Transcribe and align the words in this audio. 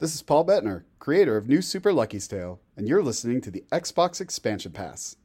This 0.00 0.14
is 0.14 0.22
Paul 0.22 0.46
Bettner, 0.46 0.84
creator 0.98 1.36
of 1.36 1.46
New 1.46 1.60
Super 1.60 1.92
Lucky's 1.92 2.26
Tale, 2.26 2.58
and 2.74 2.88
you're 2.88 3.02
listening 3.02 3.42
to 3.42 3.50
the 3.50 3.64
Xbox 3.70 4.18
Expansion 4.18 4.72
Pass. 4.72 5.16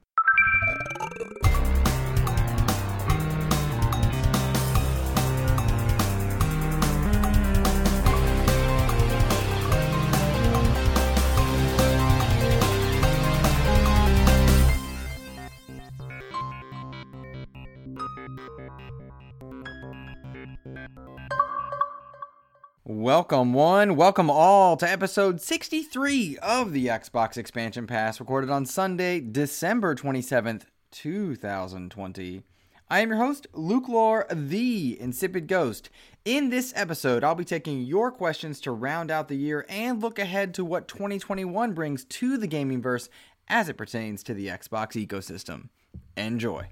Welcome, 23.18 23.54
one. 23.54 23.96
Welcome 23.96 24.30
all 24.30 24.76
to 24.76 24.86
episode 24.86 25.40
63 25.40 26.38
of 26.40 26.74
the 26.74 26.88
Xbox 26.88 27.38
Expansion 27.38 27.88
Pass, 27.88 28.20
recorded 28.20 28.50
on 28.50 28.66
Sunday, 28.66 29.22
December 29.22 29.96
27th, 29.96 30.64
2020. 30.92 32.44
I 32.90 33.00
am 33.00 33.08
your 33.08 33.18
host, 33.18 33.48
Luke 33.54 33.88
Lore, 33.88 34.28
the 34.30 35.00
Insipid 35.00 35.48
Ghost. 35.48 35.90
In 36.26 36.50
this 36.50 36.74
episode, 36.76 37.24
I'll 37.24 37.36
be 37.36 37.46
taking 37.46 37.84
your 37.84 38.12
questions 38.12 38.60
to 38.60 38.74
round 38.74 39.10
out 39.10 39.30
the 39.30 39.38
year 39.38 39.66
and 39.70 40.02
look 40.02 40.20
ahead 40.20 40.54
to 40.56 40.66
what 40.66 40.90
2021 40.90 41.72
brings 41.72 42.04
to 42.04 42.38
the 42.38 42.48
gaming 42.48 42.82
verse 42.82 43.08
as 43.48 43.70
it 43.70 43.78
pertains 43.78 44.24
to 44.24 44.34
the 44.34 44.48
Xbox 44.48 45.02
ecosystem. 45.08 45.70
Enjoy. 46.18 46.68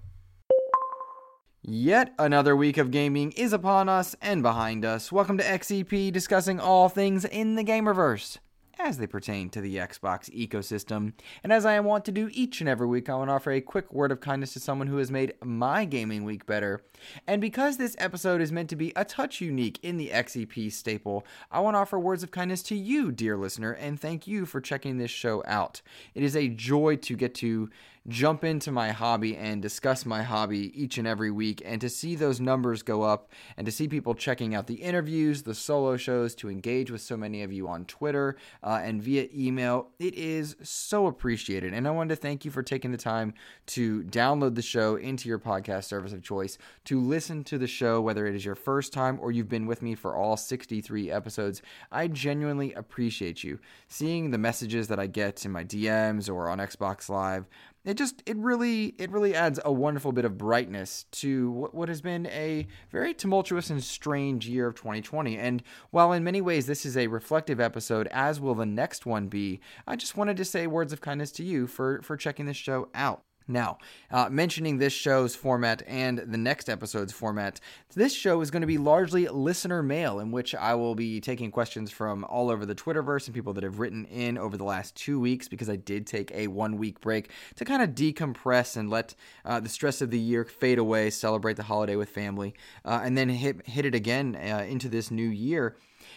Yet 1.65 2.13
another 2.19 2.57
week 2.57 2.77
of 2.77 2.91
gaming 2.91 3.31
is 3.31 3.53
upon 3.53 3.87
us 3.87 4.17
and 4.21 4.43
behind 4.43 4.83
us. 4.83 5.13
Welcome 5.13 5.37
to 5.37 5.45
XCP, 5.45 6.11
discussing 6.11 6.59
all 6.59 6.89
things 6.89 7.23
in 7.23 7.55
the 7.55 7.63
Gamerverse 7.63 8.39
as 8.79 8.97
they 8.97 9.07
pertain 9.07 9.49
to 9.49 9.61
the 9.61 9.77
Xbox 9.77 10.29
ecosystem. 10.31 11.13
And 11.41 11.53
as 11.53 11.65
I 11.65 11.79
want 11.79 12.03
to 12.05 12.11
do 12.11 12.29
each 12.33 12.59
and 12.59 12.69
every 12.69 12.87
week, 12.87 13.07
I 13.07 13.15
want 13.15 13.29
to 13.29 13.33
offer 13.33 13.51
a 13.51 13.61
quick 13.61 13.93
word 13.93 14.11
of 14.11 14.19
kindness 14.19 14.51
to 14.53 14.59
someone 14.59 14.87
who 14.87 14.97
has 14.97 15.09
made 15.09 15.35
my 15.41 15.85
gaming 15.85 16.25
week 16.25 16.45
better. 16.45 16.83
And 17.27 17.39
because 17.39 17.77
this 17.77 17.95
episode 17.97 18.41
is 18.41 18.51
meant 18.51 18.69
to 18.71 18.75
be 18.75 18.91
a 18.97 19.05
touch 19.05 19.39
unique 19.39 19.79
in 19.83 19.95
the 19.95 20.09
XCP 20.09 20.69
staple, 20.69 21.25
I 21.49 21.61
want 21.61 21.75
to 21.75 21.79
offer 21.79 21.97
words 21.97 22.23
of 22.23 22.31
kindness 22.31 22.61
to 22.63 22.75
you, 22.75 23.13
dear 23.13 23.37
listener, 23.37 23.71
and 23.71 23.97
thank 23.97 24.27
you 24.27 24.45
for 24.45 24.59
checking 24.59 24.97
this 24.97 25.11
show 25.11 25.43
out. 25.45 25.81
It 26.13 26.23
is 26.23 26.35
a 26.35 26.49
joy 26.49 26.97
to 26.97 27.15
get 27.15 27.35
to 27.35 27.69
jump 28.07 28.43
into 28.43 28.71
my 28.71 28.91
hobby 28.91 29.37
and 29.37 29.61
discuss 29.61 30.05
my 30.05 30.23
hobby 30.23 30.71
each 30.81 30.97
and 30.97 31.07
every 31.07 31.31
week 31.31 31.61
and 31.63 31.79
to 31.79 31.89
see 31.89 32.15
those 32.15 32.39
numbers 32.41 32.83
go 32.83 33.01
up 33.01 33.31
and 33.55 33.65
to 33.65 33.71
see 33.71 33.87
people 33.87 34.13
checking 34.13 34.53
out 34.53 34.67
the 34.67 34.75
interviews, 34.75 35.43
the 35.43 35.55
solo 35.55 35.95
shows, 35.95 36.35
to 36.35 36.49
engage 36.49 36.91
with 36.91 36.99
so 36.99 37.15
many 37.15 37.43
of 37.43 37.53
you 37.53 37.67
on 37.67 37.85
Twitter 37.85 38.35
uh, 38.61 38.81
and 38.83 39.01
via 39.01 39.27
email. 39.33 39.87
It 39.99 40.15
is 40.15 40.57
so 40.61 41.07
appreciated. 41.07 41.73
And 41.73 41.87
I 41.87 41.91
wanted 41.91 42.15
to 42.15 42.21
thank 42.21 42.43
you 42.43 42.51
for 42.51 42.61
taking 42.61 42.91
the 42.91 42.97
time 42.97 43.33
to 43.67 44.03
download 44.03 44.55
the 44.55 44.61
show 44.61 44.97
into 44.97 45.29
your 45.29 45.39
podcast 45.39 45.85
service 45.85 46.11
of 46.11 46.21
choice, 46.21 46.57
to 46.85 46.99
listen 46.99 47.43
to 47.45 47.57
the 47.57 47.67
show, 47.67 48.01
whether 48.01 48.27
it 48.27 48.35
is 48.35 48.43
your 48.43 48.55
first 48.55 48.91
time 48.91 49.17
or 49.21 49.31
you've 49.31 49.49
been 49.49 49.65
with 49.65 49.81
me 49.81 49.95
for 49.95 50.15
all 50.15 50.35
63 50.35 51.09
episodes. 51.09 51.61
I 51.91 52.07
genuinely 52.09 52.73
appreciate 52.73 53.43
you. 53.45 53.59
Seeing 53.87 54.31
the 54.31 54.37
messages 54.37 54.89
that 54.89 54.99
I 54.99 55.07
get 55.07 55.45
in 55.45 55.51
my 55.51 55.63
DMs 55.63 56.29
or 56.29 56.49
on 56.49 56.57
Xbox 56.57 57.07
Live, 57.07 57.47
it 57.85 57.95
just 57.95 58.23
it 58.25 58.37
really 58.37 58.95
it 58.97 59.11
really 59.11 59.35
adds 59.35 59.59
a 59.65 59.71
wonderful 59.71 60.11
bit 60.11 60.25
of 60.25 60.37
brightness 60.37 61.05
to 61.11 61.51
what, 61.51 61.75
what 61.75 61.89
has 61.89 62.01
been 62.01 62.25
a 62.27 62.67
very 62.91 63.13
tumultuous 63.13 63.69
and 63.69 63.83
strange 63.83 64.47
year 64.47 64.67
of 64.67 64.75
2020 64.75 65.37
and 65.37 65.63
while 65.91 66.13
in 66.13 66.23
many 66.23 66.41
ways 66.41 66.65
this 66.65 66.85
is 66.85 66.95
a 66.95 67.07
reflective 67.07 67.59
episode 67.59 68.07
as 68.11 68.39
will 68.39 68.55
the 68.55 68.65
next 68.65 69.05
one 69.05 69.27
be 69.27 69.59
i 69.87 69.95
just 69.95 70.17
wanted 70.17 70.37
to 70.37 70.45
say 70.45 70.67
words 70.67 70.93
of 70.93 71.01
kindness 71.01 71.31
to 71.31 71.43
you 71.43 71.67
for 71.67 72.01
for 72.01 72.15
checking 72.15 72.45
this 72.45 72.57
show 72.57 72.89
out 72.93 73.23
now, 73.47 73.77
uh, 74.09 74.29
mentioning 74.29 74.77
this 74.77 74.93
show's 74.93 75.35
format 75.35 75.83
and 75.85 76.19
the 76.19 76.37
next 76.37 76.69
episode's 76.69 77.11
format, 77.11 77.59
this 77.95 78.13
show 78.13 78.41
is 78.41 78.51
going 78.51 78.61
to 78.61 78.67
be 78.67 78.77
largely 78.77 79.27
listener 79.27 79.83
mail, 79.83 80.19
in 80.19 80.31
which 80.31 80.55
I 80.55 80.75
will 80.75 80.95
be 80.95 81.19
taking 81.19 81.51
questions 81.51 81.91
from 81.91 82.23
all 82.25 82.49
over 82.49 82.65
the 82.65 82.75
Twitterverse 82.75 83.25
and 83.25 83.35
people 83.35 83.53
that 83.53 83.63
have 83.63 83.79
written 83.79 84.05
in 84.05 84.37
over 84.37 84.57
the 84.57 84.63
last 84.63 84.95
two 84.95 85.19
weeks 85.19 85.47
because 85.47 85.69
I 85.69 85.75
did 85.75 86.07
take 86.07 86.31
a 86.31 86.47
one 86.47 86.77
week 86.77 87.01
break 87.01 87.29
to 87.55 87.65
kind 87.65 87.81
of 87.81 87.89
decompress 87.89 88.77
and 88.77 88.89
let 88.89 89.15
uh, 89.45 89.59
the 89.59 89.69
stress 89.69 90.01
of 90.01 90.09
the 90.09 90.19
year 90.19 90.45
fade 90.45 90.79
away, 90.79 91.09
celebrate 91.09 91.57
the 91.57 91.63
holiday 91.63 91.95
with 91.95 92.09
family, 92.09 92.53
uh, 92.85 93.01
and 93.03 93.17
then 93.17 93.29
hit, 93.29 93.67
hit 93.67 93.85
it 93.85 93.95
again 93.95 94.35
uh, 94.35 94.65
into 94.67 94.87
this 94.87 95.11
new 95.11 95.27
year 95.27 95.75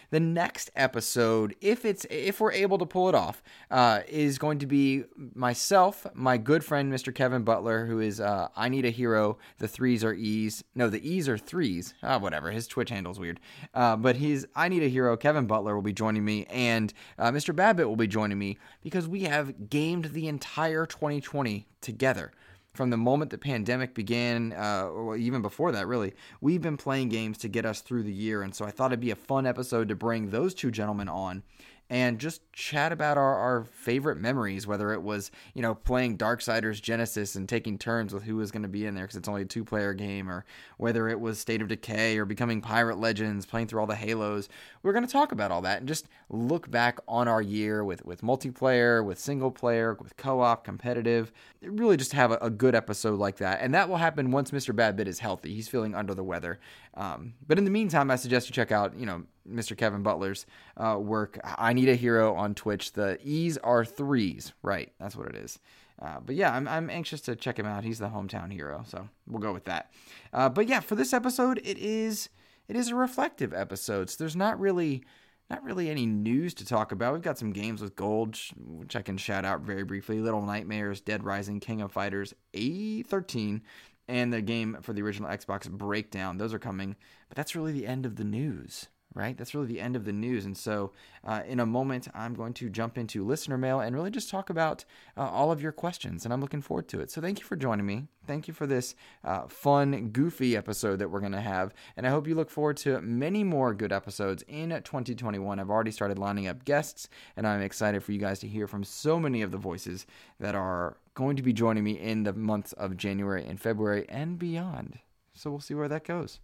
the 0.09 0.19
next 0.19 0.71
episode, 0.75 1.55
if 1.61 1.85
it's 1.85 2.05
if 2.09 2.39
we're 2.39 2.51
able 2.51 2.77
to 2.77 2.85
pull 2.85 3.09
it 3.09 3.15
off, 3.15 3.43
uh, 3.71 4.01
is 4.07 4.37
going 4.37 4.59
to 4.59 4.65
be 4.65 5.03
myself, 5.33 6.05
my 6.13 6.37
good 6.37 6.63
friend 6.63 6.91
Mr. 6.91 7.13
Kevin 7.13 7.43
Butler, 7.43 7.85
who 7.85 7.99
is 7.99 8.19
uh, 8.19 8.47
I 8.55 8.69
need 8.69 8.85
a 8.85 8.89
hero. 8.89 9.37
The 9.57 9.67
threes 9.67 10.03
are 10.03 10.13
E's. 10.13 10.63
No, 10.75 10.89
the 10.89 11.07
E's 11.07 11.27
are 11.27 11.37
threes. 11.37 11.93
Ah, 12.03 12.17
whatever. 12.19 12.51
His 12.51 12.67
Twitch 12.67 12.89
handle's 12.89 13.19
weird. 13.19 13.39
Uh, 13.73 13.95
but 13.95 14.15
he's 14.15 14.45
I 14.55 14.69
need 14.69 14.83
a 14.83 14.89
hero. 14.89 15.17
Kevin 15.17 15.45
Butler 15.45 15.75
will 15.75 15.81
be 15.81 15.93
joining 15.93 16.23
me, 16.23 16.45
and 16.49 16.93
uh, 17.17 17.31
Mr. 17.31 17.55
Babbitt 17.55 17.87
will 17.87 17.95
be 17.95 18.07
joining 18.07 18.37
me 18.37 18.57
because 18.81 19.07
we 19.07 19.23
have 19.23 19.69
gamed 19.69 20.05
the 20.05 20.27
entire 20.27 20.85
2020 20.85 21.67
together 21.81 22.31
from 22.77 22.91
the 22.91 22.97
moment 22.97 23.31
the 23.31 23.37
pandemic 23.37 23.95
began, 23.95 24.53
uh, 24.53 24.85
or 24.85 25.17
even 25.17 25.41
before 25.41 25.71
that, 25.71 25.87
really, 25.87 26.13
we've 26.39 26.61
been 26.61 26.77
playing 26.77 27.09
games 27.09 27.39
to 27.39 27.49
get 27.49 27.65
us 27.65 27.81
through 27.81 28.03
the 28.03 28.13
year. 28.13 28.43
And 28.43 28.53
so 28.53 28.63
I 28.65 28.71
thought 28.71 28.91
it'd 28.91 29.01
be 29.01 29.11
a 29.11 29.15
fun 29.15 29.45
episode 29.47 29.89
to 29.89 29.95
bring 29.95 30.29
those 30.29 30.53
two 30.53 30.71
gentlemen 30.71 31.09
on 31.09 31.43
and 31.89 32.19
just 32.19 32.41
chat 32.51 32.91
about 32.91 33.17
our, 33.17 33.35
our 33.35 33.63
favorite 33.65 34.17
memories, 34.17 34.67
whether 34.67 34.91
it 34.91 35.01
was, 35.01 35.31
you 35.53 35.61
know, 35.61 35.73
playing 35.73 36.17
Darksiders 36.17 36.81
Genesis 36.81 37.35
and 37.35 37.47
taking 37.47 37.77
turns 37.77 38.13
with 38.13 38.23
who 38.23 38.35
was 38.35 38.51
going 38.51 38.63
to 38.63 38.69
be 38.69 38.85
in 38.85 38.93
there 38.93 39.05
because 39.05 39.15
it's 39.15 39.29
only 39.29 39.43
a 39.43 39.45
two 39.45 39.63
player 39.63 39.93
game, 39.93 40.29
or 40.29 40.43
whether 40.77 41.07
it 41.07 41.19
was 41.19 41.39
State 41.39 41.61
of 41.61 41.69
Decay 41.69 42.17
or 42.17 42.25
becoming 42.25 42.61
Pirate 42.61 42.97
Legends, 42.97 43.45
playing 43.45 43.67
through 43.67 43.79
all 43.79 43.87
the 43.87 43.95
Halos. 43.95 44.49
We're 44.83 44.93
going 44.93 45.05
to 45.05 45.11
talk 45.11 45.31
about 45.31 45.51
all 45.51 45.61
that 45.61 45.79
and 45.79 45.87
just 45.87 46.07
look 46.29 46.69
back 46.69 46.99
on 47.07 47.27
our 47.27 47.41
year 47.41 47.83
with, 47.83 48.05
with 48.05 48.21
multiplayer, 48.21 49.03
with 49.03 49.19
single 49.19 49.51
player, 49.51 49.97
with 50.01 50.17
co 50.17 50.41
op, 50.41 50.65
competitive. 50.65 51.31
Really 51.61 51.97
just 51.97 52.13
have 52.13 52.31
a, 52.31 52.37
a, 52.41 52.49
good 52.49 52.75
episode 52.75 53.19
like 53.19 53.37
that. 53.37 53.59
And 53.61 53.73
that 53.73 53.87
will 53.87 53.97
happen 53.97 54.31
once 54.31 54.51
Mr. 54.51 54.75
Badbit 54.75 55.07
is 55.07 55.19
healthy. 55.19 55.53
He's 55.53 55.67
feeling 55.67 55.95
under 55.95 56.13
the 56.13 56.23
weather. 56.23 56.59
Um, 56.95 57.33
but 57.47 57.57
in 57.57 57.63
the 57.63 57.71
meantime, 57.71 58.09
I 58.09 58.15
suggest 58.15 58.49
you 58.49 58.53
check 58.53 58.71
out, 58.71 58.97
you 58.97 59.05
know, 59.05 59.23
Mr. 59.49 59.77
Kevin 59.77 60.03
Butler's 60.03 60.45
uh, 60.77 60.97
work. 60.99 61.39
I 61.43 61.73
need 61.73 61.89
a 61.89 61.95
hero 61.95 62.35
on 62.35 62.55
Twitch. 62.55 62.93
The 62.93 63.17
E's 63.23 63.57
are 63.57 63.85
threes, 63.85 64.53
right? 64.61 64.91
That's 64.99 65.15
what 65.15 65.27
it 65.27 65.35
is. 65.35 65.59
Uh, 66.01 66.19
but 66.23 66.35
yeah, 66.35 66.53
I'm, 66.53 66.67
I'm 66.67 66.89
anxious 66.89 67.21
to 67.21 67.35
check 67.35 67.57
him 67.57 67.65
out. 67.65 67.83
He's 67.83 67.99
the 67.99 68.09
hometown 68.09 68.51
hero, 68.51 68.83
so 68.87 69.09
we'll 69.27 69.41
go 69.41 69.53
with 69.53 69.65
that. 69.65 69.91
Uh, 70.31 70.49
but 70.49 70.67
yeah, 70.67 70.79
for 70.79 70.95
this 70.95 71.13
episode, 71.13 71.59
it 71.63 71.77
is 71.77 72.29
it 72.67 72.75
is 72.75 72.89
a 72.89 72.95
reflective 72.95 73.53
episode. 73.53 74.09
So 74.09 74.17
there's 74.19 74.35
not 74.35 74.59
really 74.59 75.03
not 75.49 75.63
really 75.63 75.89
any 75.89 76.05
news 76.05 76.53
to 76.55 76.65
talk 76.65 76.91
about. 76.91 77.13
We've 77.13 77.21
got 77.21 77.37
some 77.37 77.53
games 77.53 77.81
with 77.81 77.95
gold, 77.95 78.37
which 78.57 78.95
I 78.95 79.01
can 79.01 79.17
shout 79.17 79.45
out 79.45 79.61
very 79.61 79.83
briefly. 79.83 80.19
Little 80.19 80.41
Nightmares, 80.41 80.99
Dead 80.99 81.23
Rising, 81.23 81.61
King 81.61 81.81
of 81.81 81.91
Fighters, 81.91 82.33
A13, 82.53 83.61
and 84.09 84.33
the 84.33 84.41
game 84.41 84.77
for 84.81 84.93
the 84.93 85.01
original 85.01 85.29
Xbox 85.29 85.69
Breakdown. 85.69 86.37
Those 86.37 86.53
are 86.53 86.59
coming, 86.59 86.95
but 87.29 87.37
that's 87.37 87.55
really 87.55 87.71
the 87.71 87.87
end 87.87 88.05
of 88.05 88.17
the 88.17 88.25
news 88.25 88.87
right? 89.13 89.37
That's 89.37 89.55
really 89.55 89.67
the 89.67 89.79
end 89.79 89.95
of 89.95 90.05
the 90.05 90.13
news. 90.13 90.45
And 90.45 90.55
so, 90.55 90.91
uh, 91.23 91.41
in 91.47 91.59
a 91.59 91.65
moment, 91.65 92.07
I'm 92.13 92.33
going 92.33 92.53
to 92.55 92.69
jump 92.69 92.97
into 92.97 93.25
listener 93.25 93.57
mail 93.57 93.79
and 93.79 93.95
really 93.95 94.11
just 94.11 94.29
talk 94.29 94.49
about 94.49 94.85
uh, 95.17 95.21
all 95.21 95.51
of 95.51 95.61
your 95.61 95.71
questions. 95.71 96.23
And 96.23 96.33
I'm 96.33 96.41
looking 96.41 96.61
forward 96.61 96.87
to 96.89 97.01
it. 97.01 97.11
So, 97.11 97.21
thank 97.21 97.39
you 97.39 97.45
for 97.45 97.55
joining 97.55 97.85
me. 97.85 98.07
Thank 98.25 98.47
you 98.47 98.53
for 98.53 98.67
this 98.67 98.95
uh, 99.23 99.47
fun, 99.47 100.09
goofy 100.09 100.55
episode 100.55 100.99
that 100.99 101.09
we're 101.09 101.19
going 101.19 101.31
to 101.31 101.41
have. 101.41 101.73
And 101.95 102.05
I 102.05 102.09
hope 102.09 102.27
you 102.27 102.35
look 102.35 102.49
forward 102.49 102.77
to 102.77 103.01
many 103.01 103.43
more 103.43 103.73
good 103.73 103.91
episodes 103.91 104.43
in 104.47 104.69
2021. 104.69 105.59
I've 105.59 105.69
already 105.69 105.91
started 105.91 106.19
lining 106.19 106.47
up 106.47 106.65
guests, 106.65 107.09
and 107.35 107.47
I'm 107.47 107.61
excited 107.61 108.03
for 108.03 108.11
you 108.11 108.19
guys 108.19 108.39
to 108.39 108.47
hear 108.47 108.67
from 108.67 108.83
so 108.83 109.19
many 109.19 109.41
of 109.41 109.51
the 109.51 109.57
voices 109.57 110.05
that 110.39 110.55
are 110.55 110.97
going 111.15 111.35
to 111.37 111.43
be 111.43 111.53
joining 111.53 111.83
me 111.83 111.99
in 111.99 112.23
the 112.23 112.33
months 112.33 112.73
of 112.73 112.97
January 112.97 113.45
and 113.45 113.59
February 113.59 114.05
and 114.09 114.37
beyond. 114.37 114.99
So, 115.33 115.49
we'll 115.49 115.59
see 115.59 115.73
where 115.73 115.87
that 115.87 116.03
goes. 116.03 116.39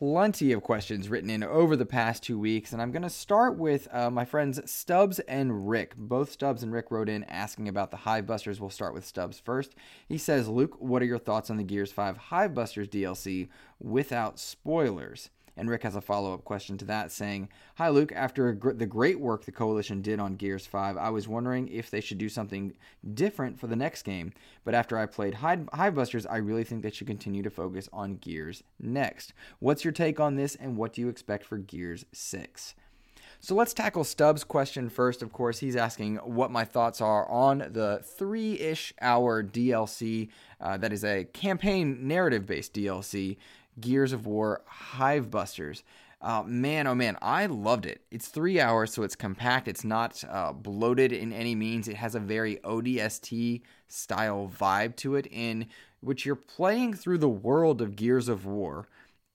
Plenty 0.00 0.50
of 0.50 0.62
questions 0.62 1.10
written 1.10 1.28
in 1.28 1.42
over 1.42 1.76
the 1.76 1.84
past 1.84 2.22
two 2.22 2.38
weeks, 2.38 2.72
and 2.72 2.80
I'm 2.80 2.90
going 2.90 3.02
to 3.02 3.10
start 3.10 3.58
with 3.58 3.86
uh, 3.92 4.08
my 4.08 4.24
friends 4.24 4.58
Stubbs 4.64 5.18
and 5.18 5.68
Rick. 5.68 5.94
Both 5.94 6.32
Stubbs 6.32 6.62
and 6.62 6.72
Rick 6.72 6.90
wrote 6.90 7.10
in 7.10 7.22
asking 7.24 7.68
about 7.68 7.90
the 7.90 7.98
Hive 7.98 8.26
Busters. 8.26 8.62
We'll 8.62 8.70
start 8.70 8.94
with 8.94 9.04
Stubbs 9.04 9.38
first. 9.38 9.74
He 10.08 10.16
says, 10.16 10.48
Luke, 10.48 10.74
what 10.78 11.02
are 11.02 11.06
your 11.06 11.18
thoughts 11.18 11.50
on 11.50 11.58
the 11.58 11.64
Gears 11.64 11.92
5 11.92 12.16
Hive 12.16 12.54
Busters 12.54 12.88
DLC 12.88 13.50
without 13.78 14.38
spoilers? 14.38 15.28
And 15.56 15.68
Rick 15.68 15.82
has 15.82 15.96
a 15.96 16.00
follow 16.00 16.32
up 16.34 16.44
question 16.44 16.78
to 16.78 16.84
that 16.86 17.12
saying, 17.12 17.48
Hi, 17.76 17.88
Luke. 17.88 18.12
After 18.12 18.52
gr- 18.52 18.72
the 18.72 18.86
great 18.86 19.20
work 19.20 19.44
the 19.44 19.52
Coalition 19.52 20.02
did 20.02 20.20
on 20.20 20.36
Gears 20.36 20.66
5, 20.66 20.96
I 20.96 21.10
was 21.10 21.28
wondering 21.28 21.68
if 21.68 21.90
they 21.90 22.00
should 22.00 22.18
do 22.18 22.28
something 22.28 22.72
different 23.14 23.58
for 23.58 23.66
the 23.66 23.76
next 23.76 24.02
game. 24.02 24.32
But 24.64 24.74
after 24.74 24.96
I 24.96 25.06
played 25.06 25.34
Hive 25.34 25.94
Busters, 25.94 26.26
I 26.26 26.36
really 26.36 26.64
think 26.64 26.82
they 26.82 26.90
should 26.90 27.06
continue 27.06 27.42
to 27.42 27.50
focus 27.50 27.88
on 27.92 28.16
Gears 28.16 28.62
next. 28.78 29.32
What's 29.58 29.84
your 29.84 29.92
take 29.92 30.20
on 30.20 30.36
this, 30.36 30.54
and 30.54 30.76
what 30.76 30.92
do 30.92 31.00
you 31.00 31.08
expect 31.08 31.44
for 31.44 31.58
Gears 31.58 32.04
6? 32.12 32.74
So 33.42 33.54
let's 33.54 33.72
tackle 33.72 34.04
Stubbs' 34.04 34.44
question 34.44 34.90
first. 34.90 35.22
Of 35.22 35.32
course, 35.32 35.60
he's 35.60 35.74
asking 35.74 36.16
what 36.16 36.50
my 36.50 36.66
thoughts 36.66 37.00
are 37.00 37.26
on 37.26 37.58
the 37.70 38.02
three 38.04 38.58
ish 38.60 38.92
hour 39.00 39.42
DLC 39.42 40.28
uh, 40.60 40.76
that 40.76 40.92
is 40.92 41.04
a 41.04 41.24
campaign 41.24 42.06
narrative 42.06 42.44
based 42.44 42.74
DLC, 42.74 43.38
Gears 43.80 44.12
of 44.12 44.26
War 44.26 44.62
Hivebusters. 44.96 45.82
Uh, 46.22 46.42
man, 46.46 46.86
oh 46.86 46.94
man, 46.94 47.16
I 47.22 47.46
loved 47.46 47.86
it. 47.86 48.02
It's 48.10 48.28
three 48.28 48.60
hours, 48.60 48.92
so 48.92 49.02
it's 49.02 49.16
compact. 49.16 49.68
It's 49.68 49.84
not 49.84 50.22
uh, 50.28 50.52
bloated 50.52 51.12
in 51.12 51.32
any 51.32 51.54
means. 51.54 51.88
It 51.88 51.96
has 51.96 52.14
a 52.14 52.20
very 52.20 52.56
ODST 52.56 53.62
style 53.88 54.50
vibe 54.54 54.96
to 54.96 55.14
it, 55.14 55.26
in 55.30 55.66
which 56.00 56.26
you're 56.26 56.36
playing 56.36 56.94
through 56.94 57.18
the 57.18 57.28
world 57.28 57.80
of 57.80 57.96
Gears 57.96 58.28
of 58.28 58.44
War 58.44 58.86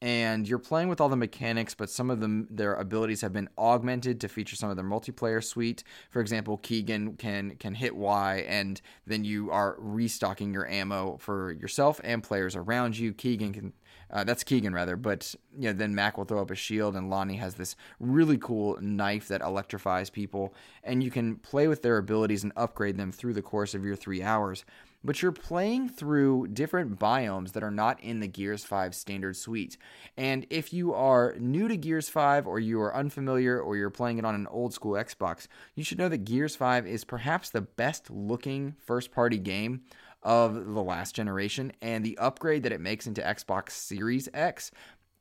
and 0.01 0.47
you're 0.47 0.59
playing 0.59 0.89
with 0.89 0.99
all 0.99 1.09
the 1.09 1.15
mechanics, 1.15 1.73
but 1.73 1.89
some 1.89 2.09
of 2.09 2.19
them 2.19 2.47
their 2.49 2.73
abilities 2.73 3.21
have 3.21 3.33
been 3.33 3.49
augmented 3.57 4.19
to 4.21 4.27
feature 4.27 4.55
some 4.55 4.69
of 4.69 4.75
their 4.75 4.85
multiplayer 4.85 5.43
suite. 5.43 5.83
For 6.11 6.21
example, 6.21 6.57
Keegan 6.57 7.15
can 7.15 7.55
can 7.55 7.75
hit 7.75 7.95
Y, 7.95 8.45
and 8.47 8.81
then 9.07 9.23
you 9.23 9.51
are 9.51 9.75
restocking 9.79 10.53
your 10.53 10.67
ammo 10.67 11.17
for 11.17 11.51
yourself 11.53 12.01
and 12.03 12.21
players 12.21 12.55
around 12.55 12.97
you. 12.97 13.13
Keegan 13.13 13.53
can 13.53 13.73
uh, 14.11 14.23
that's 14.23 14.43
Keegan 14.43 14.73
rather, 14.73 14.95
but 14.95 15.33
you 15.57 15.69
know 15.69 15.73
then 15.73 15.95
Mac 15.95 16.17
will 16.17 16.25
throw 16.25 16.41
up 16.41 16.51
a 16.51 16.55
shield, 16.55 16.95
and 16.95 17.11
Lahni 17.11 17.39
has 17.39 17.55
this 17.55 17.75
really 17.99 18.37
cool 18.37 18.77
knife 18.81 19.27
that 19.29 19.41
electrifies 19.41 20.09
people, 20.09 20.53
and 20.83 21.03
you 21.03 21.09
can 21.09 21.37
play 21.37 21.67
with 21.67 21.81
their 21.81 21.97
abilities 21.97 22.43
and 22.43 22.53
upgrade 22.55 22.97
them 22.97 23.11
through 23.11 23.33
the 23.33 23.41
course 23.41 23.73
of 23.73 23.83
your 23.83 23.95
three 23.95 24.21
hours 24.21 24.65
but 25.05 25.21
you're 25.21 25.31
playing 25.31 25.87
through 25.87 26.47
different 26.47 26.99
biomes 26.99 27.53
that 27.53 27.63
are 27.63 27.71
not 27.71 28.01
in 28.01 28.19
the 28.19 28.27
Gears 28.27 28.63
5 28.63 28.95
standard 28.95 29.35
suite. 29.37 29.77
And 30.17 30.47
if 30.49 30.73
you 30.73 30.93
are 30.93 31.35
new 31.39 31.67
to 31.67 31.77
Gears 31.77 32.09
5 32.09 32.47
or 32.47 32.59
you 32.59 32.81
are 32.81 32.95
unfamiliar 32.95 33.59
or 33.59 33.77
you're 33.77 33.91
playing 33.91 34.17
it 34.17 34.25
on 34.25 34.35
an 34.35 34.47
old 34.47 34.73
school 34.73 34.93
Xbox, 34.93 35.47
you 35.75 35.83
should 35.83 35.99
know 35.99 36.09
that 36.09 36.25
Gears 36.25 36.55
5 36.55 36.87
is 36.87 37.03
perhaps 37.03 37.51
the 37.51 37.61
best 37.61 38.09
looking 38.09 38.75
first 38.79 39.11
party 39.11 39.37
game 39.37 39.81
of 40.23 40.73
the 40.73 40.83
last 40.83 41.13
generation 41.13 41.71
and 41.83 42.03
the 42.03 42.17
upgrade 42.17 42.63
that 42.63 42.71
it 42.71 42.81
makes 42.81 43.05
into 43.05 43.21
Xbox 43.21 43.71
Series 43.71 44.27
X 44.33 44.71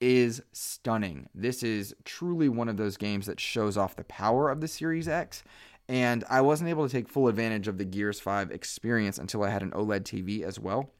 is 0.00 0.42
stunning. 0.52 1.28
This 1.34 1.62
is 1.62 1.94
truly 2.04 2.48
one 2.48 2.68
of 2.68 2.76
those 2.76 2.96
games 2.96 3.26
that 3.26 3.40
shows 3.40 3.76
off 3.76 3.96
the 3.96 4.04
power 4.04 4.50
of 4.50 4.60
the 4.60 4.68
Series 4.68 5.08
X 5.08 5.42
and 5.88 6.24
I 6.28 6.40
wasn't 6.40 6.70
able 6.70 6.86
to 6.86 6.92
take 6.92 7.08
full 7.08 7.28
advantage 7.28 7.68
of 7.68 7.78
the 7.78 7.84
Gears 7.84 8.20
5 8.20 8.50
experience 8.50 9.18
until 9.18 9.42
I 9.42 9.50
had 9.50 9.62
an 9.62 9.72
OLED 9.72 10.04
TV 10.04 10.42
as 10.42 10.58
well. 10.58 10.90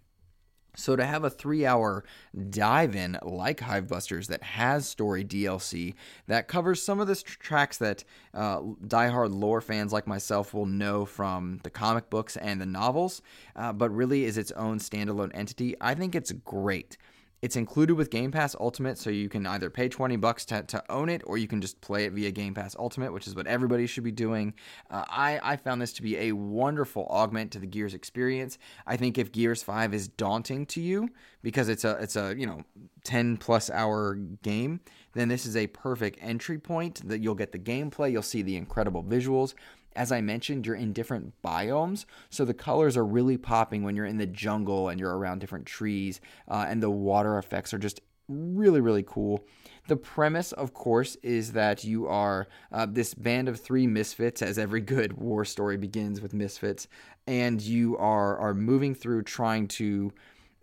So 0.76 0.96
to 0.96 1.04
have 1.04 1.24
a 1.24 1.30
three-hour 1.30 2.04
dive-in 2.50 3.18
like 3.22 3.60
Hivebusters 3.60 4.26
that 4.26 4.42
has 4.42 4.88
story 4.88 5.24
DLC 5.24 5.94
that 6.26 6.48
covers 6.48 6.82
some 6.82 7.00
of 7.00 7.06
the 7.06 7.14
tracks 7.14 7.78
that 7.78 8.04
uh, 8.32 8.60
diehard 8.60 9.32
lore 9.32 9.60
fans 9.60 9.92
like 9.92 10.06
myself 10.06 10.52
will 10.52 10.66
know 10.66 11.04
from 11.04 11.60
the 11.62 11.70
comic 11.70 12.10
books 12.10 12.36
and 12.36 12.60
the 12.60 12.66
novels, 12.66 13.22
uh, 13.54 13.72
but 13.72 13.90
really 13.90 14.24
is 14.24 14.36
its 14.36 14.50
own 14.52 14.78
standalone 14.78 15.30
entity, 15.32 15.76
I 15.80 15.94
think 15.94 16.14
it's 16.14 16.32
great. 16.32 16.96
It's 17.44 17.56
included 17.56 17.96
with 17.96 18.08
Game 18.08 18.32
Pass 18.32 18.56
Ultimate, 18.58 18.96
so 18.96 19.10
you 19.10 19.28
can 19.28 19.46
either 19.46 19.68
pay 19.68 19.90
20 19.90 20.16
bucks 20.16 20.46
to, 20.46 20.62
to 20.62 20.82
own 20.90 21.10
it 21.10 21.20
or 21.26 21.36
you 21.36 21.46
can 21.46 21.60
just 21.60 21.78
play 21.82 22.06
it 22.06 22.14
via 22.14 22.30
Game 22.30 22.54
Pass 22.54 22.74
Ultimate, 22.78 23.12
which 23.12 23.26
is 23.26 23.34
what 23.34 23.46
everybody 23.46 23.86
should 23.86 24.02
be 24.02 24.10
doing. 24.10 24.54
Uh, 24.90 25.04
I, 25.10 25.38
I 25.42 25.56
found 25.56 25.82
this 25.82 25.92
to 25.92 26.02
be 26.02 26.16
a 26.16 26.32
wonderful 26.32 27.06
augment 27.10 27.50
to 27.52 27.58
the 27.58 27.66
Gears 27.66 27.92
experience. 27.92 28.56
I 28.86 28.96
think 28.96 29.18
if 29.18 29.30
Gears 29.30 29.62
5 29.62 29.92
is 29.92 30.08
daunting 30.08 30.64
to 30.68 30.80
you 30.80 31.10
because 31.42 31.68
it's 31.68 31.84
a 31.84 31.98
it's 32.00 32.16
a, 32.16 32.34
you 32.34 32.46
know, 32.46 32.62
10 33.04 33.36
plus 33.36 33.68
hour 33.68 34.14
game, 34.14 34.80
then 35.12 35.28
this 35.28 35.44
is 35.44 35.54
a 35.54 35.66
perfect 35.66 36.18
entry 36.22 36.58
point 36.58 37.06
that 37.06 37.18
you'll 37.18 37.34
get 37.34 37.52
the 37.52 37.58
gameplay, 37.58 38.10
you'll 38.10 38.22
see 38.22 38.40
the 38.40 38.56
incredible 38.56 39.02
visuals, 39.02 39.52
as 39.96 40.12
I 40.12 40.20
mentioned, 40.20 40.66
you're 40.66 40.74
in 40.74 40.92
different 40.92 41.32
biomes, 41.42 42.04
so 42.30 42.44
the 42.44 42.54
colors 42.54 42.96
are 42.96 43.04
really 43.04 43.36
popping 43.36 43.82
when 43.82 43.96
you're 43.96 44.06
in 44.06 44.18
the 44.18 44.26
jungle 44.26 44.88
and 44.88 44.98
you're 44.98 45.16
around 45.16 45.40
different 45.40 45.66
trees, 45.66 46.20
uh, 46.48 46.66
and 46.68 46.82
the 46.82 46.90
water 46.90 47.38
effects 47.38 47.72
are 47.72 47.78
just 47.78 48.00
really, 48.28 48.80
really 48.80 49.04
cool. 49.06 49.44
The 49.86 49.96
premise, 49.96 50.52
of 50.52 50.72
course, 50.72 51.16
is 51.22 51.52
that 51.52 51.84
you 51.84 52.06
are 52.08 52.48
uh, 52.72 52.86
this 52.86 53.12
band 53.14 53.48
of 53.48 53.60
three 53.60 53.86
misfits, 53.86 54.40
as 54.40 54.58
every 54.58 54.80
good 54.80 55.14
war 55.14 55.44
story 55.44 55.76
begins 55.76 56.20
with 56.20 56.32
misfits, 56.32 56.88
and 57.26 57.60
you 57.60 57.96
are 57.98 58.38
are 58.38 58.54
moving 58.54 58.94
through 58.94 59.22
trying 59.22 59.68
to. 59.68 60.12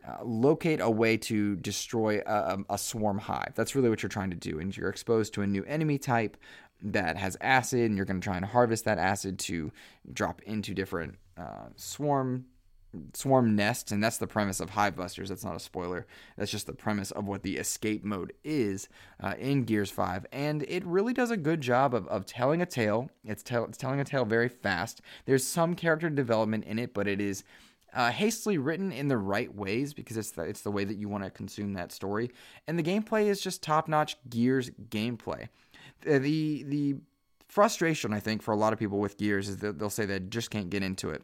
Uh, 0.03 0.17
locate 0.23 0.81
a 0.81 0.89
way 0.89 1.15
to 1.15 1.55
destroy 1.57 2.19
a, 2.25 2.57
a, 2.71 2.77
swarm 2.79 3.19
hive. 3.19 3.51
That's 3.53 3.75
really 3.75 3.87
what 3.87 4.01
you're 4.01 4.09
trying 4.09 4.31
to 4.31 4.35
do. 4.35 4.57
And 4.57 4.75
you're 4.75 4.89
exposed 4.89 5.31
to 5.35 5.43
a 5.43 5.45
new 5.47 5.63
enemy 5.65 5.99
type 5.99 6.37
that 6.81 7.17
has 7.17 7.37
acid, 7.41 7.81
and 7.81 7.95
you're 7.95 8.05
going 8.05 8.19
to 8.19 8.25
try 8.25 8.37
and 8.37 8.45
harvest 8.45 8.85
that 8.85 8.97
acid 8.97 9.39
to 9.39 9.71
drop 10.11 10.41
into 10.43 10.73
different 10.73 11.15
uh, 11.37 11.67
swarm 11.75 12.45
swarm 13.13 13.55
nests, 13.55 13.91
and 13.91 14.03
that's 14.03 14.17
the 14.17 14.27
premise 14.27 14.59
of 14.59 14.71
Hivebusters. 14.71 15.29
That's 15.29 15.43
not 15.43 15.55
a 15.55 15.59
spoiler. 15.59 16.05
That's 16.37 16.51
just 16.51 16.67
the 16.67 16.73
premise 16.73 17.11
of 17.11 17.27
what 17.27 17.43
the 17.43 17.57
escape 17.57 18.03
mode 18.03 18.33
is 18.43 18.89
uh, 19.21 19.33
in 19.39 19.63
Gears 19.63 19.91
5, 19.91 20.25
and 20.31 20.63
it 20.63 20.85
really 20.85 21.13
does 21.13 21.31
a 21.31 21.37
good 21.37 21.61
job 21.61 21.93
of, 21.93 22.07
of 22.07 22.25
telling 22.25 22.61
a 22.61 22.65
tale. 22.65 23.09
It's, 23.23 23.43
it's 23.49 23.77
telling 23.77 23.99
a 23.99 24.05
tale 24.05 24.25
very 24.25 24.49
fast. 24.49 25.01
There's 25.25 25.45
some 25.45 25.75
character 25.75 26.09
development 26.09 26.65
in 26.65 26.79
it, 26.79 26.93
but 26.93 27.07
it 27.07 27.21
is. 27.21 27.43
Uh, 27.93 28.09
hastily 28.09 28.57
written 28.57 28.89
in 28.93 29.09
the 29.09 29.17
right 29.17 29.53
ways 29.53 29.93
because 29.93 30.15
it's 30.15 30.31
the, 30.31 30.43
it's 30.43 30.61
the 30.61 30.71
way 30.71 30.85
that 30.85 30.95
you 30.95 31.09
want 31.09 31.25
to 31.25 31.29
consume 31.29 31.73
that 31.73 31.91
story. 31.91 32.31
And 32.65 32.79
the 32.79 32.83
gameplay 32.83 33.25
is 33.25 33.41
just 33.41 33.61
top 33.61 33.89
notch 33.89 34.15
Gears 34.29 34.69
gameplay. 34.89 35.49
Uh, 36.07 36.19
the 36.19 36.63
the 36.63 36.95
frustration 37.47 38.13
I 38.13 38.19
think 38.19 38.41
for 38.41 38.53
a 38.53 38.57
lot 38.57 38.73
of 38.73 38.79
people 38.79 38.99
with 38.99 39.17
Gears 39.17 39.49
is 39.49 39.57
that 39.57 39.77
they'll 39.77 39.89
say 39.89 40.05
they 40.05 40.19
just 40.19 40.49
can't 40.49 40.69
get 40.69 40.83
into 40.83 41.09
it. 41.09 41.23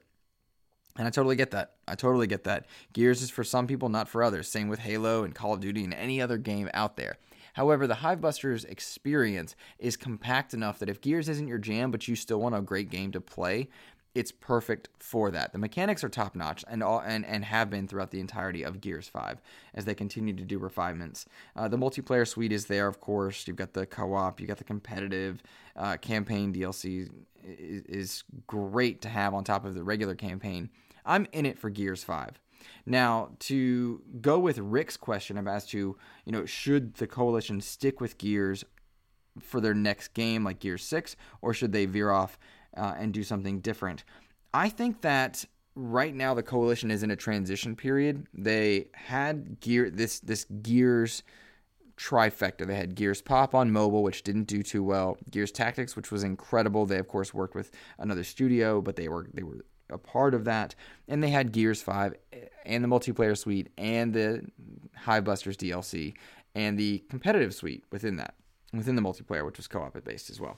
And 0.98 1.08
I 1.08 1.12
totally 1.12 1.36
get 1.36 1.52
that. 1.52 1.76
I 1.88 1.96
totally 1.96 2.28
get 2.28 2.44
that. 2.46 2.66
Gears 2.92 3.22
is 3.22 3.30
for 3.30 3.44
some 3.44 3.68
people, 3.68 3.88
not 3.88 4.10
for 4.10 4.24
others. 4.24 4.48
Same 4.48 4.68
with 4.68 4.80
Halo 4.80 5.24
and 5.24 5.34
Call 5.34 5.54
of 5.54 5.60
Duty 5.60 5.84
and 5.84 5.94
any 5.94 6.22
other 6.22 6.38
game 6.38 6.70
out 6.74 6.98
there. 6.98 7.18
However, 7.54 7.88
the 7.88 7.96
Hivebusters 7.96 8.66
experience 8.66 9.56
is 9.80 9.96
compact 9.96 10.54
enough 10.54 10.80
that 10.80 10.90
if 10.90 11.02
Gears 11.02 11.30
isn't 11.30 11.48
your 11.48 11.58
jam, 11.58 11.92
but 11.92 12.08
you 12.08 12.16
still 12.16 12.40
want 12.40 12.56
a 12.56 12.62
great 12.62 12.90
game 12.90 13.12
to 13.14 13.22
play, 13.22 13.70
it's 14.18 14.32
perfect 14.32 14.90
for 14.98 15.30
that. 15.30 15.52
The 15.52 15.60
mechanics 15.60 16.04
are 16.04 16.10
top 16.10 16.36
notch 16.36 16.66
and 16.68 16.82
all 16.82 17.00
and, 17.00 17.24
and 17.24 17.46
have 17.46 17.70
been 17.70 17.88
throughout 17.88 18.10
the 18.10 18.20
entirety 18.20 18.64
of 18.64 18.82
Gears 18.82 19.08
5 19.08 19.40
as 19.76 19.86
they 19.86 19.94
continue 19.94 20.34
to 20.34 20.44
do 20.44 20.58
refinements. 20.58 21.26
Uh, 21.56 21.68
the 21.68 21.78
multiplayer 21.78 22.28
suite 22.28 22.52
is 22.52 22.66
there, 22.66 22.88
of 22.88 23.00
course. 23.00 23.48
You've 23.48 23.58
got 23.58 23.74
the 23.74 23.86
co-op, 23.86 24.40
you've 24.40 24.48
got 24.48 24.58
the 24.58 24.64
competitive 24.64 25.44
uh, 25.76 25.98
campaign 25.98 26.52
DLC 26.52 27.08
is, 27.44 27.84
is 27.84 28.24
great 28.48 29.02
to 29.04 29.10
have 29.10 29.36
on 29.36 29.44
top 29.44 29.66
of 29.66 29.76
the 29.76 29.84
regular 29.84 30.16
campaign. 30.16 30.72
I'm 31.06 31.28
in 31.32 31.46
it 31.46 31.60
for 31.60 31.70
Gears 31.70 32.04
5. 32.04 32.40
Now, 32.88 33.30
to 33.40 34.02
go 34.20 34.40
with 34.40 34.58
Rick's 34.58 34.98
question 34.98 35.38
about 35.38 35.58
as 35.58 35.68
to, 35.68 35.96
you 36.26 36.32
know, 36.32 36.46
should 36.46 36.96
the 36.96 37.06
coalition 37.06 37.62
stick 37.62 38.02
with 38.02 38.18
Gears 38.18 38.66
for 39.40 39.62
their 39.62 39.76
next 39.76 40.10
game 40.10 40.44
like 40.44 40.60
Gears 40.60 40.84
6 40.84 41.16
or 41.42 41.54
should 41.54 41.72
they 41.72 41.86
veer 41.86 42.12
off 42.12 42.40
uh, 42.76 42.96
and 42.98 43.14
do 43.14 43.24
something 43.24 43.60
different. 43.60 44.04
I 44.54 44.70
think 44.70 45.02
that 45.02 45.46
right 45.76 46.14
now 46.14 46.34
the 46.34 46.44
coalition 46.44 46.90
is 46.92 47.04
in 47.04 47.12
a 47.12 47.16
transition 47.16 47.76
period. 47.76 48.28
They 48.34 48.88
had 48.94 49.60
gear 49.60 49.90
this 49.90 50.20
this 50.20 50.46
Gears 50.46 51.24
trifecta. 51.98 52.66
They 52.66 52.76
had 52.76 52.96
Gears 52.96 53.22
Pop 53.22 53.56
on 53.56 53.72
mobile, 53.72 54.04
which 54.04 54.24
didn't 54.24 54.46
do 54.46 54.64
too 54.64 54.84
well. 54.84 55.18
Gears 55.30 55.52
Tactics, 55.52 55.96
which 55.96 56.12
was 56.12 56.24
incredible. 56.24 56.86
They 56.86 57.00
of 57.00 57.08
course 57.08 57.34
worked 57.34 57.56
with 57.56 57.72
another 57.98 58.24
studio, 58.24 58.82
but 58.82 58.96
they 58.96 59.08
were 59.08 59.28
they 59.34 59.44
were 59.44 59.66
a 59.90 59.98
part 59.98 60.34
of 60.34 60.46
that. 60.46 60.76
And 61.08 61.24
they 61.24 61.30
had 61.30 61.52
Gears 61.52 61.82
5 61.82 62.16
and 62.66 62.84
the 62.84 62.88
multiplayer 62.88 63.38
suite 63.38 63.70
and 63.78 64.14
the 64.14 64.44
Hivebusters 65.06 65.56
DLC 65.56 66.16
and 66.56 66.78
the 66.78 67.04
competitive 67.10 67.54
suite 67.54 67.84
within 67.92 68.18
that, 68.18 68.36
within 68.74 68.96
the 68.96 69.02
multiplayer, 69.02 69.46
which 69.46 69.58
was 69.58 69.68
co-op 69.68 70.04
based 70.04 70.30
as 70.30 70.40
well. 70.40 70.58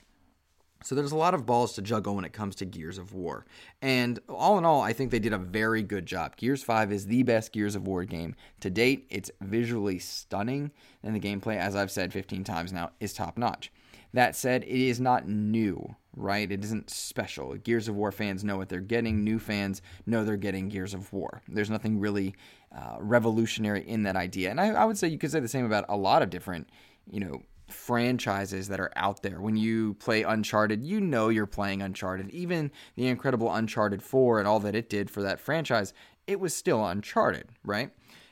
So 0.83 0.95
there's 0.95 1.11
a 1.11 1.17
lot 1.17 1.33
of 1.33 1.45
balls 1.45 1.73
to 1.73 1.81
juggle 1.81 2.15
when 2.15 2.25
it 2.25 2.33
comes 2.33 2.55
to 2.55 2.65
Gears 2.65 2.97
of 2.97 3.13
War. 3.13 3.45
And 3.81 4.19
all 4.29 4.57
in 4.57 4.65
all, 4.65 4.81
I 4.81 4.93
think 4.93 5.11
they 5.11 5.19
did 5.19 5.33
a 5.33 5.37
very 5.37 5.83
good 5.83 6.05
job. 6.05 6.37
Gears 6.37 6.63
5 6.63 6.91
is 6.91 7.07
the 7.07 7.23
best 7.23 7.51
Gears 7.51 7.75
of 7.75 7.87
War 7.87 8.05
game 8.05 8.35
to 8.61 8.69
date. 8.69 9.05
It's 9.09 9.31
visually 9.41 9.99
stunning, 9.99 10.71
and 11.03 11.15
the 11.15 11.19
gameplay, 11.19 11.57
as 11.57 11.75
I've 11.75 11.91
said 11.91 12.13
15 12.13 12.43
times 12.43 12.71
now, 12.71 12.91
is 12.99 13.13
top 13.13 13.37
notch. 13.37 13.71
That 14.13 14.35
said, 14.35 14.63
it 14.63 14.69
is 14.69 14.99
not 14.99 15.27
new, 15.27 15.95
right? 16.15 16.51
It 16.51 16.63
isn't 16.63 16.89
special. 16.89 17.55
Gears 17.57 17.87
of 17.87 17.95
War 17.95 18.11
fans 18.11 18.43
know 18.43 18.57
what 18.57 18.69
they're 18.69 18.79
getting. 18.79 19.23
New 19.23 19.37
fans 19.37 19.81
know 20.07 20.23
they're 20.23 20.37
getting 20.37 20.69
Gears 20.69 20.95
of 20.95 21.11
War. 21.13 21.41
There's 21.47 21.69
nothing 21.69 21.99
really 21.99 22.33
uh, 22.75 22.97
revolutionary 22.99 23.87
in 23.87 24.03
that 24.03 24.15
idea. 24.15 24.49
And 24.49 24.59
I, 24.59 24.69
I 24.69 24.85
would 24.85 24.97
say 24.97 25.09
you 25.09 25.19
could 25.19 25.31
say 25.31 25.39
the 25.39 25.47
same 25.47 25.65
about 25.65 25.85
a 25.89 25.97
lot 25.97 26.23
of 26.23 26.31
different 26.31 26.67
you 27.11 27.19
know, 27.19 27.41
franchises 27.73 28.67
that 28.67 28.79
are 28.79 28.91
out 28.95 29.21
there. 29.21 29.41
When 29.41 29.55
you 29.55 29.95
play 29.95 30.23
Uncharted, 30.23 30.83
you 30.83 30.99
know 31.01 31.29
you're 31.29 31.45
playing 31.45 31.81
Uncharted. 31.81 32.29
Even 32.31 32.71
the 32.95 33.07
incredible 33.07 33.53
Uncharted 33.53 34.03
4 34.03 34.39
and 34.39 34.47
all 34.47 34.59
that 34.61 34.75
it 34.75 34.89
did 34.89 35.09
for 35.09 35.21
that 35.21 35.39
franchise, 35.39 35.93
it 36.27 36.39
was 36.39 36.53
still 36.53 36.85
Uncharted, 36.85 37.49
right? 37.63 37.91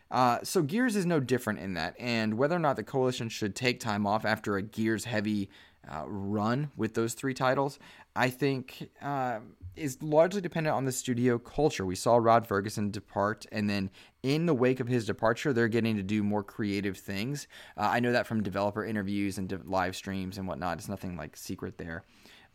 Uh, 0.09 0.39
so 0.43 0.61
Gears 0.61 0.95
is 0.95 1.05
no 1.05 1.19
different 1.19 1.59
in 1.59 1.73
that. 1.73 1.95
And 1.99 2.37
whether 2.37 2.55
or 2.55 2.59
not 2.59 2.75
the 2.75 2.83
Coalition 2.83 3.29
should 3.29 3.55
take 3.55 3.79
time 3.79 4.07
off 4.07 4.25
after 4.25 4.55
a 4.55 4.61
Gears 4.61 5.05
heavy 5.05 5.49
uh, 5.89 6.03
run 6.07 6.71
with 6.75 6.93
those 6.93 7.13
three 7.13 7.33
titles, 7.33 7.79
I 8.15 8.29
think 8.29 8.89
uh, 9.01 9.39
is 9.77 10.01
largely 10.01 10.41
dependent 10.41 10.75
on 10.75 10.85
the 10.85 10.91
studio 10.91 11.37
culture. 11.37 11.85
We 11.85 11.95
saw 11.95 12.17
Rod 12.17 12.47
Fergusson 12.47 12.91
depart, 12.91 13.45
and 13.51 13.69
then 13.69 13.89
in 14.23 14.45
the 14.45 14.53
wake 14.53 14.79
of 14.79 14.87
his 14.87 15.05
departure, 15.05 15.53
they're 15.53 15.67
getting 15.67 15.95
to 15.95 16.03
do 16.03 16.23
more 16.23 16.43
creative 16.43 16.97
things. 16.97 17.47
Uh, 17.77 17.89
I 17.91 17.99
know 17.99 18.11
that 18.11 18.27
from 18.27 18.43
developer 18.43 18.83
interviews 18.83 19.37
and 19.37 19.47
de- 19.47 19.59
live 19.63 19.95
streams 19.95 20.37
and 20.37 20.47
whatnot. 20.47 20.77
It's 20.77 20.89
nothing 20.89 21.15
like 21.15 21.37
secret 21.37 21.77
there. 21.77 22.03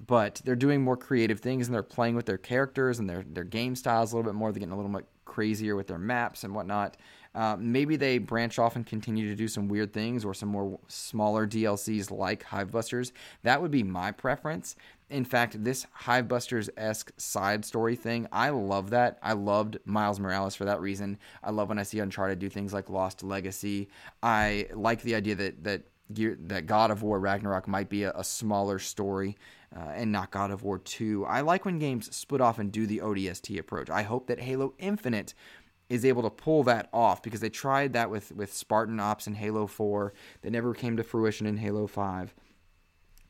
But 0.05 0.43
they're 0.45 0.57
doing 0.57 0.83
more 0.83 0.97
creative 0.97 1.39
things 1.39 1.69
and 1.69 1.75
they're 1.75 1.83
playing 1.83 2.17
with 2.17 2.27
their 2.27 2.39
characters 2.39 2.99
and 2.99 3.09
their, 3.09 3.23
their 3.23 3.45
game 3.45 3.77
styles 3.77 4.13
a 4.13 4.17
little 4.17 4.31
bit 4.31 4.37
more. 4.37 4.51
They're 4.51 4.59
getting 4.59 4.73
a 4.73 4.77
little 4.77 4.91
bit 4.91 5.07
crazier 5.25 5.77
with 5.77 5.87
their 5.87 5.99
maps 5.99 6.43
and 6.43 6.55
whatnot. 6.55 6.97
Uh, 7.35 7.57
maybe 7.59 7.97
they 7.97 8.19
branch 8.19 8.59
off 8.59 8.77
and 8.77 8.87
continue 8.87 9.29
to 9.29 9.35
do 9.35 9.49
some 9.49 9.69
weird 9.69 9.93
things 9.93 10.25
or 10.25 10.35
some 10.35 10.51
more 10.51 10.79
smaller 10.89 11.47
DLCs 11.47 12.11
like 12.11 12.45
Hivebusters. 12.45 13.13
That 13.43 13.63
would 13.63 13.71
be 13.71 13.83
my 13.83 14.13
preference. 14.13 14.77
In 15.09 15.25
fact, 15.25 15.63
this 15.63 15.87
Hivebusters 16.05 16.69
esque 16.77 17.13
side 17.17 17.65
story 17.65 17.97
thing, 17.97 18.27
I 18.33 18.51
love 18.51 18.91
that. 18.91 19.19
I 19.23 19.33
loved 19.33 19.79
Miles 19.85 20.21
Morales 20.21 20.55
for 20.55 20.65
that 20.65 20.81
reason. 20.81 21.19
I 21.43 21.51
love 21.51 21.69
when 21.69 21.79
I 21.79 21.83
see 21.83 22.01
Uncharted 22.01 22.39
do 22.39 22.49
things 22.49 22.73
like 22.73 22.91
Lost 22.91 23.23
Legacy. 23.23 23.89
I 24.23 24.69
like 24.75 25.03
the 25.03 25.15
idea 25.15 25.35
that 25.35 25.65
that 25.65 25.83
that 26.09 26.67
God 26.67 26.91
of 26.91 27.03
War 27.03 27.19
Ragnarok 27.19 27.67
might 27.67 27.89
be 27.89 28.03
a, 28.03 28.13
a 28.13 28.25
smaller 28.25 28.79
story 28.79 29.37
uh, 29.75 29.91
and 29.95 30.13
not 30.13 30.31
God 30.31 30.51
of 30.51 30.63
War 30.63 30.79
2. 30.79 31.25
I 31.25 31.41
like 31.41 31.65
when 31.65 31.79
games 31.79 32.15
split 32.15 32.41
off 32.41 32.59
and 32.59 32.71
do 32.71 32.87
the 32.87 32.99
ODST 32.99 33.59
approach. 33.59 33.89
I 33.89 34.03
hope 34.03 34.27
that 34.27 34.41
Halo 34.41 34.75
Infinite 34.79 35.35
is 35.93 36.07
able 36.07 36.23
to 36.23 36.31
pull 36.31 36.63
that 36.63 36.89
off 36.93 37.23
because 37.23 37.41
they 37.41 37.51
tried 37.51 37.93
that 37.93 38.09
with 38.09 38.33
with 38.33 38.53
Spartan 38.53 38.99
Ops 38.99 39.27
and 39.27 39.37
Halo 39.37 39.67
4 39.67 40.15
that 40.41 40.51
never 40.51 40.73
came 40.73 40.97
to 40.97 41.03
fruition 41.03 41.47
in 41.47 41.59
Halo 41.59 41.87
5. 41.87 42.35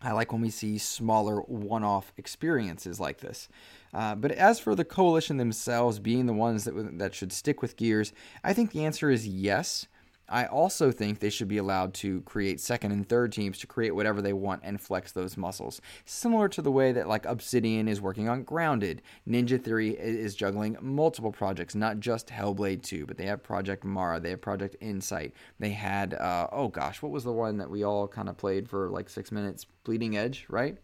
I 0.01 0.13
like 0.13 0.33
when 0.33 0.41
we 0.41 0.51
see 0.51 0.79
smaller 0.79 1.41
one 1.41 1.85
off 1.85 2.13
experiences 2.17 2.99
like 2.99 3.19
this. 3.19 3.49
Uh, 3.93 4.15
but 4.15 4.33
as 4.33 4.59
for 4.59 4.75
the 4.75 4.85
coalition 4.85 5.37
themselves 5.37 5.99
being 5.99 6.27
the 6.27 6.33
ones 6.33 6.65
that, 6.65 6.99
that 6.99 7.15
should 7.15 7.33
stick 7.33 7.63
with 7.63 7.77
Gears, 7.77 8.13
I 8.43 8.53
think 8.53 8.71
the 8.71 8.85
answer 8.85 9.11
is 9.11 9.27
yes. 9.27 9.87
I 10.29 10.47
also 10.47 10.91
think 10.91 11.19
they 11.19 11.31
should 11.31 11.49
be 11.49 11.59
allowed 11.59 11.95
to 11.95 12.23
create 12.23 12.61
second 12.61 12.93
and 12.93 13.07
third 13.09 13.33
teams 13.33 13.59
to 13.59 13.67
create 13.67 13.95
whatever 13.95 14.23
they 14.23 14.33
want 14.33 14.63
and 14.65 14.81
flex 14.81 15.13
those 15.13 15.37
muscles. 15.37 15.81
Similar 16.05 16.49
to 16.51 16.63
the 16.63 16.71
way 16.71 16.93
that 16.93 17.09
like 17.09 17.27
Obsidian 17.27 17.89
is 17.89 18.01
working 18.01 18.29
on 18.29 18.45
Grounded, 18.45 19.03
Ninja 19.29 19.63
Theory 19.63 19.91
is 19.91 20.35
juggling 20.35 20.77
multiple 20.81 21.33
projects, 21.33 21.75
not 21.75 22.01
just 22.01 22.29
Hellblade 22.29 22.83
2, 22.83 23.07
but 23.07 23.19
they 23.19 23.27
have 23.27 23.43
Project 23.43 23.85
Mara, 23.85 24.21
they 24.21 24.31
have 24.31 24.41
Project 24.41 24.77
Insight. 24.81 25.35
They 25.59 25.71
had 25.71 26.15
uh, 26.15 26.49
oh 26.53 26.69
gosh, 26.69 27.03
what 27.03 27.13
was 27.13 27.25
the 27.25 27.33
one 27.33 27.59
that 27.59 27.71
we 27.71 27.85
all 27.85 28.09
kind 28.09 28.29
of 28.29 28.37
played 28.37 28.69
for 28.69 28.89
like 28.89 29.09
6 29.09 29.33
minutes? 29.33 29.67
Bleeding 29.85 30.17
Edge, 30.17 30.47
right? 30.49 30.79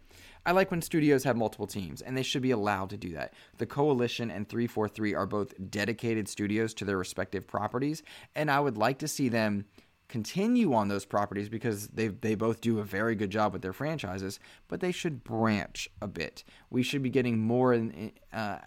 I 0.45 0.51
like 0.51 0.71
when 0.71 0.81
studios 0.81 1.23
have 1.23 1.37
multiple 1.37 1.67
teams, 1.67 2.01
and 2.01 2.17
they 2.17 2.23
should 2.23 2.41
be 2.41 2.51
allowed 2.51 2.89
to 2.91 2.97
do 2.97 3.13
that. 3.13 3.33
The 3.57 3.65
Coalition 3.65 4.31
and 4.31 4.47
343 4.47 5.13
are 5.13 5.25
both 5.25 5.53
dedicated 5.69 6.27
studios 6.27 6.73
to 6.75 6.85
their 6.85 6.97
respective 6.97 7.45
properties, 7.45 8.03
and 8.35 8.49
I 8.49 8.59
would 8.59 8.77
like 8.77 8.99
to 8.99 9.07
see 9.07 9.29
them 9.29 9.65
continue 10.07 10.73
on 10.73 10.87
those 10.87 11.05
properties 11.05 11.49
because 11.49 11.87
they 11.89 12.07
they 12.07 12.33
both 12.33 12.61
do 12.61 12.79
a 12.79 12.83
very 12.83 13.15
good 13.15 13.29
job 13.29 13.53
with 13.53 13.61
their 13.61 13.73
franchises, 13.73 14.39
but 14.67 14.79
they 14.79 14.91
should 14.91 15.23
branch 15.23 15.87
a 16.01 16.07
bit. 16.07 16.43
We 16.69 16.83
should 16.83 17.03
be 17.03 17.11
getting 17.11 17.37
more 17.37 17.73
in, 17.73 18.11
uh, 18.33 18.57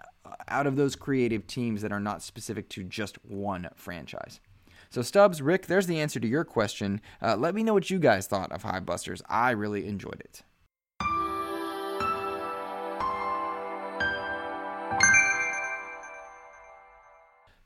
out 0.49 0.67
of 0.67 0.77
those 0.77 0.97
creative 0.97 1.47
teams 1.47 1.83
that 1.83 1.93
are 1.93 2.01
not 2.01 2.23
specific 2.23 2.69
to 2.71 2.85
just 2.85 3.23
one 3.25 3.69
franchise. 3.75 4.41
So, 4.89 5.03
Stubbs, 5.03 5.41
Rick, 5.41 5.67
there's 5.67 5.87
the 5.87 6.01
answer 6.01 6.21
to 6.21 6.29
your 6.29 6.45
question. 6.45 7.01
Uh, 7.21 7.37
let 7.37 7.55
me 7.55 7.63
know 7.63 7.73
what 7.73 7.91
you 7.91 7.99
guys 7.99 8.27
thought 8.27 8.53
of 8.53 8.63
Hivebusters. 8.63 9.23
I 9.29 9.53
really 9.53 9.87
enjoyed 9.87 10.21
it. 10.21 10.43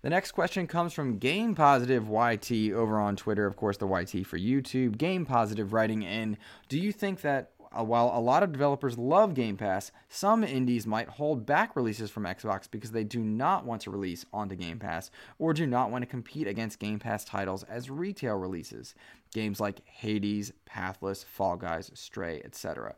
The 0.06 0.10
next 0.10 0.30
question 0.30 0.68
comes 0.68 0.92
from 0.92 1.18
Game 1.18 1.56
Positive 1.56 2.08
YT 2.08 2.72
over 2.72 3.00
on 3.00 3.16
Twitter. 3.16 3.44
Of 3.44 3.56
course, 3.56 3.76
the 3.76 3.88
YT 3.88 4.24
for 4.24 4.38
YouTube. 4.38 4.98
Game 4.98 5.26
Positive 5.26 5.72
writing 5.72 6.04
in 6.04 6.38
Do 6.68 6.78
you 6.78 6.92
think 6.92 7.22
that 7.22 7.50
uh, 7.76 7.82
while 7.82 8.12
a 8.14 8.20
lot 8.20 8.44
of 8.44 8.52
developers 8.52 8.96
love 8.96 9.34
Game 9.34 9.56
Pass, 9.56 9.90
some 10.08 10.44
indies 10.44 10.86
might 10.86 11.08
hold 11.08 11.44
back 11.44 11.74
releases 11.74 12.08
from 12.08 12.22
Xbox 12.22 12.70
because 12.70 12.92
they 12.92 13.02
do 13.02 13.18
not 13.18 13.66
want 13.66 13.82
to 13.82 13.90
release 13.90 14.24
onto 14.32 14.54
Game 14.54 14.78
Pass 14.78 15.10
or 15.40 15.52
do 15.52 15.66
not 15.66 15.90
want 15.90 16.02
to 16.02 16.06
compete 16.06 16.46
against 16.46 16.78
Game 16.78 17.00
Pass 17.00 17.24
titles 17.24 17.64
as 17.64 17.90
retail 17.90 18.36
releases? 18.36 18.94
Games 19.34 19.58
like 19.58 19.84
Hades, 19.86 20.52
Pathless, 20.66 21.24
Fall 21.24 21.56
Guys, 21.56 21.90
Stray, 21.94 22.40
etc. 22.44 22.94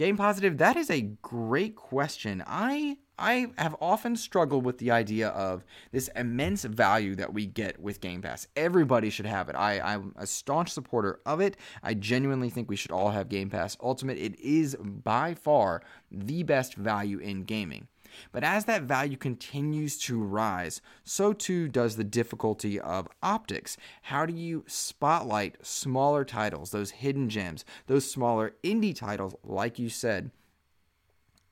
Game 0.00 0.16
Positive, 0.16 0.56
that 0.56 0.78
is 0.78 0.90
a 0.90 1.02
great 1.20 1.76
question. 1.76 2.42
I 2.46 2.96
I 3.18 3.48
have 3.58 3.76
often 3.82 4.16
struggled 4.16 4.64
with 4.64 4.78
the 4.78 4.90
idea 4.90 5.28
of 5.28 5.62
this 5.92 6.08
immense 6.16 6.64
value 6.64 7.14
that 7.16 7.34
we 7.34 7.44
get 7.44 7.78
with 7.78 8.00
Game 8.00 8.22
Pass. 8.22 8.46
Everybody 8.56 9.10
should 9.10 9.26
have 9.26 9.50
it. 9.50 9.56
I, 9.56 9.78
I'm 9.78 10.14
a 10.16 10.26
staunch 10.26 10.70
supporter 10.70 11.20
of 11.26 11.42
it. 11.42 11.58
I 11.82 11.92
genuinely 11.92 12.48
think 12.48 12.70
we 12.70 12.76
should 12.76 12.92
all 12.92 13.10
have 13.10 13.28
Game 13.28 13.50
Pass 13.50 13.76
Ultimate. 13.82 14.16
It 14.16 14.40
is 14.40 14.74
by 14.80 15.34
far 15.34 15.82
the 16.10 16.44
best 16.44 16.76
value 16.76 17.18
in 17.18 17.44
gaming. 17.44 17.86
But 18.32 18.44
as 18.44 18.64
that 18.64 18.82
value 18.82 19.16
continues 19.16 19.98
to 20.00 20.22
rise, 20.22 20.80
so 21.04 21.32
too 21.32 21.68
does 21.68 21.96
the 21.96 22.04
difficulty 22.04 22.78
of 22.78 23.08
optics. 23.22 23.76
How 24.02 24.26
do 24.26 24.32
you 24.32 24.64
spotlight 24.66 25.56
smaller 25.64 26.24
titles, 26.24 26.70
those 26.70 26.90
hidden 26.90 27.28
gems, 27.28 27.64
those 27.86 28.10
smaller 28.10 28.54
indie 28.62 28.94
titles, 28.94 29.34
like 29.44 29.78
you 29.78 29.88
said, 29.88 30.30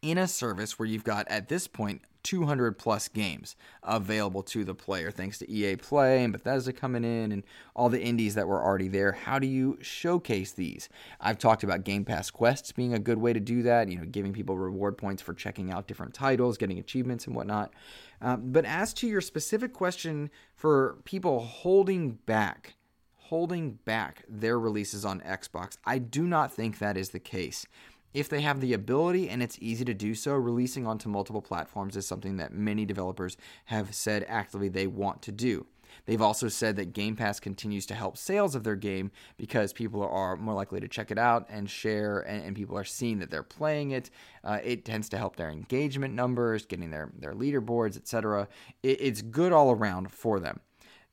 in 0.03 0.19
a 0.19 0.29
service 0.29 0.79
where 0.79 0.87
you've 0.87 1.05
got 1.05 1.27
at 1.29 1.49
this 1.49 1.67
point 1.67 2.03
200 2.23 2.79
plus 2.79 3.09
games 3.09 3.57
available 3.83 4.43
to 4.43 4.65
the 4.65 4.75
player 4.75 5.11
thanks 5.11 5.39
to 5.39 5.51
EA 5.51 5.77
Play 5.77 6.25
and 6.25 6.33
Bethesda 6.33 6.73
coming 6.73 7.05
in 7.05 7.33
and 7.33 7.43
all 7.75 7.89
the 7.89 8.03
indies 8.03 8.35
that 8.35 8.49
were 8.49 8.63
already 8.63 8.89
there. 8.89 9.13
How 9.13 9.39
do 9.39 9.47
you 9.47 9.79
showcase 9.81 10.53
these? 10.53 10.89
I've 11.21 11.39
talked 11.39 11.63
about 11.63 11.85
Game 11.85 12.05
Pass 12.05 12.31
quests 12.31 12.73
being 12.73 12.95
a 12.95 12.99
good 12.99 13.19
way 13.19 13.33
to 13.33 13.41
do 13.41 13.63
that, 13.63 13.89
you 13.89 13.99
know, 13.99 14.05
giving 14.05 14.33
people 14.33 14.59
reward 14.59 14.99
points 14.99 15.23
for 15.23 15.35
checking 15.35 15.71
out 15.71 15.89
different 15.89 16.15
titles, 16.15 16.59
getting 16.59 16.79
achievements 16.79 17.27
and 17.27 17.35
whatnot. 17.35 17.73
Um, 18.21 18.53
but 18.53 18.65
as 18.65 18.93
to 18.95 19.07
your 19.07 19.21
specific 19.21 19.73
question 19.73 20.31
for 20.55 20.99
people 21.05 21.41
holding 21.41 22.13
back, 22.27 22.75
holding 23.17 23.73
back 23.85 24.25
their 24.29 24.59
releases 24.59 25.05
on 25.05 25.21
Xbox, 25.21 25.77
I 25.85 25.99
do 25.99 26.27
not 26.27 26.53
think 26.53 26.79
that 26.79 26.97
is 26.97 27.11
the 27.11 27.21
case. 27.21 27.67
If 28.15 28.29
they 28.29 28.41
have 28.41 28.61
the 28.61 28.73
ability 28.73 29.29
and 29.29 29.43
it's 29.43 29.59
easy 29.61 29.85
to 29.85 29.95
do 29.95 30.15
so, 30.15 30.35
releasing 30.35 30.87
onto 30.87 31.09
multiple 31.09 31.43
platforms 31.43 31.97
is 31.97 32.07
something 32.07 32.37
that 32.39 32.53
many 32.53 32.85
developers 32.85 33.37
have 33.67 33.95
said 33.95 34.25
actively 34.29 34.69
they 34.69 34.87
want 34.87 35.23
to 35.23 35.33
do. 35.33 35.67
They've 36.07 36.23
also 36.23 36.49
said 36.49 36.77
that 36.77 36.93
Game 36.93 37.17
Pass 37.17 37.41
continues 37.41 37.87
to 37.87 37.95
help 37.95 38.17
sales 38.17 38.55
of 38.55 38.65
their 38.65 38.77
game 38.77 39.11
because 39.37 39.73
people 39.73 40.03
are 40.03 40.37
more 40.37 40.55
likely 40.55 40.81
to 40.81 40.89
check 40.89 41.11
it 41.11 41.19
out 41.19 41.47
and 41.49 41.69
share, 41.69 42.21
and, 42.21 42.45
and 42.45 42.57
people 42.57 42.77
are 42.79 42.85
seeing 42.85 43.19
that 43.19 43.31
they're 43.31 43.43
playing 43.43 43.91
it. 43.91 44.11
Uh, 44.45 44.59
it 44.63 44.85
tends 44.85 45.09
to 45.11 45.19
help 45.19 45.37
their 45.37 45.51
engagement 45.51 46.15
numbers, 46.15 46.67
getting 46.67 46.91
their, 46.91 47.11
their 47.19 47.35
leaderboards, 47.35 47.97
etc. 47.97 48.49
It, 48.83 49.01
it's 49.01 49.23
good 49.23 49.53
all 49.53 49.71
around 49.71 50.11
for 50.11 50.41
them. 50.41 50.61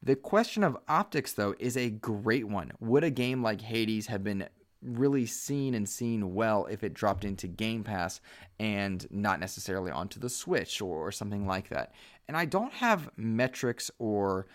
The 0.02 0.16
question 0.16 0.64
of 0.64 0.78
optics, 0.88 1.34
though, 1.34 1.56
is 1.58 1.76
a 1.76 1.90
great 1.90 2.48
one. 2.48 2.72
Would 2.80 3.04
a 3.04 3.10
game 3.10 3.42
like 3.42 3.62
Hades 3.62 4.08
have 4.08 4.24
been 4.24 4.48
really 4.86 5.26
seen 5.26 5.74
and 5.74 5.88
seen 5.88 6.34
well 6.34 6.66
if 6.68 6.84
it 6.84 6.94
dropped 6.94 7.26
into 7.26 7.48
Game 7.48 7.84
Pass 7.84 8.22
and 8.60 9.06
not 9.10 9.40
necessarily 9.40 9.92
onto 9.92 10.20
the 10.20 10.30
Switch 10.30 10.82
or, 10.82 11.08
or 11.08 11.12
something 11.12 11.48
like 11.48 11.70
that. 11.70 11.94
And 12.28 12.38
I 12.38 12.46
don't 12.46 12.74
have 12.74 13.10
metrics 13.18 13.92
or 14.00 14.48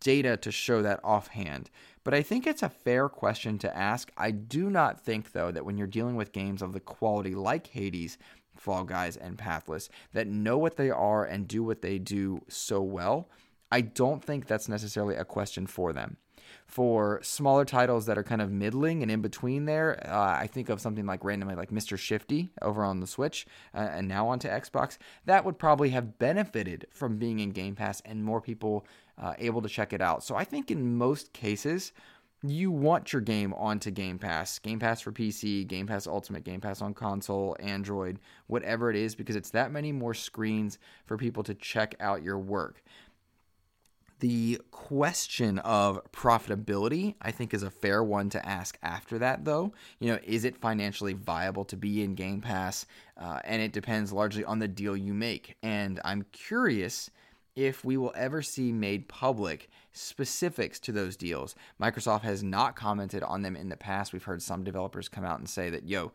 data 0.00 0.36
to 0.36 0.52
show 0.52 0.82
that 0.82 1.00
offhand, 1.02 1.70
but 2.04 2.14
I 2.14 2.22
think 2.22 2.46
it's 2.46 2.62
a 2.62 2.68
fair 2.68 3.08
question 3.08 3.58
to 3.58 3.76
ask. 3.76 4.12
I 4.16 4.30
do 4.30 4.70
not 4.70 5.00
think, 5.00 5.32
though, 5.32 5.50
that 5.50 5.64
when 5.64 5.78
you're 5.78 5.86
dealing 5.86 6.16
with 6.16 6.32
games 6.32 6.62
of 6.62 6.72
the 6.72 6.80
quality 6.80 7.34
like 7.34 7.68
Hades, 7.68 8.18
Fall 8.54 8.84
Guys, 8.84 9.16
and 9.16 9.38
Pathless 9.38 9.88
that 10.12 10.26
know 10.26 10.58
what 10.58 10.76
they 10.76 10.90
are 10.90 11.24
and 11.24 11.48
do 11.48 11.62
what 11.62 11.82
they 11.82 11.98
do 11.98 12.42
so 12.48 12.80
well, 12.80 13.28
I 13.72 13.80
don't 13.80 14.22
think 14.22 14.46
that's 14.46 14.68
necessarily 14.68 15.16
a 15.16 15.24
question 15.24 15.66
for 15.66 15.92
them 15.92 16.18
for 16.66 17.20
smaller 17.22 17.64
titles 17.64 18.06
that 18.06 18.18
are 18.18 18.24
kind 18.24 18.42
of 18.42 18.50
middling 18.50 19.02
and 19.02 19.10
in 19.10 19.22
between 19.22 19.64
there, 19.64 20.02
uh, 20.06 20.36
I 20.40 20.46
think 20.46 20.68
of 20.68 20.80
something 20.80 21.06
like 21.06 21.24
randomly 21.24 21.54
like 21.54 21.70
Mr. 21.70 21.96
Shifty 21.96 22.50
over 22.60 22.84
on 22.84 23.00
the 23.00 23.06
Switch 23.06 23.46
uh, 23.74 23.88
and 23.92 24.08
now 24.08 24.28
onto 24.28 24.48
Xbox. 24.48 24.98
That 25.24 25.44
would 25.44 25.58
probably 25.58 25.90
have 25.90 26.18
benefited 26.18 26.86
from 26.90 27.18
being 27.18 27.38
in 27.38 27.50
Game 27.50 27.76
Pass 27.76 28.02
and 28.04 28.24
more 28.24 28.40
people 28.40 28.86
uh, 29.18 29.34
able 29.38 29.62
to 29.62 29.68
check 29.68 29.92
it 29.92 30.00
out. 30.00 30.24
So 30.24 30.34
I 30.34 30.44
think 30.44 30.70
in 30.70 30.96
most 30.96 31.32
cases, 31.32 31.92
you 32.42 32.70
want 32.70 33.12
your 33.12 33.22
game 33.22 33.54
onto 33.54 33.90
Game 33.90 34.18
Pass, 34.18 34.58
Game 34.58 34.78
Pass 34.78 35.00
for 35.00 35.10
PC, 35.10 35.66
Game 35.66 35.86
Pass 35.86 36.06
Ultimate, 36.06 36.44
Game 36.44 36.60
Pass 36.60 36.82
on 36.82 36.94
console, 36.94 37.56
Android, 37.60 38.18
whatever 38.46 38.90
it 38.90 38.96
is, 38.96 39.14
because 39.14 39.36
it's 39.36 39.50
that 39.50 39.72
many 39.72 39.90
more 39.90 40.14
screens 40.14 40.78
for 41.06 41.16
people 41.16 41.42
to 41.44 41.54
check 41.54 41.94
out 41.98 42.22
your 42.22 42.38
work. 42.38 42.82
The 44.20 44.60
question 44.70 45.58
of 45.58 46.00
profitability, 46.10 47.16
I 47.20 47.30
think, 47.32 47.52
is 47.52 47.62
a 47.62 47.70
fair 47.70 48.02
one 48.02 48.30
to 48.30 48.46
ask 48.46 48.78
after 48.82 49.18
that, 49.18 49.44
though. 49.44 49.74
You 50.00 50.12
know, 50.12 50.18
is 50.24 50.44
it 50.44 50.56
financially 50.56 51.12
viable 51.12 51.66
to 51.66 51.76
be 51.76 52.02
in 52.02 52.14
Game 52.14 52.40
Pass? 52.40 52.86
Uh, 53.18 53.40
and 53.44 53.60
it 53.60 53.72
depends 53.72 54.12
largely 54.12 54.44
on 54.44 54.58
the 54.58 54.68
deal 54.68 54.96
you 54.96 55.12
make. 55.12 55.56
And 55.62 56.00
I'm 56.02 56.24
curious 56.32 57.10
if 57.56 57.84
we 57.84 57.96
will 57.96 58.12
ever 58.14 58.42
see 58.42 58.72
made 58.72 59.08
public 59.08 59.68
specifics 59.92 60.78
to 60.80 60.92
those 60.92 61.16
deals. 61.16 61.54
Microsoft 61.80 62.22
has 62.22 62.42
not 62.42 62.76
commented 62.76 63.22
on 63.22 63.42
them 63.42 63.56
in 63.56 63.68
the 63.68 63.76
past. 63.76 64.12
We've 64.12 64.22
heard 64.22 64.42
some 64.42 64.64
developers 64.64 65.08
come 65.08 65.24
out 65.24 65.38
and 65.38 65.48
say 65.48 65.70
that, 65.70 65.88
yo, 65.88 66.12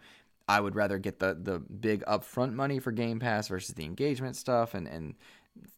I 0.48 0.60
would 0.60 0.75
rather 0.75 0.98
get 0.98 1.20
the 1.20 1.38
the 1.41 1.60
big 1.60 2.03
upfront 2.05 2.53
money 2.53 2.79
for 2.79 2.91
Game 2.91 3.20
Pass 3.20 3.48
versus 3.48 3.75
the 3.75 3.86
engagement 3.86 4.36
stuff 4.36 4.74
and 4.74 4.88
and 4.88 5.15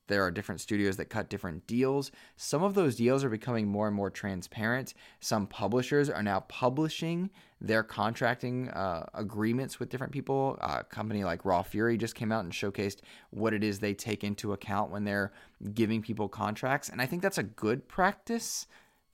there 0.07 0.23
are 0.23 0.31
different 0.31 0.61
studios 0.61 0.97
that 0.97 1.05
cut 1.05 1.29
different 1.29 1.65
deals. 1.65 2.11
Some 2.35 2.61
of 2.61 2.73
those 2.73 2.95
deals 2.95 3.23
are 3.23 3.29
becoming 3.29 3.67
more 3.67 3.87
and 3.87 3.95
more 3.95 4.09
transparent. 4.09 4.93
Some 5.19 5.47
publishers 5.47 6.09
are 6.09 6.23
now 6.23 6.41
publishing 6.41 7.29
their 7.61 7.83
contracting 7.83 8.69
uh, 8.69 9.05
agreements 9.13 9.79
with 9.79 9.89
different 9.89 10.11
people. 10.11 10.57
a 10.59 10.83
company 10.83 11.23
like 11.23 11.45
Raw 11.45 11.63
Fury 11.63 11.97
just 11.97 12.15
came 12.15 12.31
out 12.31 12.43
and 12.43 12.51
showcased 12.51 12.99
what 13.29 13.53
it 13.53 13.63
is 13.63 13.79
they 13.79 13.93
take 13.93 14.23
into 14.23 14.51
account 14.51 14.91
when 14.91 15.05
they're 15.05 15.31
giving 15.73 16.01
people 16.01 16.27
contracts. 16.27 16.89
And 16.89 17.01
I 17.01 17.05
think 17.05 17.21
that's 17.21 17.37
a 17.37 17.43
good 17.43 17.87
practice 17.87 18.67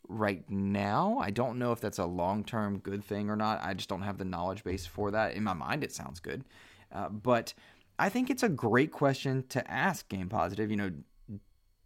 right 0.07 0.43
now. 0.49 1.19
I 1.21 1.29
don't 1.29 1.59
know 1.59 1.71
if 1.71 1.79
that's 1.79 1.99
a 1.99 2.05
long 2.05 2.43
term 2.43 2.79
good 2.79 3.03
thing 3.03 3.29
or 3.29 3.35
not. 3.35 3.63
I 3.63 3.75
just 3.75 3.89
don't 3.89 4.01
have 4.01 4.17
the 4.17 4.25
knowledge 4.25 4.63
base 4.63 4.87
for 4.87 5.11
that. 5.11 5.35
In 5.35 5.43
my 5.43 5.53
mind, 5.53 5.83
it 5.83 5.93
sounds 5.93 6.19
good. 6.19 6.43
Uh, 6.91 7.09
but 7.09 7.53
I 7.99 8.07
think 8.07 8.29
it's 8.29 8.43
a 8.43 8.49
great 8.49 8.91
question 8.91 9.43
to 9.49 9.69
ask 9.69 10.07
Game 10.07 10.29
Positive. 10.29 10.71
You 10.71 10.77
know, 10.77 10.91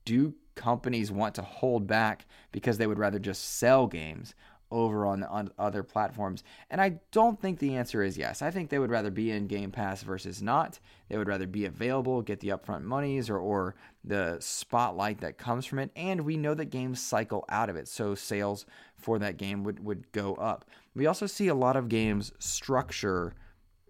do 0.06 0.36
companies 0.56 1.12
want 1.12 1.36
to 1.36 1.42
hold 1.42 1.88
back 1.88 2.28
because 2.52 2.78
they 2.78 2.86
would 2.86 3.00
rather 3.00 3.18
just 3.18 3.58
sell 3.58 3.88
games 3.88 4.36
over 4.70 5.08
on, 5.08 5.24
on 5.24 5.50
other 5.58 5.82
platforms? 5.82 6.44
And 6.70 6.80
I 6.80 7.00
don't 7.12 7.42
think 7.42 7.58
the 7.58 7.76
answer 7.76 8.04
is 8.04 8.16
yes. 8.16 8.44
I 8.44 8.52
think 8.52 8.70
they 8.70 8.78
would 8.78 8.92
rather 8.92 9.10
be 9.10 9.32
in 9.32 9.48
Game 9.48 9.72
Pass 9.72 10.04
versus 10.04 10.40
not. 10.40 10.80
They 11.10 11.18
would 11.18 11.28
rather 11.28 11.48
be 11.48 11.66
available, 11.66 12.22
get 12.22 12.42
the 12.42 12.50
upfront 12.50 12.84
monies 12.84 13.28
or, 13.28 13.40
or 13.40 13.74
the 14.04 14.38
spotlight 14.40 15.20
that 15.22 15.40
comes 15.40 15.66
from 15.66 15.80
it. 15.80 15.90
And 15.96 16.22
we 16.22 16.38
know 16.38 16.54
that 16.54 16.66
games 16.66 17.02
cycle 17.02 17.44
out 17.50 17.72
of 17.72 17.76
it. 17.76 17.88
So 17.88 18.14
sales 18.14 18.68
for 18.98 19.18
that 19.18 19.38
game 19.38 19.64
would, 19.64 19.84
would 19.84 20.12
go 20.12 20.36
up. 20.36 20.66
We 20.94 21.08
also 21.08 21.26
see 21.26 21.48
a 21.48 21.56
lot 21.56 21.76
of 21.76 21.90
games 21.90 22.32
structure 22.38 23.34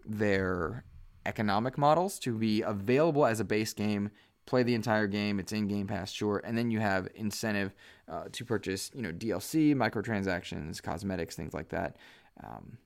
their 0.05 0.85
economic 1.25 1.77
models 1.77 2.19
to 2.19 2.37
be 2.37 2.61
available 2.61 3.25
as 3.25 3.39
a 3.39 3.43
base 3.43 3.73
game 3.73 4.09
play 4.45 4.63
the 4.63 4.75
entire 4.75 5.07
game 5.07 5.39
it's 5.39 5.53
in 5.53 5.67
game 5.67 5.87
pass 5.87 6.11
sure 6.11 6.41
and 6.43 6.57
then 6.57 6.69
you 6.69 6.79
have 6.79 7.07
incentive 7.15 7.73
uh, 8.09 8.25
to 8.31 8.43
purchase 8.43 8.91
you 8.93 9.01
know 9.01 9.11
dlc 9.11 9.75
microtransactions 9.75 10.81
cosmetics 10.81 11.35
things 11.35 11.53
like 11.53 11.69
that. 11.69 11.97
Um, 12.43 12.77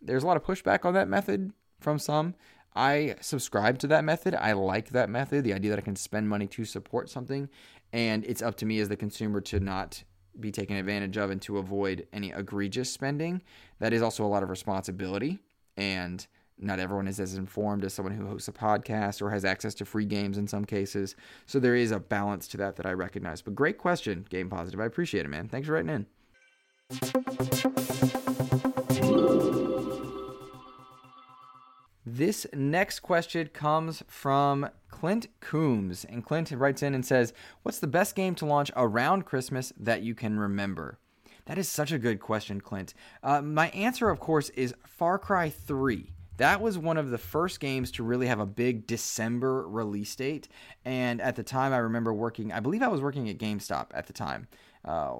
there's 0.00 0.22
a 0.22 0.26
lot 0.26 0.36
of 0.36 0.44
pushback 0.44 0.84
on 0.84 0.94
that 0.94 1.08
method 1.08 1.52
from 1.80 1.98
some. 1.98 2.34
I 2.74 3.16
subscribe 3.20 3.78
to 3.80 3.86
that 3.88 4.04
method. 4.04 4.34
I 4.34 4.52
like 4.52 4.90
that 4.90 5.10
method 5.10 5.44
the 5.44 5.52
idea 5.52 5.70
that 5.70 5.78
i 5.78 5.82
can 5.82 5.96
spend 5.96 6.28
money 6.28 6.46
to 6.48 6.64
support 6.64 7.10
something 7.10 7.48
and 7.92 8.24
it's 8.24 8.42
up 8.42 8.56
to 8.56 8.66
me 8.66 8.80
as 8.80 8.88
the 8.88 8.96
consumer 8.96 9.40
to 9.42 9.60
not 9.60 10.04
be 10.38 10.50
taken 10.50 10.76
advantage 10.76 11.16
of 11.16 11.30
and 11.30 11.42
to 11.42 11.58
avoid 11.58 12.06
any 12.12 12.32
egregious 12.32 12.90
spending. 12.90 13.42
That 13.80 13.92
is 13.92 14.02
also 14.02 14.24
a 14.24 14.28
lot 14.28 14.42
of 14.42 14.50
responsibility 14.50 15.40
and 15.76 16.26
not 16.58 16.78
everyone 16.78 17.08
is 17.08 17.18
as 17.18 17.34
informed 17.34 17.84
as 17.84 17.92
someone 17.92 18.14
who 18.14 18.26
hosts 18.26 18.48
a 18.48 18.52
podcast 18.52 19.20
or 19.20 19.30
has 19.30 19.44
access 19.44 19.74
to 19.74 19.84
free 19.84 20.04
games 20.04 20.38
in 20.38 20.46
some 20.46 20.64
cases. 20.64 21.16
So 21.46 21.58
there 21.58 21.74
is 21.74 21.90
a 21.90 21.98
balance 21.98 22.46
to 22.48 22.56
that 22.58 22.76
that 22.76 22.86
I 22.86 22.92
recognize. 22.92 23.42
But 23.42 23.54
great 23.54 23.78
question, 23.78 24.26
Game 24.28 24.48
Positive. 24.48 24.80
I 24.80 24.86
appreciate 24.86 25.24
it, 25.24 25.28
man. 25.28 25.48
Thanks 25.48 25.66
for 25.66 25.74
writing 25.74 25.90
in. 25.90 26.06
This 32.04 32.46
next 32.52 33.00
question 33.00 33.48
comes 33.48 34.02
from 34.06 34.68
Clint 34.88 35.28
Coombs. 35.40 36.04
And 36.04 36.24
Clint 36.24 36.50
writes 36.50 36.82
in 36.82 36.94
and 36.94 37.06
says, 37.06 37.32
What's 37.62 37.78
the 37.78 37.86
best 37.86 38.14
game 38.14 38.34
to 38.36 38.46
launch 38.46 38.70
around 38.76 39.24
Christmas 39.24 39.72
that 39.78 40.02
you 40.02 40.14
can 40.14 40.38
remember? 40.38 40.98
That 41.46 41.58
is 41.58 41.68
such 41.68 41.90
a 41.90 41.98
good 41.98 42.20
question, 42.20 42.60
Clint. 42.60 42.94
Uh, 43.22 43.40
my 43.42 43.70
answer, 43.70 44.10
of 44.10 44.20
course, 44.20 44.50
is 44.50 44.74
Far 44.86 45.18
Cry 45.18 45.48
3 45.48 46.12
that 46.38 46.60
was 46.60 46.78
one 46.78 46.96
of 46.96 47.10
the 47.10 47.18
first 47.18 47.60
games 47.60 47.90
to 47.92 48.02
really 48.02 48.26
have 48.26 48.40
a 48.40 48.46
big 48.46 48.86
December 48.86 49.68
release 49.68 50.14
date. 50.16 50.48
And 50.84 51.20
at 51.20 51.36
the 51.36 51.42
time, 51.42 51.72
I 51.72 51.78
remember 51.78 52.12
working, 52.12 52.52
I 52.52 52.60
believe 52.60 52.82
I 52.82 52.88
was 52.88 53.00
working 53.00 53.28
at 53.28 53.38
GameStop 53.38 53.88
at 53.92 54.06
the 54.06 54.12
time. 54.12 54.48
Uh, 54.84 55.16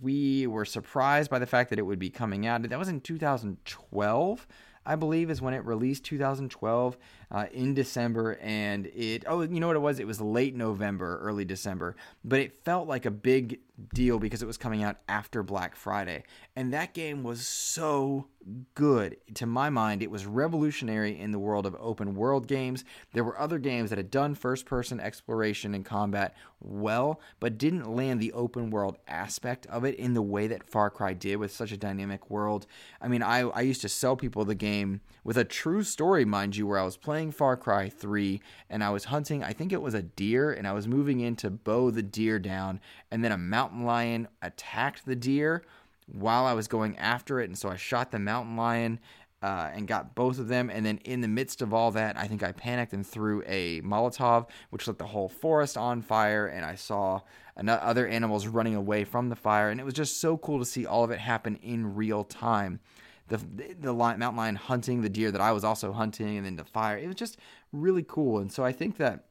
we 0.00 0.46
were 0.46 0.64
surprised 0.64 1.30
by 1.30 1.38
the 1.38 1.46
fact 1.46 1.70
that 1.70 1.78
it 1.78 1.82
would 1.82 1.98
be 1.98 2.10
coming 2.10 2.46
out. 2.46 2.62
That 2.68 2.78
was 2.78 2.88
in 2.88 3.00
2012. 3.00 4.46
I 4.84 4.96
believe 4.96 5.30
is 5.30 5.42
when 5.42 5.54
it 5.54 5.64
released 5.64 6.04
2012 6.04 6.96
uh, 7.30 7.46
in 7.52 7.74
December 7.74 8.38
and 8.40 8.86
it 8.86 9.24
oh 9.26 9.42
you 9.42 9.60
know 9.60 9.66
what 9.66 9.76
it 9.76 9.80
was 9.80 9.98
it 9.98 10.06
was 10.06 10.20
late 10.20 10.54
November 10.54 11.18
early 11.22 11.44
December 11.44 11.96
but 12.24 12.40
it 12.40 12.64
felt 12.64 12.88
like 12.88 13.04
a 13.04 13.10
big 13.10 13.60
deal 13.94 14.18
because 14.18 14.42
it 14.42 14.46
was 14.46 14.56
coming 14.56 14.82
out 14.82 14.96
after 15.08 15.42
Black 15.42 15.76
Friday 15.76 16.24
and 16.56 16.72
that 16.72 16.94
game 16.94 17.22
was 17.22 17.46
so 17.46 18.26
good. 18.74 19.16
To 19.34 19.46
my 19.46 19.70
mind, 19.70 20.02
it 20.02 20.10
was 20.10 20.26
revolutionary 20.26 21.18
in 21.18 21.32
the 21.32 21.38
world 21.38 21.66
of 21.66 21.76
open 21.78 22.14
world 22.14 22.46
games. 22.46 22.84
There 23.12 23.24
were 23.24 23.38
other 23.38 23.58
games 23.58 23.90
that 23.90 23.98
had 23.98 24.10
done 24.10 24.34
first 24.34 24.66
person 24.66 25.00
exploration 25.00 25.74
and 25.74 25.84
combat 25.84 26.34
well, 26.60 27.20
but 27.40 27.58
didn't 27.58 27.94
land 27.94 28.20
the 28.20 28.32
open 28.32 28.70
world 28.70 28.98
aspect 29.06 29.66
of 29.66 29.84
it 29.84 29.96
in 29.96 30.14
the 30.14 30.22
way 30.22 30.46
that 30.48 30.64
Far 30.64 30.90
Cry 30.90 31.12
did 31.12 31.36
with 31.36 31.52
such 31.52 31.72
a 31.72 31.76
dynamic 31.76 32.30
world. 32.30 32.66
I 33.00 33.08
mean, 33.08 33.22
I, 33.22 33.40
I 33.40 33.60
used 33.60 33.82
to 33.82 33.88
sell 33.88 34.16
people 34.16 34.44
the 34.44 34.54
game 34.54 35.00
with 35.24 35.36
a 35.36 35.44
true 35.44 35.82
story, 35.82 36.24
mind 36.24 36.56
you, 36.56 36.66
where 36.66 36.78
I 36.78 36.84
was 36.84 36.96
playing 36.96 37.17
Far 37.32 37.56
Cry 37.56 37.88
3 37.88 38.40
and 38.70 38.82
I 38.82 38.90
was 38.90 39.04
hunting, 39.04 39.42
I 39.42 39.52
think 39.52 39.72
it 39.72 39.82
was 39.82 39.94
a 39.94 40.02
deer, 40.02 40.52
and 40.52 40.66
I 40.66 40.72
was 40.72 40.86
moving 40.86 41.20
in 41.20 41.36
to 41.36 41.50
bow 41.50 41.90
the 41.90 42.02
deer 42.02 42.38
down, 42.38 42.80
and 43.10 43.24
then 43.24 43.32
a 43.32 43.38
mountain 43.38 43.84
lion 43.84 44.28
attacked 44.40 45.04
the 45.04 45.16
deer 45.16 45.62
while 46.06 46.46
I 46.46 46.54
was 46.54 46.68
going 46.68 46.96
after 46.96 47.40
it. 47.40 47.48
And 47.48 47.58
so 47.58 47.68
I 47.68 47.76
shot 47.76 48.10
the 48.10 48.18
mountain 48.18 48.56
lion 48.56 49.00
uh, 49.42 49.70
and 49.72 49.86
got 49.86 50.14
both 50.14 50.38
of 50.38 50.48
them. 50.48 50.70
And 50.70 50.84
then 50.84 50.98
in 50.98 51.20
the 51.20 51.28
midst 51.28 51.62
of 51.62 51.72
all 51.72 51.90
that, 51.92 52.16
I 52.16 52.26
think 52.26 52.42
I 52.42 52.52
panicked 52.52 52.92
and 52.92 53.06
threw 53.06 53.42
a 53.46 53.80
Molotov, 53.82 54.46
which 54.70 54.86
lit 54.86 54.98
the 54.98 55.06
whole 55.06 55.28
forest 55.28 55.76
on 55.76 56.02
fire. 56.02 56.46
And 56.46 56.64
I 56.64 56.74
saw 56.74 57.20
other 57.56 58.06
animals 58.06 58.46
running 58.46 58.74
away 58.74 59.04
from 59.04 59.28
the 59.28 59.36
fire. 59.36 59.70
And 59.70 59.80
it 59.80 59.84
was 59.84 59.94
just 59.94 60.20
so 60.20 60.36
cool 60.38 60.58
to 60.58 60.64
see 60.64 60.86
all 60.86 61.04
of 61.04 61.10
it 61.10 61.18
happen 61.18 61.56
in 61.62 61.94
real 61.94 62.24
time. 62.24 62.80
The, 63.28 63.38
the 63.78 63.92
mountain 63.92 64.36
lion 64.36 64.56
hunting 64.56 65.02
the 65.02 65.08
deer 65.08 65.30
that 65.30 65.40
I 65.40 65.52
was 65.52 65.64
also 65.64 65.92
hunting, 65.92 66.36
and 66.36 66.46
then 66.46 66.56
the 66.56 66.64
fire. 66.64 66.96
It 66.96 67.06
was 67.06 67.16
just 67.16 67.36
really 67.72 68.04
cool. 68.06 68.38
And 68.38 68.50
so 68.50 68.64
I 68.64 68.72
think 68.72 68.96
that 68.96 69.28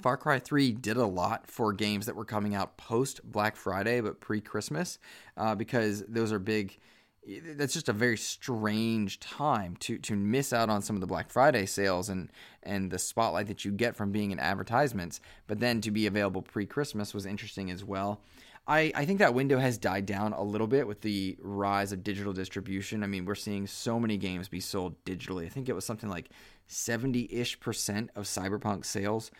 Far 0.00 0.16
Cry 0.16 0.38
3 0.38 0.72
did 0.72 0.96
a 0.96 1.06
lot 1.06 1.46
for 1.46 1.72
games 1.72 2.06
that 2.06 2.16
were 2.16 2.24
coming 2.24 2.54
out 2.54 2.76
post 2.76 3.20
Black 3.24 3.56
Friday 3.56 4.00
but 4.00 4.20
pre 4.20 4.40
Christmas 4.40 4.98
uh, 5.36 5.54
because 5.54 6.04
those 6.08 6.32
are 6.32 6.38
big. 6.38 6.78
That's 7.26 7.72
just 7.72 7.88
a 7.88 7.94
very 7.94 8.18
strange 8.18 9.18
time 9.18 9.76
to 9.80 9.96
to 9.98 10.14
miss 10.14 10.52
out 10.52 10.68
on 10.68 10.82
some 10.82 10.96
of 10.96 11.00
the 11.00 11.06
Black 11.06 11.30
Friday 11.30 11.64
sales 11.64 12.08
and 12.08 12.30
and 12.62 12.90
the 12.90 12.98
spotlight 12.98 13.46
that 13.46 13.64
you 13.64 13.72
get 13.72 13.96
from 13.96 14.12
being 14.12 14.30
in 14.30 14.38
advertisements, 14.38 15.20
but 15.46 15.60
then 15.60 15.80
to 15.82 15.90
be 15.90 16.06
available 16.06 16.42
pre 16.42 16.66
Christmas 16.66 17.14
was 17.14 17.24
interesting 17.24 17.70
as 17.70 17.84
well. 17.84 18.20
I, 18.66 18.92
I 18.94 19.04
think 19.04 19.18
that 19.18 19.34
window 19.34 19.58
has 19.58 19.76
died 19.76 20.06
down 20.06 20.32
a 20.32 20.42
little 20.42 20.66
bit 20.66 20.86
with 20.86 21.02
the 21.02 21.36
rise 21.42 21.92
of 21.92 22.02
digital 22.02 22.32
distribution. 22.32 23.02
I 23.02 23.06
mean, 23.06 23.26
we're 23.26 23.34
seeing 23.34 23.66
so 23.66 24.00
many 24.00 24.16
games 24.16 24.48
be 24.48 24.60
sold 24.60 25.02
digitally. 25.04 25.44
I 25.44 25.50
think 25.50 25.68
it 25.68 25.74
was 25.74 25.84
something 25.84 26.08
like 26.08 26.30
70 26.66 27.28
ish 27.30 27.60
percent 27.60 28.10
of 28.14 28.24
Cyberpunk 28.24 28.86
sales 28.86 29.30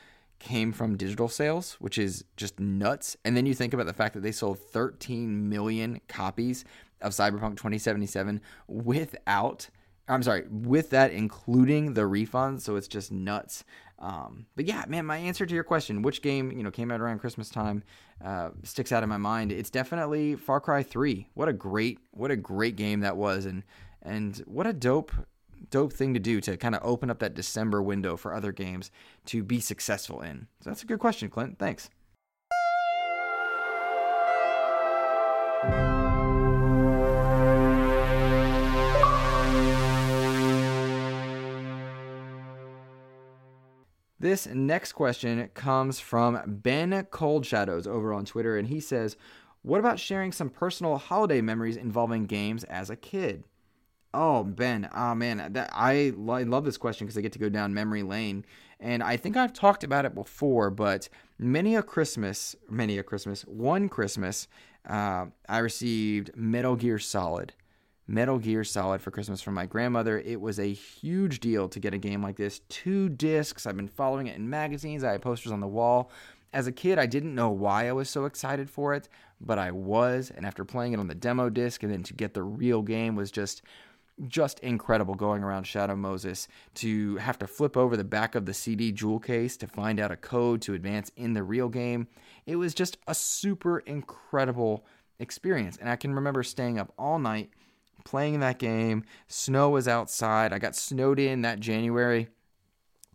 came 0.41 0.73
from 0.73 0.97
digital 0.97 1.29
sales, 1.29 1.75
which 1.75 1.97
is 1.97 2.25
just 2.37 2.61
nuts. 2.61 3.17
And 3.25 3.35
then 3.35 3.47
you 3.47 3.55
think 3.55 3.73
about 3.73 3.87
the 3.87 3.95
fact 3.95 4.15
that 4.15 4.21
they 4.21 4.33
sold 4.33 4.59
13 4.59 5.49
million 5.49 6.01
copies 6.07 6.67
of 7.01 7.13
Cyberpunk 7.13 7.57
2077 7.57 8.43
without, 8.69 9.71
I'm 10.09 10.23
sorry, 10.23 10.45
with 10.51 10.91
that 10.91 11.13
including 11.13 11.95
the 11.95 12.03
refunds. 12.03 12.61
So 12.61 12.77
it's 12.77 12.89
just 12.89 13.11
nuts. 13.11 13.65
Um, 13.99 14.47
but 14.55 14.67
yeah, 14.67 14.85
man, 14.87 15.07
my 15.07 15.17
answer 15.17 15.47
to 15.47 15.55
your 15.55 15.65
question, 15.65 16.03
which 16.03 16.21
game 16.21 16.51
you 16.53 16.63
know 16.63 16.71
came 16.71 16.91
out 16.91 17.01
around 17.01 17.21
Christmas 17.21 17.49
time, 17.49 17.83
uh, 18.23 18.51
sticks 18.63 18.93
out 18.93 19.03
in 19.03 19.09
my 19.09 19.17
mind. 19.17 19.53
It's 19.53 19.71
definitely 19.71 20.37
Far 20.37 20.61
Cry 20.61 20.83
3. 20.83 21.29
What 21.35 21.49
a 21.49 21.53
great, 21.53 21.99
what 22.11 22.31
a 22.31 22.37
great 22.37 22.77
game 22.77 23.01
that 23.01 23.17
was, 23.17 23.47
and 23.47 23.63
and 24.03 24.37
what 24.47 24.67
a 24.67 24.73
dope 24.73 25.13
dope 25.71 25.93
thing 25.93 26.13
to 26.13 26.21
do 26.21 26.41
to 26.43 26.57
kind 26.57 26.75
of 26.75 26.83
open 26.85 27.11
up 27.11 27.19
that 27.21 27.35
December 27.35 27.83
window 27.83 28.17
for 28.17 28.35
other 28.35 28.53
games 28.53 28.91
to 29.27 29.43
be 29.43 29.61
successful 29.61 30.21
in? 30.21 30.49
So 30.61 30.71
that's 30.71 30.83
a 30.83 30.87
good 30.87 30.99
question, 30.99 31.31
Clint. 31.31 31.59
Thanks. 31.59 31.89
This 44.25 44.47
next 44.47 44.93
question 44.93 45.51
comes 45.53 46.01
from 46.01 46.41
Ben 46.47 47.07
Cold 47.11 47.45
Shadows 47.45 47.87
over 47.87 48.15
on 48.15 48.25
Twitter, 48.25 48.57
and 48.57 48.69
he 48.69 48.81
says, 48.81 49.19
What 49.61 49.81
about 49.81 50.01
sharing 50.01 50.33
some 50.33 50.49
personal 50.49 50.97
holiday 50.97 51.43
memories 51.43 51.77
involving 51.77 52.25
games 52.25 52.65
as 52.65 52.89
a 52.89 52.97
kid? 52.97 53.45
Oh, 54.15 54.43
Ben, 54.43 54.89
oh 54.95 55.15
man, 55.15 55.53
that 55.53 55.69
I, 55.75 56.15
love 56.17 56.65
this 56.65 56.79
question 56.79 57.07
because 57.07 57.19
I 57.19 57.21
get 57.21 57.33
to 57.33 57.39
go 57.39 57.51
down 57.51 57.75
memory 57.75 58.03
lane, 58.03 58.47
and 58.81 59.03
I 59.03 59.19
think 59.19 59.37
I've 59.37 59.53
talked 59.53 59.85
about 59.85 60.07
it 60.07 60.15
before. 60.15 60.71
But 60.71 61.11
many 61.39 61.77
a 61.77 61.83
Christmas, 61.83 62.57
many 62.71 62.97
a 62.97 63.03
Christmas, 63.03 63.43
one 63.43 63.91
Christmas, 63.91 64.49
uh, 64.89 65.27
I 65.51 65.59
received 65.59 66.35
Metal 66.35 66.77
Gear 66.77 66.99
Solid, 66.99 67.53
Metal 68.07 68.39
Gear 68.39 68.65
Solid 68.65 69.01
for 69.01 69.11
Christmas 69.11 69.41
from 69.41 69.55
my 69.55 69.67
grandmother. 69.67 70.19
It 70.19 70.41
was 70.41 70.59
a 70.59 70.73
huge 70.73 71.41
deal 71.41 71.69
to 71.69 71.81
get 71.81 71.95
a 71.95 71.99
game 71.99 72.23
like 72.23 72.37
this. 72.37 72.61
Two 72.69 73.09
discs. 73.09 73.67
I've 73.67 73.77
been 73.77 73.89
following 73.89 74.27
it 74.27 74.37
in 74.37 74.51
magazines. 74.51 75.03
I 75.03 75.13
had 75.13 75.23
posters 75.23 75.53
on 75.53 75.61
the 75.61 75.67
wall. 75.67 76.11
As 76.53 76.67
a 76.67 76.73
kid, 76.73 76.99
I 76.99 77.07
didn't 77.07 77.35
know 77.35 77.51
why 77.51 77.89
I 77.89 77.93
was 77.93 78.11
so 78.11 78.27
excited 78.27 78.71
for 78.71 78.95
it, 78.95 79.09
but 79.41 79.59
I 79.59 79.71
was. 79.71 80.31
And 80.35 80.45
after 80.47 80.65
playing 80.65 80.93
it 80.93 81.01
on 81.01 81.09
the 81.09 81.15
demo 81.15 81.49
disc 81.49 81.83
and 81.83 81.91
then 81.91 82.03
to 82.05 82.15
get 82.15 82.35
the 82.35 82.43
real 82.43 82.83
game 82.83 83.17
was 83.17 83.31
just 83.31 83.63
just 84.29 84.61
incredible 84.61 85.17
going 85.17 85.43
around 85.43 85.65
Shadow 85.65 85.97
Moses 85.97 86.47
to 86.75 87.17
have 87.17 87.37
to 87.39 87.49
flip 87.49 87.77
over 87.77 87.97
the 87.97 88.05
back 88.05 88.37
of 88.37 88.47
the 88.47 88.55
CD 88.55 88.93
jewel 88.93 89.19
case 89.19 89.57
to 89.57 89.67
find 89.67 89.99
out 89.99 90.13
a 90.13 90.17
code 90.17 90.63
to 90.63 90.75
advance 90.75 91.11
in 91.17 91.33
the 91.33 91.43
real 91.43 91.69
game. 91.69 92.07
It 92.47 92.55
was 92.55 92.75
just 92.75 92.97
a 93.09 93.15
super 93.15 93.81
incredible 93.81 94.85
experience. 95.19 95.77
And 95.79 95.89
I 95.89 95.97
can 95.97 96.15
remember 96.15 96.45
staying 96.45 96.79
up 96.79 96.93
all 96.97 97.19
night 97.19 97.51
playing 98.05 98.41
that 98.41 98.59
game. 98.59 99.05
Snow 99.29 99.71
was 99.71 99.89
outside. 99.89 100.53
I 100.53 100.59
got 100.59 100.77
snowed 100.77 101.19
in 101.19 101.43
that 101.43 101.61
January 101.61 102.29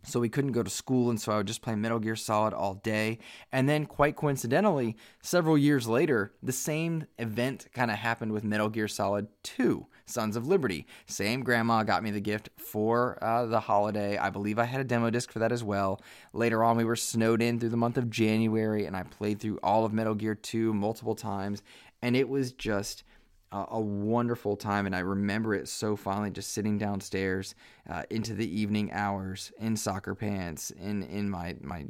so 0.02 0.20
we 0.20 0.28
couldn't 0.28 0.52
go 0.52 0.62
to 0.62 0.70
school 0.70 1.10
and 1.10 1.20
so 1.20 1.32
i 1.32 1.36
would 1.36 1.46
just 1.46 1.62
play 1.62 1.74
metal 1.74 1.98
gear 1.98 2.16
solid 2.16 2.54
all 2.54 2.74
day 2.74 3.18
and 3.52 3.68
then 3.68 3.84
quite 3.84 4.16
coincidentally 4.16 4.96
several 5.22 5.58
years 5.58 5.86
later 5.86 6.32
the 6.42 6.52
same 6.52 7.04
event 7.18 7.66
kind 7.72 7.90
of 7.90 7.96
happened 7.98 8.32
with 8.32 8.44
metal 8.44 8.68
gear 8.68 8.88
solid 8.88 9.26
2 9.42 9.86
sons 10.06 10.36
of 10.36 10.46
liberty 10.46 10.86
same 11.06 11.42
grandma 11.42 11.82
got 11.82 12.02
me 12.02 12.10
the 12.10 12.20
gift 12.20 12.48
for 12.56 13.22
uh, 13.22 13.44
the 13.46 13.60
holiday 13.60 14.16
i 14.18 14.30
believe 14.30 14.58
i 14.58 14.64
had 14.64 14.80
a 14.80 14.84
demo 14.84 15.10
disc 15.10 15.30
for 15.30 15.38
that 15.38 15.52
as 15.52 15.62
well 15.62 16.00
later 16.32 16.64
on 16.64 16.76
we 16.76 16.84
were 16.84 16.96
snowed 16.96 17.42
in 17.42 17.58
through 17.58 17.68
the 17.68 17.76
month 17.76 17.98
of 17.98 18.10
january 18.10 18.86
and 18.86 18.96
i 18.96 19.02
played 19.02 19.38
through 19.38 19.58
all 19.62 19.84
of 19.84 19.92
metal 19.92 20.14
gear 20.14 20.34
2 20.34 20.72
multiple 20.72 21.14
times 21.14 21.62
and 22.02 22.16
it 22.16 22.28
was 22.28 22.52
just 22.52 23.04
a, 23.52 23.80
wonderful 23.80 24.56
time, 24.56 24.86
and 24.86 24.94
I 24.94 25.00
remember 25.00 25.54
it 25.54 25.68
so 25.68 25.96
fondly. 25.96 26.30
Just 26.30 26.52
sitting 26.52 26.78
downstairs 26.78 27.54
uh, 27.88 28.02
into 28.10 28.34
the 28.34 28.48
evening 28.48 28.92
hours 28.92 29.52
in 29.58 29.76
soccer 29.76 30.14
pants, 30.14 30.70
in 30.70 31.02
in 31.02 31.28
my 31.28 31.56
my 31.60 31.86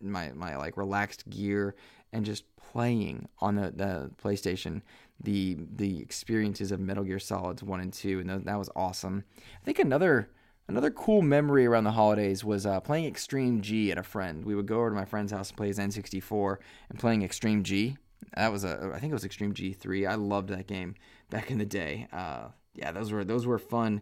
my 0.00 0.32
my 0.32 0.56
like 0.56 0.76
relaxed 0.76 1.28
gear, 1.30 1.74
and 2.12 2.24
just 2.24 2.44
playing 2.56 3.28
on 3.38 3.56
the, 3.56 3.70
the 3.70 4.10
PlayStation 4.22 4.82
the 5.22 5.56
the 5.76 6.00
experiences 6.00 6.72
of 6.72 6.80
Metal 6.80 7.04
Gear 7.04 7.18
Solids 7.18 7.62
one 7.62 7.80
and 7.80 7.92
two, 7.92 8.20
and 8.20 8.28
that, 8.28 8.44
that 8.44 8.58
was 8.58 8.70
awesome. 8.76 9.24
I 9.60 9.64
think 9.64 9.78
another 9.78 10.28
Another 10.68 10.90
cool 10.90 11.22
memory 11.22 11.66
around 11.66 11.84
the 11.84 11.90
holidays 11.90 12.44
was 12.44 12.64
uh, 12.64 12.78
playing 12.80 13.04
Extreme 13.04 13.62
G 13.62 13.90
at 13.90 13.98
a 13.98 14.02
friend. 14.02 14.44
We 14.44 14.54
would 14.54 14.66
go 14.66 14.78
over 14.78 14.90
to 14.90 14.94
my 14.94 15.04
friend's 15.04 15.32
house 15.32 15.50
and 15.50 15.56
play 15.56 15.66
his 15.66 15.78
N64 15.78 16.56
and 16.88 16.98
playing 16.98 17.22
Extreme 17.22 17.64
G. 17.64 17.96
That 18.36 18.52
was 18.52 18.64
a 18.64 18.92
I 18.94 18.98
think 18.98 19.10
it 19.10 19.14
was 19.14 19.24
Extreme 19.24 19.54
G3. 19.54 20.08
I 20.08 20.14
loved 20.14 20.48
that 20.48 20.66
game 20.66 20.94
back 21.30 21.50
in 21.50 21.58
the 21.58 21.64
day. 21.66 22.08
Uh, 22.12 22.48
yeah, 22.74 22.92
those 22.92 23.12
were 23.12 23.24
those 23.24 23.46
were 23.46 23.58
fun, 23.58 24.00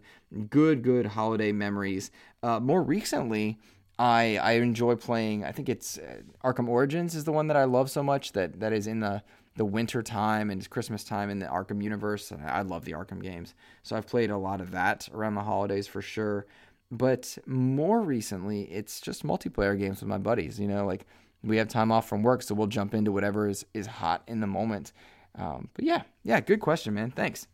good 0.49 0.83
good 0.83 1.07
holiday 1.07 1.53
memories. 1.53 2.11
Uh, 2.43 2.61
more 2.61 2.83
recently, 2.83 3.59
I 3.99 4.39
I 4.39 4.53
enjoy 4.53 4.95
playing. 4.95 5.45
I 5.45 5.53
think 5.53 5.69
it's 5.69 5.99
uh, 5.99 6.21
Arkham 6.45 6.69
Origins 6.69 7.15
is 7.15 7.25
the 7.25 7.33
one 7.33 7.49
that 7.49 7.57
I 7.57 7.65
love 7.65 7.91
so 7.91 8.03
much 8.03 8.33
that 8.33 8.61
that 8.61 8.73
is 8.73 8.87
in 8.87 9.01
the 9.01 9.23
the 9.57 9.65
winter 9.65 10.03
time 10.03 10.51
and 10.51 10.69
Christmas 10.71 11.03
time 11.05 11.29
in 11.29 11.41
the 11.41 11.47
Arkham 11.47 11.83
universe. 11.83 12.33
I 12.47 12.63
love 12.63 12.85
the 12.85 12.93
Arkham 12.93 13.21
games, 13.21 13.55
so 13.83 13.97
I've 13.97 14.07
played 14.07 14.31
a 14.31 14.39
lot 14.39 14.61
of 14.61 14.71
that 14.71 15.09
around 15.13 15.35
the 15.35 15.43
holidays 15.43 15.87
for 15.87 16.01
sure. 16.01 16.47
But 16.93 17.39
more 17.47 18.01
recently, 18.01 18.63
it's 18.63 19.01
just 19.01 19.25
multiplayer 19.25 19.79
games 19.79 20.01
with 20.01 20.09
my 20.09 20.19
buddies. 20.19 20.59
You 20.61 20.69
know, 20.69 20.87
like 20.87 21.07
we 21.43 21.57
have 21.57 21.69
time 21.69 21.91
off 21.91 22.09
from 22.09 22.23
work, 22.23 22.43
so 22.43 22.55
we'll 22.55 22.67
jump 22.67 22.95
into 22.95 23.13
whatever 23.13 23.49
is, 23.49 23.65
is 23.75 23.87
hot 23.87 24.23
in 24.27 24.41
the 24.41 24.47
moment. 24.47 24.93
Um, 25.37 25.69
but 25.75 25.85
yeah, 25.85 26.03
yeah, 26.23 26.41
good 26.41 26.61
question, 26.61 26.95
man. 26.95 27.11
Thanks. 27.11 27.47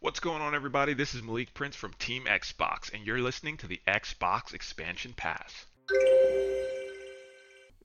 What's 0.00 0.20
going 0.20 0.42
on, 0.42 0.54
everybody? 0.54 0.94
This 0.94 1.14
is 1.14 1.22
Malik 1.22 1.52
Prince 1.54 1.74
from 1.74 1.92
Team 1.94 2.24
Xbox, 2.26 2.92
and 2.92 3.04
you're 3.04 3.20
listening 3.20 3.56
to 3.58 3.66
the 3.66 3.80
Xbox 3.88 4.54
Expansion 4.54 5.14
Pass. 5.16 5.66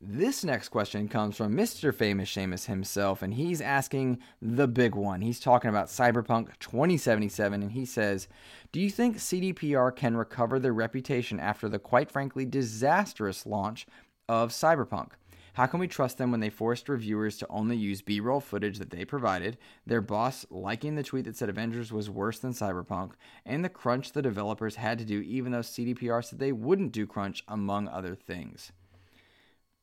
This 0.04 0.44
next 0.44 0.70
question 0.70 1.08
comes 1.08 1.38
from 1.38 1.56
Mr. 1.56 1.94
Famous 1.94 2.34
Seamus 2.36 2.66
himself, 2.66 3.22
and 3.22 3.36
he's 3.36 3.62
asking 3.62 4.18
the 4.42 4.68
big 4.68 4.96
one. 4.96 5.22
He's 5.22 5.40
talking 5.40 5.70
about 5.70 5.90
Cyberpunk 5.90 6.58
2077, 6.58 7.62
and 7.62 7.72
he 7.72 7.86
says, 7.86 8.28
Do 8.72 8.82
you 8.82 8.90
think 8.90 9.18
CDPR 9.18 9.96
can 9.96 10.18
recover 10.18 10.58
their 10.58 10.74
reputation 10.74 11.40
after 11.40 11.70
the 11.70 11.78
quite 11.78 12.10
frankly 12.10 12.46
disastrous 12.46 13.46
launch 13.46 13.86
of 14.28 14.50
Cyberpunk? 14.50 15.12
How 15.54 15.68
can 15.68 15.80
we 15.80 15.88
trust 15.88 16.18
them 16.18 16.32
when 16.32 16.40
they 16.40 16.50
forced 16.50 16.90
reviewers 16.90 17.38
to 17.38 17.48
only 17.52 17.78
use 17.78 18.02
B 18.02 18.20
roll 18.20 18.40
footage 18.40 18.80
that 18.80 18.90
they 18.90 19.06
provided, 19.06 19.60
their 19.86 20.02
boss 20.02 20.48
liking 20.50 20.96
the 20.96 21.04
tweet 21.04 21.26
that 21.26 21.38
said 21.38 21.50
Avengers 21.50 21.92
was 21.92 22.10
worse 22.10 22.40
than 22.40 22.54
Cyberpunk, 22.54 23.12
and 23.46 23.64
the 23.64 23.70
crunch 23.70 24.14
the 24.14 24.24
developers 24.24 24.78
had 24.78 24.98
to 24.98 25.06
do 25.06 25.22
even 25.22 25.52
though 25.52 25.60
CDPR 25.60 26.26
said 26.26 26.40
they 26.40 26.52
wouldn't 26.52 26.92
do 26.92 27.06
crunch, 27.06 27.44
among 27.48 27.88
other 27.88 28.16
things? 28.16 28.72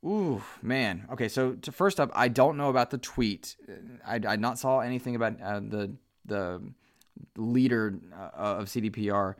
Ooh, 0.05 0.43
man. 0.63 1.07
Okay, 1.13 1.29
so 1.29 1.55
to, 1.55 1.73
first 1.73 1.99
up, 1.99 2.11
I 2.15 2.29
don't 2.29 2.57
know 2.57 2.71
about 2.71 2.91
the 2.91 2.99
tweet. 2.99 3.57
I, 4.07 4.21
I 4.27 4.37
not 4.37 4.59
saw 4.59 4.81
anything 4.81 5.17
about 5.17 5.41
uh, 5.43 5.61
the 5.61 5.95
the 6.25 6.61
leader 7.37 7.99
uh, 8.15 8.31
of 8.37 8.67
CDPR 8.67 9.35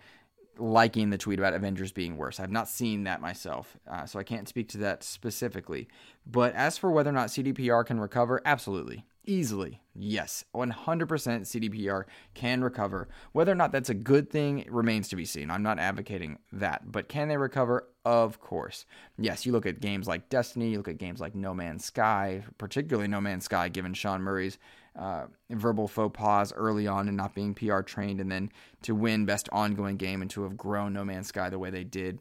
liking 0.59 1.11
the 1.11 1.19
tweet 1.19 1.39
about 1.39 1.55
Avengers 1.55 1.93
being 1.93 2.17
worse. 2.17 2.41
I've 2.41 2.51
not 2.51 2.69
seen 2.69 3.05
that 3.05 3.21
myself, 3.21 3.77
uh, 3.89 4.07
so 4.07 4.19
I 4.19 4.25
can't 4.25 4.49
speak 4.49 4.69
to 4.71 4.79
that 4.79 5.05
specifically. 5.05 5.89
But 6.27 6.55
as 6.55 6.77
for 6.77 6.91
whether 6.91 7.11
or 7.11 7.13
not 7.13 7.29
CDPR 7.29 7.87
can 7.87 8.01
recover, 8.01 8.43
absolutely. 8.45 9.05
Easily, 9.29 9.83
yes, 9.95 10.43
100% 10.55 10.73
CDPR 10.73 12.05
can 12.33 12.65
recover. 12.65 13.09
Whether 13.33 13.53
or 13.53 13.57
not 13.57 13.73
that's 13.73 13.91
a 13.91 13.95
good 13.95 14.31
thing 14.31 14.65
remains 14.71 15.07
to 15.09 15.17
be 15.17 15.27
seen. 15.27 15.51
I'm 15.51 15.63
not 15.63 15.79
advocating 15.79 16.39
that, 16.51 16.91
but 16.91 17.11
can 17.11 17.29
they 17.29 17.37
recover? 17.37 17.87
Of 18.07 18.41
course. 18.41 18.87
Yes, 19.19 19.45
you 19.45 19.53
look 19.53 19.67
at 19.67 19.81
games 19.81 20.09
like 20.09 20.31
Destiny, 20.31 20.71
you 20.71 20.79
look 20.79 20.89
at 20.89 20.97
games 20.97 21.21
like 21.21 21.35
No 21.35 21.53
Man's 21.53 21.85
Sky, 21.85 22.43
particularly 22.57 23.07
No 23.07 23.21
Man's 23.21 23.45
Sky, 23.45 23.69
given 23.69 23.93
Sean 23.93 24.23
Murray's 24.23 24.57
uh, 24.99 25.27
verbal 25.51 25.89
faux 25.89 26.19
pas 26.19 26.51
early 26.55 26.87
on 26.87 27.07
and 27.07 27.17
not 27.19 27.35
being 27.35 27.53
PR 27.53 27.81
trained, 27.83 28.23
and 28.23 28.33
then 28.33 28.51
to 28.81 28.95
win 28.95 29.27
Best 29.27 29.51
Ongoing 29.53 29.99
Game 29.99 30.23
and 30.23 30.31
to 30.31 30.45
have 30.45 30.57
grown 30.57 30.95
No 30.95 31.05
Man's 31.05 31.29
Sky 31.29 31.51
the 31.51 31.59
way 31.59 31.69
they 31.69 31.85
did 31.85 32.19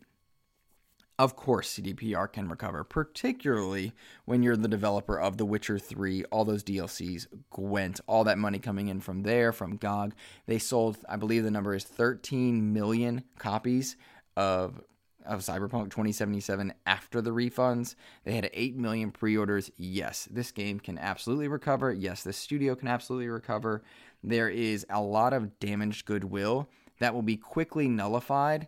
of 1.20 1.36
course, 1.36 1.74
CDPR 1.74 2.32
can 2.32 2.48
recover, 2.48 2.84
particularly 2.84 3.94
when 4.26 4.44
you're 4.44 4.56
the 4.56 4.68
developer 4.68 5.20
of 5.20 5.38
The 5.38 5.46
Witcher 5.46 5.80
3, 5.80 6.24
all 6.26 6.46
those 6.46 6.64
DLCs, 6.64 7.28
Gwent, 7.50 8.00
all 8.08 8.24
that 8.24 8.38
money 8.38 8.60
coming 8.60 8.88
in 8.88 9.00
from 9.00 9.24
there, 9.24 9.52
from 9.52 9.78
GOG. 9.78 10.14
They 10.46 10.60
sold, 10.60 10.98
I 11.10 11.16
believe 11.16 11.44
the 11.44 11.52
number 11.52 11.74
is 11.74 11.84
13 11.84 12.72
million 12.74 13.24
copies 13.40 13.96
of 14.36 14.82
of 15.28 15.42
Cyberpunk 15.42 15.90
2077 15.90 16.74
after 16.86 17.22
the 17.22 17.32
refunds. 17.32 17.96
They 18.24 18.34
had 18.34 18.50
8 18.54 18.78
million 18.78 19.12
pre 19.12 19.38
orders. 19.38 19.70
Yes, 19.76 20.28
this 20.32 20.52
game 20.52 20.80
can 20.80 20.98
absolutely 20.98 21.48
recover. 21.48 21.92
Yes, 21.92 22.24
this 22.24 22.38
studio 22.38 22.76
can 22.76 22.88
absolutely 22.88 23.28
recover. 23.28 23.84
There 24.24 24.50
is 24.50 24.86
a 24.90 25.02
lot 25.02 25.34
of 25.34 25.60
damaged 25.60 26.06
goodwill 26.06 26.70
that 27.00 27.14
will 27.14 27.22
be 27.22 27.38
quickly 27.38 27.88
nullified 27.88 28.68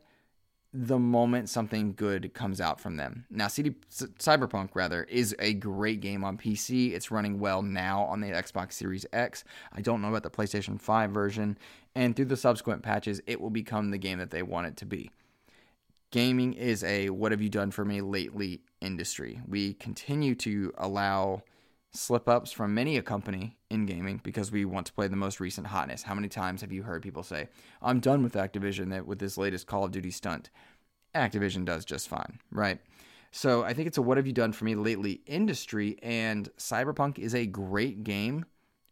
the 0.71 0.99
moment 0.99 1.49
something 1.49 1.93
good 1.93 2.33
comes 2.33 2.61
out 2.61 2.79
from 2.79 2.97
them. 2.97 3.25
Now, 3.29 3.47
CD 3.47 3.75
Cyberpunk 3.91 4.69
rather 4.75 5.03
is 5.03 5.35
a 5.39 5.53
great 5.53 5.99
game 5.99 6.23
on 6.23 6.37
PC. 6.37 6.93
It's 6.93 7.09
running 7.09 7.39
well 7.39 7.63
now 7.63 8.03
on 8.03 8.21
the 8.21 8.27
Xbox 8.27 8.73
Series 8.73 9.05
X. 9.11 9.43
I 9.73 9.81
don't 9.81 10.01
know 10.01 10.09
about 10.09 10.23
the 10.23 10.29
PlayStation 10.29 10.79
5 10.79 11.11
version, 11.11 11.57
and 11.95 12.15
through 12.15 12.25
the 12.25 12.37
subsequent 12.37 12.83
patches, 12.83 13.19
it 13.25 13.41
will 13.41 13.49
become 13.49 13.89
the 13.89 13.97
game 13.97 14.19
that 14.19 14.29
they 14.29 14.43
want 14.43 14.67
it 14.67 14.77
to 14.77 14.85
be. 14.85 15.09
Gaming 16.11 16.53
is 16.53 16.83
a 16.83 17.09
what 17.09 17.31
have 17.31 17.41
you 17.41 17.49
done 17.49 17.71
for 17.71 17.85
me 17.85 18.01
lately 18.01 18.61
industry. 18.81 19.41
We 19.47 19.73
continue 19.73 20.35
to 20.35 20.73
allow 20.77 21.43
slip 21.91 22.29
ups 22.29 22.51
from 22.51 22.73
many 22.73 22.97
a 22.97 23.01
company 23.01 23.57
in 23.69 23.85
gaming 23.85 24.21
because 24.23 24.51
we 24.51 24.65
want 24.65 24.85
to 24.87 24.93
play 24.93 25.07
the 25.07 25.15
most 25.15 25.39
recent 25.39 25.67
hotness. 25.67 26.03
How 26.03 26.13
many 26.13 26.27
times 26.27 26.61
have 26.61 26.71
you 26.71 26.83
heard 26.83 27.01
people 27.01 27.23
say, 27.23 27.49
I'm 27.81 27.99
done 27.99 28.23
with 28.23 28.33
Activision 28.33 28.89
that 28.91 29.07
with 29.07 29.19
this 29.19 29.37
latest 29.37 29.67
Call 29.67 29.85
of 29.85 29.91
Duty 29.91 30.11
stunt? 30.11 30.49
Activision 31.15 31.65
does 31.65 31.85
just 31.85 32.07
fine, 32.07 32.39
right? 32.51 32.79
So 33.31 33.63
I 33.63 33.73
think 33.73 33.87
it's 33.87 33.97
a 33.97 34.01
what 34.01 34.17
have 34.17 34.27
you 34.27 34.33
done 34.33 34.53
for 34.53 34.65
me 34.65 34.75
lately 34.75 35.21
industry, 35.25 35.97
and 36.01 36.49
Cyberpunk 36.57 37.19
is 37.19 37.35
a 37.35 37.45
great 37.45 38.03
game 38.03 38.45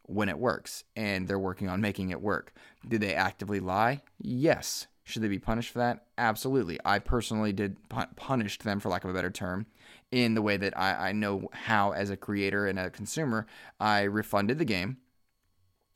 when 0.03 0.29
it 0.29 0.37
works, 0.37 0.83
and 0.95 1.27
they're 1.27 1.39
working 1.39 1.69
on 1.69 1.81
making 1.81 2.09
it 2.09 2.21
work. 2.21 2.53
Did 2.87 3.01
they 3.01 3.13
actively 3.13 3.59
lie? 3.59 4.01
Yes. 4.19 4.87
Should 5.07 5.21
they 5.21 5.29
be 5.29 5.39
punished 5.39 5.71
for 5.71 5.79
that? 5.79 6.03
Absolutely. 6.17 6.77
I 6.83 6.99
personally 6.99 7.53
did 7.53 7.77
punished 8.17 8.63
them, 8.63 8.81
for 8.81 8.89
lack 8.89 9.05
of 9.05 9.09
a 9.09 9.13
better 9.13 9.31
term, 9.31 9.65
in 10.11 10.33
the 10.33 10.41
way 10.41 10.57
that 10.57 10.77
I, 10.77 11.09
I 11.09 11.11
know 11.13 11.47
how, 11.53 11.91
as 11.91 12.09
a 12.09 12.17
creator 12.17 12.67
and 12.67 12.77
a 12.77 12.89
consumer, 12.89 13.47
I 13.79 14.01
refunded 14.01 14.59
the 14.59 14.65
game. 14.65 14.97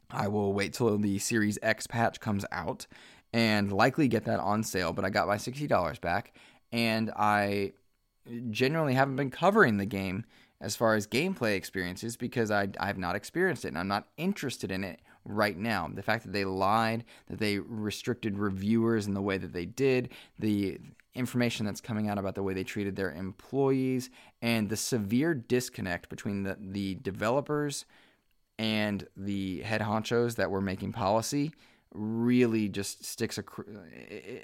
I 0.10 0.30
will 0.30 0.54
wait 0.54 0.72
till 0.72 0.98
the 0.98 1.20
Series 1.20 1.60
X 1.62 1.88
patch 1.88 2.22
comes 2.22 2.46
out 2.54 2.88
and 3.34 3.70
likely 3.70 4.08
get 4.08 4.24
that 4.26 4.40
on 4.40 4.64
sale, 4.64 4.94
but 4.94 5.04
I 5.04 5.10
got 5.10 5.28
my 5.28 5.36
$60 5.36 6.00
back 6.00 6.34
and 6.72 7.12
I 7.14 7.74
genuinely 8.50 8.94
haven't 8.94 9.18
been 9.18 9.30
covering 9.30 9.76
the 9.76 9.86
game 9.86 10.24
as 10.62 10.78
far 10.78 10.96
as 10.96 11.06
gameplay 11.06 11.58
experiences 11.58 12.16
because 12.16 12.50
I, 12.50 12.70
I 12.80 12.88
have 12.88 12.98
not 12.98 13.18
experienced 13.18 13.66
it 13.66 13.70
and 13.70 13.78
I'm 13.78 13.90
not 13.90 14.08
interested 14.16 14.72
in 14.72 14.86
it 14.86 15.02
right 15.26 15.58
now. 15.58 15.90
The 15.94 16.04
fact 16.04 16.24
that 16.24 16.34
they 16.34 16.46
lied, 16.46 17.04
that 17.28 17.40
they 17.40 17.60
restricted 17.60 18.38
reviewers 18.38 19.08
in 19.08 19.14
the 19.14 19.22
way 19.22 19.38
that 19.38 19.54
they 19.54 19.66
did, 19.66 20.10
the 20.40 20.80
information 21.14 21.66
that's 21.66 21.82
coming 21.82 22.08
out 22.10 22.18
about 22.18 22.36
the 22.36 22.44
way 22.44 22.54
they 22.54 22.64
treated 22.64 22.96
their 22.96 23.12
employees, 23.12 24.10
and 24.42 24.70
the 24.70 24.78
severe 24.78 25.34
disconnect 25.34 26.10
between 26.10 26.44
the, 26.44 26.58
the 26.60 26.96
developers 26.96 27.86
and 28.58 29.08
the 29.18 29.62
head 29.62 29.82
honchos 29.82 30.36
that 30.36 30.52
were 30.52 30.62
making 30.62 30.92
policy 30.92 31.52
really 31.94 32.70
just 32.70 33.04
sticks 33.04 33.38
a 33.38 33.44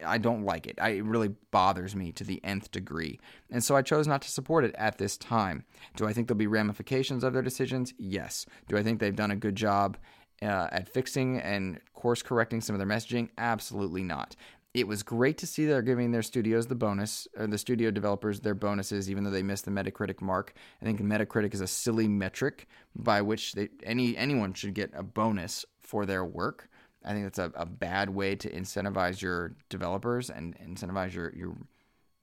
I 0.05 0.17
don't 0.17 0.43
like 0.43 0.67
it. 0.67 0.77
I, 0.81 0.89
it 0.89 1.05
really 1.05 1.29
bothers 1.51 1.95
me 1.95 2.11
to 2.13 2.23
the 2.23 2.43
nth 2.43 2.71
degree. 2.71 3.19
And 3.49 3.63
so 3.63 3.75
I 3.75 3.81
chose 3.81 4.07
not 4.07 4.21
to 4.23 4.29
support 4.29 4.65
it 4.65 4.75
at 4.75 4.97
this 4.97 5.17
time. 5.17 5.63
Do 5.95 6.05
I 6.05 6.13
think 6.13 6.27
there'll 6.27 6.37
be 6.37 6.47
ramifications 6.47 7.23
of 7.23 7.33
their 7.33 7.41
decisions? 7.41 7.93
Yes. 7.97 8.45
Do 8.67 8.77
I 8.77 8.83
think 8.83 8.99
they've 8.99 9.15
done 9.15 9.31
a 9.31 9.35
good 9.37 9.55
job 9.55 9.97
uh, 10.41 10.67
at 10.71 10.89
fixing 10.89 11.39
and 11.39 11.79
course 11.93 12.21
correcting 12.21 12.61
some 12.61 12.75
of 12.75 12.79
their 12.79 12.87
messaging? 12.87 13.29
Absolutely 13.37 14.03
not. 14.03 14.35
It 14.73 14.87
was 14.87 15.01
great 15.01 15.39
to 15.39 15.47
see 15.47 15.65
they're 15.65 15.81
giving 15.81 16.11
their 16.11 16.21
studios 16.21 16.67
the 16.67 16.75
bonus, 16.75 17.27
or 17.35 17.47
the 17.47 17.57
studio 17.57 17.89
developers 17.89 18.41
their 18.41 18.53
bonuses, 18.53 19.09
even 19.09 19.23
though 19.23 19.31
they 19.31 19.41
missed 19.41 19.65
the 19.65 19.71
Metacritic 19.71 20.21
mark. 20.21 20.53
I 20.81 20.85
think 20.85 21.01
Metacritic 21.01 21.53
is 21.53 21.61
a 21.61 21.67
silly 21.67 22.07
metric 22.07 22.67
by 22.95 23.21
which 23.21 23.53
they, 23.53 23.69
any 23.83 24.15
anyone 24.15 24.53
should 24.53 24.75
get 24.75 24.91
a 24.93 25.01
bonus 25.01 25.65
for 25.79 26.05
their 26.05 26.23
work. 26.23 26.69
I 27.03 27.13
think 27.13 27.25
that's 27.25 27.39
a, 27.39 27.51
a 27.55 27.65
bad 27.65 28.09
way 28.09 28.35
to 28.35 28.49
incentivize 28.51 29.21
your 29.21 29.55
developers 29.69 30.29
and 30.29 30.55
incentivize 30.59 31.13
your 31.13 31.33
your 31.35 31.55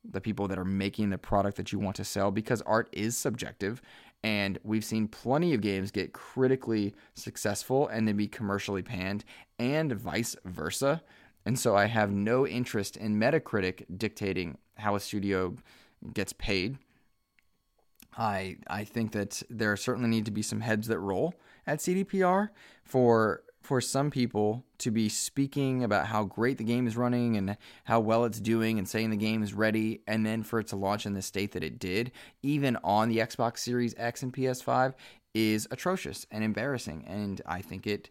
the 0.09 0.21
people 0.21 0.47
that 0.49 0.59
are 0.59 0.65
making 0.65 1.11
the 1.11 1.19
product 1.19 1.57
that 1.57 1.73
you 1.73 1.79
want 1.79 1.97
to 1.97 2.05
sell 2.05 2.31
because 2.31 2.61
art 2.63 2.89
is 2.93 3.17
subjective 3.17 3.81
and 4.25 4.59
we've 4.65 4.87
seen 4.87 5.07
plenty 5.07 5.53
of 5.53 5.61
games 5.61 5.91
get 5.91 6.15
critically 6.15 6.95
successful 7.13 7.87
and 7.89 8.09
then 8.09 8.17
be 8.17 8.27
commercially 8.27 8.83
panned 8.83 9.23
and 9.59 9.93
vice 9.93 10.35
versa. 10.47 11.03
And 11.45 11.59
so 11.59 11.77
i 11.77 11.85
have 11.85 12.11
no 12.11 12.47
interest 12.47 12.97
in 12.97 13.21
metacritic 13.21 13.85
dictating 13.97 14.57
how 14.77 14.97
a 14.97 15.01
studio 15.01 15.55
gets 16.15 16.33
paid. 16.33 16.79
I 18.17 18.57
i 18.67 18.83
think 18.83 19.13
that 19.13 19.43
there 19.51 19.77
certainly 19.77 20.09
need 20.09 20.25
to 20.25 20.31
be 20.31 20.43
some 20.43 20.63
heads 20.63 20.89
that 20.89 20.99
roll 20.99 21.35
at 21.67 21.81
cdpr 21.81 22.49
for 22.83 23.44
for 23.65 23.81
some 23.81 24.11
people 24.11 24.65
to 24.79 24.91
be 24.91 25.09
speaking 25.09 25.83
about 25.83 26.07
how 26.07 26.25
great 26.25 26.59
the 26.59 26.65
game 26.65 26.87
is 26.87 26.97
running 26.97 27.37
and 27.37 27.57
how 27.85 27.99
well 27.99 28.25
it's 28.27 28.39
doing 28.39 28.79
and 28.79 28.87
saying 28.87 29.09
the 29.09 29.17
game 29.17 29.43
is 29.43 29.55
ready, 29.55 30.03
and 30.07 30.25
then 30.27 30.43
for 30.43 30.61
it 30.61 30.67
to 30.69 30.77
launch 30.77 31.07
in 31.07 31.15
the 31.15 31.23
state 31.23 31.53
that 31.53 31.65
it 31.65 31.79
did, 31.79 32.13
even 32.43 32.77
on 32.85 33.09
the 33.09 33.19
Xbox 33.19 33.59
Series 33.59 33.95
X 33.97 34.23
and 34.23 34.35
PS5, 34.35 34.93
is 35.33 35.67
atrocious 35.71 36.27
and 36.31 36.45
embarrassing. 36.45 37.05
And 37.07 37.41
I 37.47 37.63
think 37.63 37.87
it 37.87 38.11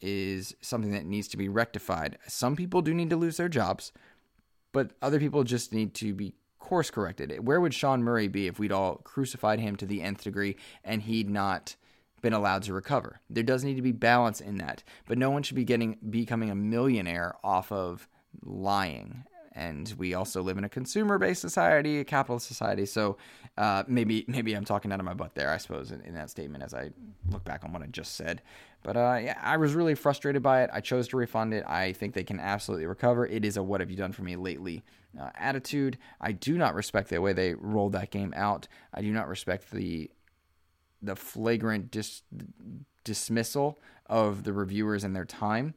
is 0.00 0.54
something 0.62 0.92
that 0.92 1.04
needs 1.04 1.28
to 1.28 1.36
be 1.36 1.50
rectified. 1.50 2.16
Some 2.26 2.56
people 2.56 2.80
do 2.80 2.94
need 2.94 3.10
to 3.10 3.16
lose 3.16 3.36
their 3.36 3.50
jobs, 3.50 3.92
but 4.72 4.92
other 5.02 5.20
people 5.20 5.44
just 5.44 5.72
need 5.74 5.92
to 5.94 6.14
be 6.14 6.32
course 6.58 6.90
corrected. 6.90 7.46
Where 7.46 7.60
would 7.60 7.74
Sean 7.74 8.02
Murray 8.02 8.28
be 8.28 8.46
if 8.46 8.58
we'd 8.58 8.72
all 8.72 8.96
crucified 8.96 9.60
him 9.60 9.76
to 9.76 9.86
the 9.86 10.02
nth 10.02 10.24
degree 10.24 10.56
and 10.82 11.02
he'd 11.02 11.28
not 11.28 11.76
been 12.20 12.32
allowed 12.32 12.62
to 12.64 12.72
recover. 12.72 13.20
There 13.30 13.42
does 13.42 13.64
need 13.64 13.76
to 13.76 13.82
be 13.82 13.92
balance 13.92 14.40
in 14.40 14.58
that, 14.58 14.82
but 15.06 15.18
no 15.18 15.30
one 15.30 15.42
should 15.42 15.56
be 15.56 15.64
getting 15.64 15.98
becoming 16.10 16.50
a 16.50 16.54
millionaire 16.54 17.34
off 17.42 17.72
of 17.72 18.08
lying. 18.42 19.24
And 19.52 19.92
we 19.98 20.14
also 20.14 20.40
live 20.40 20.56
in 20.56 20.62
a 20.62 20.68
consumer-based 20.68 21.40
society, 21.40 21.98
a 21.98 22.04
capitalist 22.04 22.46
society. 22.46 22.86
So 22.86 23.16
uh, 23.56 23.82
maybe 23.88 24.24
maybe 24.28 24.54
I'm 24.54 24.64
talking 24.64 24.92
out 24.92 25.00
of 25.00 25.06
my 25.06 25.14
butt 25.14 25.34
there, 25.34 25.50
I 25.50 25.56
suppose, 25.56 25.90
in, 25.90 26.00
in, 26.02 26.14
that 26.14 26.30
statement 26.30 26.62
as 26.62 26.74
I 26.74 26.90
look 27.28 27.42
back 27.42 27.64
on 27.64 27.72
what 27.72 27.82
I 27.82 27.86
just 27.86 28.14
said. 28.14 28.40
But 28.84 28.96
uh, 28.96 29.18
yeah, 29.20 29.38
I 29.42 29.56
was 29.56 29.74
really 29.74 29.96
frustrated 29.96 30.42
by 30.44 30.62
it. 30.62 30.70
I 30.72 30.80
chose 30.80 31.08
to 31.08 31.16
refund 31.16 31.54
it. 31.54 31.64
I 31.66 31.92
think 31.92 32.14
they 32.14 32.22
can 32.22 32.38
absolutely 32.38 32.86
recover. 32.86 33.26
It 33.26 33.44
is 33.44 33.56
a 33.56 33.62
"What 33.62 33.80
have 33.80 33.90
you 33.90 33.96
done 33.96 34.12
for 34.12 34.22
me 34.22 34.36
lately?" 34.36 34.84
Uh, 35.20 35.30
attitude. 35.34 35.98
I 36.20 36.30
do 36.32 36.56
not 36.56 36.76
respect 36.76 37.08
the 37.08 37.20
way 37.20 37.32
they 37.32 37.54
rolled 37.54 37.94
that 37.94 38.10
game 38.10 38.32
out. 38.36 38.68
I 38.94 39.00
do 39.00 39.10
not 39.10 39.26
respect 39.26 39.72
the 39.72 40.08
the 41.02 41.16
flagrant 41.16 41.90
dis- 41.90 42.22
dismissal 43.04 43.78
of 44.06 44.44
the 44.44 44.52
reviewers 44.52 45.04
and 45.04 45.14
their 45.14 45.24
time. 45.24 45.74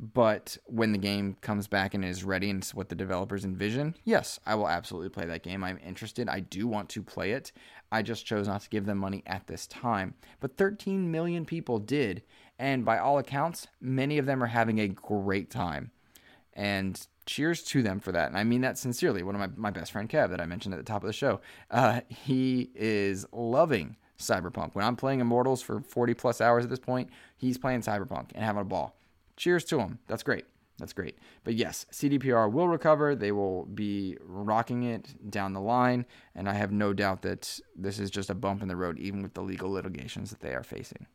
But 0.00 0.56
when 0.66 0.92
the 0.92 0.98
game 0.98 1.36
comes 1.40 1.66
back 1.66 1.92
and 1.92 2.04
is 2.04 2.22
ready 2.22 2.50
and 2.50 2.62
it's 2.62 2.72
what 2.72 2.88
the 2.88 2.94
developers 2.94 3.44
envision, 3.44 3.96
yes, 4.04 4.38
I 4.46 4.54
will 4.54 4.68
absolutely 4.68 5.08
play 5.08 5.26
that 5.26 5.42
game. 5.42 5.64
I'm 5.64 5.80
interested. 5.84 6.28
I 6.28 6.38
do 6.38 6.68
want 6.68 6.88
to 6.90 7.02
play 7.02 7.32
it. 7.32 7.50
I 7.90 8.02
just 8.02 8.24
chose 8.24 8.46
not 8.46 8.60
to 8.60 8.68
give 8.68 8.86
them 8.86 8.98
money 8.98 9.24
at 9.26 9.48
this 9.48 9.66
time. 9.66 10.14
But 10.38 10.56
13 10.56 11.10
million 11.10 11.44
people 11.44 11.80
did. 11.80 12.22
And 12.60 12.84
by 12.84 12.98
all 12.98 13.18
accounts, 13.18 13.66
many 13.80 14.18
of 14.18 14.26
them 14.26 14.42
are 14.42 14.48
having 14.48 14.78
a 14.78 14.88
great 14.88 15.50
time. 15.50 15.90
And 16.52 17.04
cheers 17.26 17.64
to 17.64 17.82
them 17.82 17.98
for 17.98 18.12
that. 18.12 18.28
And 18.28 18.38
I 18.38 18.44
mean 18.44 18.60
that 18.60 18.78
sincerely. 18.78 19.24
One 19.24 19.34
of 19.34 19.40
my, 19.40 19.48
my 19.56 19.70
best 19.70 19.90
friend, 19.90 20.08
Kev, 20.08 20.30
that 20.30 20.40
I 20.40 20.46
mentioned 20.46 20.74
at 20.74 20.78
the 20.78 20.84
top 20.84 21.02
of 21.02 21.08
the 21.08 21.12
show, 21.12 21.40
uh, 21.72 22.02
he 22.08 22.70
is 22.74 23.26
loving 23.32 23.96
Cyberpunk. 24.18 24.74
When 24.74 24.84
I'm 24.84 24.96
playing 24.96 25.20
Immortals 25.20 25.62
for 25.62 25.80
40 25.80 26.14
plus 26.14 26.40
hours 26.40 26.64
at 26.64 26.70
this 26.70 26.78
point, 26.78 27.10
he's 27.36 27.58
playing 27.58 27.82
Cyberpunk 27.82 28.30
and 28.34 28.44
having 28.44 28.62
a 28.62 28.64
ball. 28.64 28.96
Cheers 29.36 29.64
to 29.66 29.78
him. 29.78 29.98
That's 30.08 30.22
great. 30.22 30.44
That's 30.78 30.92
great. 30.92 31.18
But 31.42 31.54
yes, 31.54 31.86
CDPR 31.92 32.50
will 32.52 32.68
recover. 32.68 33.16
They 33.16 33.32
will 33.32 33.66
be 33.66 34.16
rocking 34.22 34.84
it 34.84 35.30
down 35.30 35.52
the 35.52 35.60
line. 35.60 36.06
And 36.34 36.48
I 36.48 36.54
have 36.54 36.70
no 36.70 36.92
doubt 36.92 37.22
that 37.22 37.58
this 37.74 37.98
is 37.98 38.10
just 38.10 38.30
a 38.30 38.34
bump 38.34 38.62
in 38.62 38.68
the 38.68 38.76
road, 38.76 38.98
even 38.98 39.22
with 39.22 39.34
the 39.34 39.42
legal 39.42 39.70
litigations 39.70 40.30
that 40.30 40.40
they 40.40 40.54
are 40.54 40.62
facing. 40.62 41.06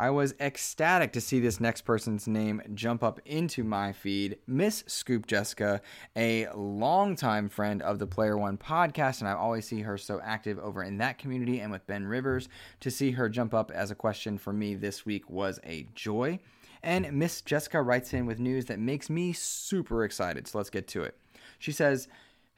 I 0.00 0.10
was 0.10 0.32
ecstatic 0.38 1.12
to 1.14 1.20
see 1.20 1.40
this 1.40 1.58
next 1.58 1.80
person's 1.82 2.28
name 2.28 2.62
jump 2.72 3.02
up 3.02 3.18
into 3.24 3.64
my 3.64 3.92
feed. 3.92 4.38
Miss 4.46 4.84
Scoop 4.86 5.26
Jessica, 5.26 5.80
a 6.14 6.46
longtime 6.54 7.48
friend 7.48 7.82
of 7.82 7.98
the 7.98 8.06
Player 8.06 8.38
One 8.38 8.58
podcast, 8.58 9.18
and 9.18 9.28
I 9.28 9.32
always 9.32 9.66
see 9.66 9.80
her 9.80 9.98
so 9.98 10.20
active 10.22 10.56
over 10.60 10.84
in 10.84 10.98
that 10.98 11.18
community 11.18 11.58
and 11.58 11.72
with 11.72 11.84
Ben 11.88 12.06
Rivers. 12.06 12.48
To 12.80 12.92
see 12.92 13.10
her 13.10 13.28
jump 13.28 13.52
up 13.52 13.72
as 13.72 13.90
a 13.90 13.96
question 13.96 14.38
for 14.38 14.52
me 14.52 14.76
this 14.76 15.04
week 15.04 15.28
was 15.28 15.58
a 15.64 15.88
joy. 15.96 16.38
And 16.80 17.12
Miss 17.14 17.42
Jessica 17.42 17.82
writes 17.82 18.14
in 18.14 18.24
with 18.24 18.38
news 18.38 18.66
that 18.66 18.78
makes 18.78 19.10
me 19.10 19.32
super 19.32 20.04
excited. 20.04 20.46
So 20.46 20.58
let's 20.58 20.70
get 20.70 20.86
to 20.88 21.02
it. 21.02 21.16
She 21.58 21.72
says, 21.72 22.06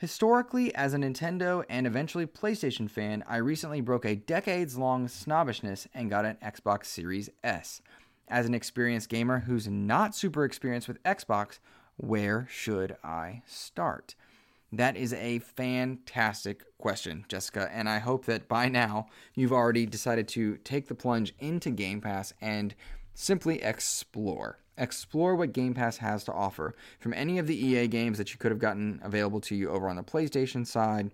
Historically, 0.00 0.74
as 0.74 0.94
a 0.94 0.96
Nintendo 0.96 1.62
and 1.68 1.86
eventually 1.86 2.26
PlayStation 2.26 2.88
fan, 2.88 3.22
I 3.28 3.36
recently 3.36 3.82
broke 3.82 4.06
a 4.06 4.16
decades 4.16 4.78
long 4.78 5.08
snobbishness 5.08 5.86
and 5.92 6.08
got 6.08 6.24
an 6.24 6.38
Xbox 6.42 6.86
Series 6.86 7.28
S. 7.44 7.82
As 8.26 8.46
an 8.46 8.54
experienced 8.54 9.10
gamer 9.10 9.40
who's 9.40 9.68
not 9.68 10.14
super 10.14 10.46
experienced 10.46 10.88
with 10.88 11.02
Xbox, 11.02 11.58
where 11.98 12.46
should 12.50 12.96
I 13.04 13.42
start? 13.46 14.14
That 14.72 14.96
is 14.96 15.12
a 15.12 15.40
fantastic 15.40 16.64
question, 16.78 17.26
Jessica, 17.28 17.68
and 17.70 17.86
I 17.86 17.98
hope 17.98 18.24
that 18.24 18.48
by 18.48 18.70
now 18.70 19.08
you've 19.34 19.52
already 19.52 19.84
decided 19.84 20.28
to 20.28 20.56
take 20.64 20.88
the 20.88 20.94
plunge 20.94 21.34
into 21.40 21.68
Game 21.68 22.00
Pass 22.00 22.32
and 22.40 22.74
simply 23.12 23.62
explore 23.62 24.60
explore 24.80 25.36
what 25.36 25.52
Game 25.52 25.74
Pass 25.74 25.98
has 25.98 26.24
to 26.24 26.32
offer. 26.32 26.74
From 26.98 27.14
any 27.14 27.38
of 27.38 27.46
the 27.46 27.56
EA 27.56 27.86
games 27.86 28.18
that 28.18 28.32
you 28.32 28.38
could 28.38 28.50
have 28.50 28.58
gotten 28.58 28.98
available 29.04 29.40
to 29.42 29.54
you 29.54 29.68
over 29.68 29.88
on 29.88 29.96
the 29.96 30.02
PlayStation 30.02 30.66
side, 30.66 31.10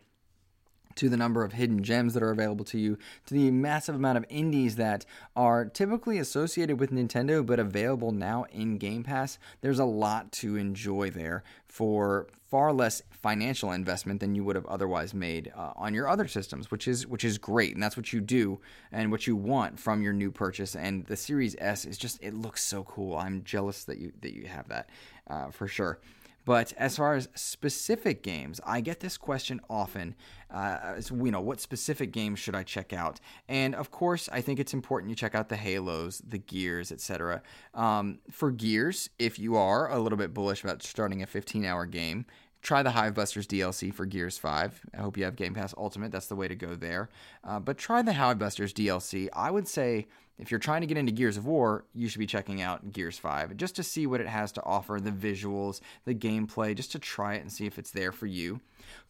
to 0.97 1.09
the 1.09 1.17
number 1.17 1.45
of 1.45 1.53
hidden 1.53 1.83
gems 1.83 2.15
that 2.15 2.23
are 2.23 2.31
available 2.31 2.65
to 2.67 2.79
you, 2.79 2.99
to 3.27 3.35
the 3.35 3.51
massive 3.51 3.95
amount 3.95 4.19
of 4.19 4.27
indies 4.29 4.77
that 4.77 5.07
are 5.35 5.65
typically 5.65 6.19
associated 6.19 6.81
with 6.81 6.91
Nintendo 6.91 7.45
but 7.45 7.59
available 7.59 8.13
now 8.13 8.45
in 8.53 8.79
Game 8.79 9.05
Pass, 9.05 9.39
there's 9.61 9.79
a 9.79 9.85
lot 9.85 10.33
to 10.33 10.57
enjoy 10.57 11.11
there 11.11 11.45
for 11.67 12.27
far 12.51 12.73
less 12.73 13.03
financial 13.11 13.73
investment 13.73 14.21
than 14.21 14.35
you 14.35 14.45
would 14.45 14.57
have 14.57 14.67
otherwise 14.67 15.13
made 15.13 15.53
uh, 15.57 15.73
on 15.77 15.93
your 15.93 16.09
other 16.09 16.29
systems, 16.29 16.71
which 16.71 16.87
is 16.87 17.07
which 17.07 17.25
is 17.25 17.39
great, 17.39 17.75
and 17.75 17.83
that's 17.83 17.97
what 17.97 18.13
you 18.13 18.21
do 18.21 18.61
and 18.93 19.11
what 19.11 19.27
you 19.27 19.35
want 19.35 19.79
from 19.79 20.03
your 20.03 20.13
new 20.13 20.31
purchase. 20.31 20.77
And 20.77 21.05
the 21.07 21.17
Series 21.17 21.57
S 21.59 21.85
is 21.85 21.99
just 21.99 22.23
it 22.23 22.35
looks 22.35 22.63
so 22.63 22.85
cool. 22.85 23.17
I'm 23.17 23.43
jealous 23.45 23.85
that 23.85 23.99
you 23.99 24.13
that 24.21 24.33
you 24.33 24.47
have 24.47 24.69
that 24.69 24.89
uh, 25.27 25.51
for 25.51 25.67
sure. 25.67 25.99
But 26.47 26.73
as 26.79 26.97
far 26.97 27.15
as 27.15 27.29
specific 27.35 28.23
games, 28.23 28.61
I 28.65 28.81
get 28.81 29.01
this 29.01 29.19
question 29.19 29.61
often. 29.69 30.15
Uh, 30.49 30.95
you 31.11 31.33
know, 31.33 31.41
what 31.41 31.61
specific 31.61 32.13
games 32.13 32.39
should 32.39 32.55
I 32.55 32.63
check 32.63 32.93
out? 32.93 33.19
And 33.49 33.75
of 33.75 33.91
course, 33.91 34.29
I 34.33 34.41
think 34.41 34.61
it's 34.61 34.73
important 34.73 35.11
you 35.11 35.17
check 35.17 35.35
out 35.35 35.49
the 35.49 35.57
Halos, 35.57 36.23
the 36.27 36.39
Gears, 36.39 36.93
etc. 36.93 37.43
Um, 37.75 38.21
for 38.31 38.53
Gears, 38.53 39.11
if 39.19 39.41
you 39.41 39.57
are 39.57 39.91
a 39.91 39.99
little 39.99 40.17
bit 40.17 40.33
bullish 40.33 40.63
about 40.63 40.85
starting 40.85 41.21
a 41.21 41.27
15-hour 41.27 41.87
game, 41.87 42.27
try 42.63 42.85
the 42.85 42.91
Hivebusters 42.91 43.47
DLC 43.47 43.93
for 43.93 44.07
Gears 44.07 44.39
5. 44.39 44.83
I 44.95 44.97
hope 44.99 45.17
you 45.17 45.25
have 45.25 45.35
Game 45.35 45.55
Pass 45.55 45.75
Ultimate. 45.77 46.13
That's 46.13 46.29
the 46.29 46.37
way 46.37 46.47
to 46.47 46.55
go 46.55 46.77
there. 46.77 47.09
Uh, 47.43 47.59
but 47.59 47.77
try 47.77 48.03
the 48.03 48.13
Hivebusters 48.13 48.73
DLC. 48.73 49.29
I 49.33 49.51
would 49.51 49.67
say 49.67 50.07
if 50.39 50.51
you're 50.51 50.61
trying 50.61 50.83
to 50.83 50.87
get 50.87 50.99
into 50.99 51.13
Gears 51.13 51.37
of 51.37 51.47
War, 51.47 51.85
you 51.95 52.09
should 52.09 52.19
be 52.19 52.27
checking 52.27 52.61
out 52.61 52.93
Gears 52.93 53.19
5 53.19 53.57
just 53.57 53.75
to 53.77 53.83
see 53.83 54.07
what 54.07 54.21
it 54.21 54.29
has 54.29 54.53
to 54.53 54.63
offer 54.65 55.01
the 55.01 55.11
visuals, 55.11 55.81
the 56.05 56.15
gameplay, 56.15 56.75
just 56.75 56.93
to 56.93 56.99
try 56.99 57.35
it 57.35 57.41
and 57.41 57.51
see 57.51 57.67
if 57.67 57.79
it's 57.79 57.91
there 57.91 58.13
for 58.13 58.27
you. 58.27 58.61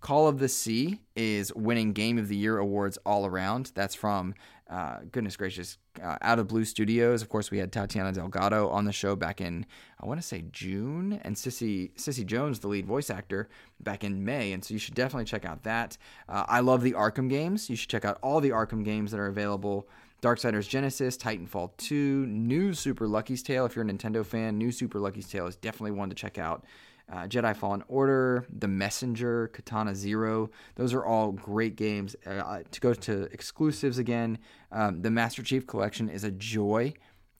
Call 0.01 0.29
of 0.29 0.39
the 0.39 0.49
Sea 0.49 1.01
is 1.17 1.53
winning 1.55 1.93
Game 1.93 2.17
of 2.17 2.29
the 2.29 2.37
Year 2.37 2.59
awards 2.59 2.97
all 3.05 3.27
around. 3.27 3.73
That's 3.75 3.95
from, 3.95 4.35
uh, 4.71 5.01
goodness 5.11 5.37
gracious, 5.37 5.79
uh, 6.03 6.17
Out 6.23 6.39
of 6.39 6.47
Blue 6.47 6.65
Studios. 6.65 7.23
Of 7.23 7.29
course, 7.29 7.51
we 7.51 7.59
had 7.59 7.73
Tatiana 7.73 8.13
Delgado 8.13 8.69
on 8.69 8.85
the 8.85 8.93
show 8.93 9.17
back 9.17 9.41
in, 9.41 9.67
I 10.01 10.07
want 10.07 10.21
to 10.21 10.27
say 10.27 10.45
June, 10.53 11.21
and 11.25 11.37
Cissy, 11.37 11.91
Cissy 11.97 12.25
Jones, 12.25 12.61
the 12.61 12.69
lead 12.69 12.87
voice 12.87 13.11
actor, 13.11 13.49
back 13.81 14.05
in 14.05 14.25
May. 14.25 14.53
And 14.53 14.65
so 14.65 14.75
you 14.75 14.81
should 14.81 14.95
definitely 14.95 15.25
check 15.25 15.45
out 15.45 15.65
that. 15.65 15.99
Uh, 16.29 16.45
I 16.49 16.61
love 16.61 16.83
the 16.83 16.93
Arkham 16.93 17.29
games. 17.29 17.69
You 17.69 17.77
should 17.77 17.91
check 17.91 18.05
out 18.05 18.19
all 18.23 18.41
the 18.41 18.51
Arkham 18.51 18.85
games 18.85 19.11
that 19.11 19.21
are 19.21 19.27
available. 19.27 19.89
Darksiders 20.27 20.69
Genesis, 20.69 21.17
Titanfall 21.17 21.71
2, 21.77 22.27
New 22.27 22.75
Super 22.75 23.07
Lucky's 23.07 23.45
Tale. 23.45 23.65
If 23.65 23.77
you're 23.77 23.85
a 23.85 23.89
Nintendo 23.89 24.27
fan, 24.27 24.59
New 24.59 24.73
Super 24.73 24.99
Lucky's 24.99 25.29
Tale 25.29 25.47
is 25.47 25.55
definitely 25.55 25.93
one 25.93 26.09
to 26.09 26.17
check 26.17 26.37
out 26.37 26.65
uh, 27.13 27.29
Jedi 27.29 27.55
Fallen 27.55 27.85
Order, 27.87 28.45
The 28.59 28.67
Messenger, 28.67 29.47
Katana 29.53 29.95
Zero. 29.95 30.51
Those 30.75 30.93
are 30.95 31.05
all 31.05 31.31
great 31.31 31.77
games. 31.77 32.17
Uh, 32.27 32.63
to 32.69 32.81
go 32.81 32.93
to 32.93 33.29
exclusives 33.33 33.99
again, 33.99 34.39
um, 34.73 35.01
the 35.01 35.13
Master 35.13 35.45
Chief 35.45 35.65
Collection 35.65 36.09
is 36.09 36.25
a 36.25 36.33
joy 36.33 36.93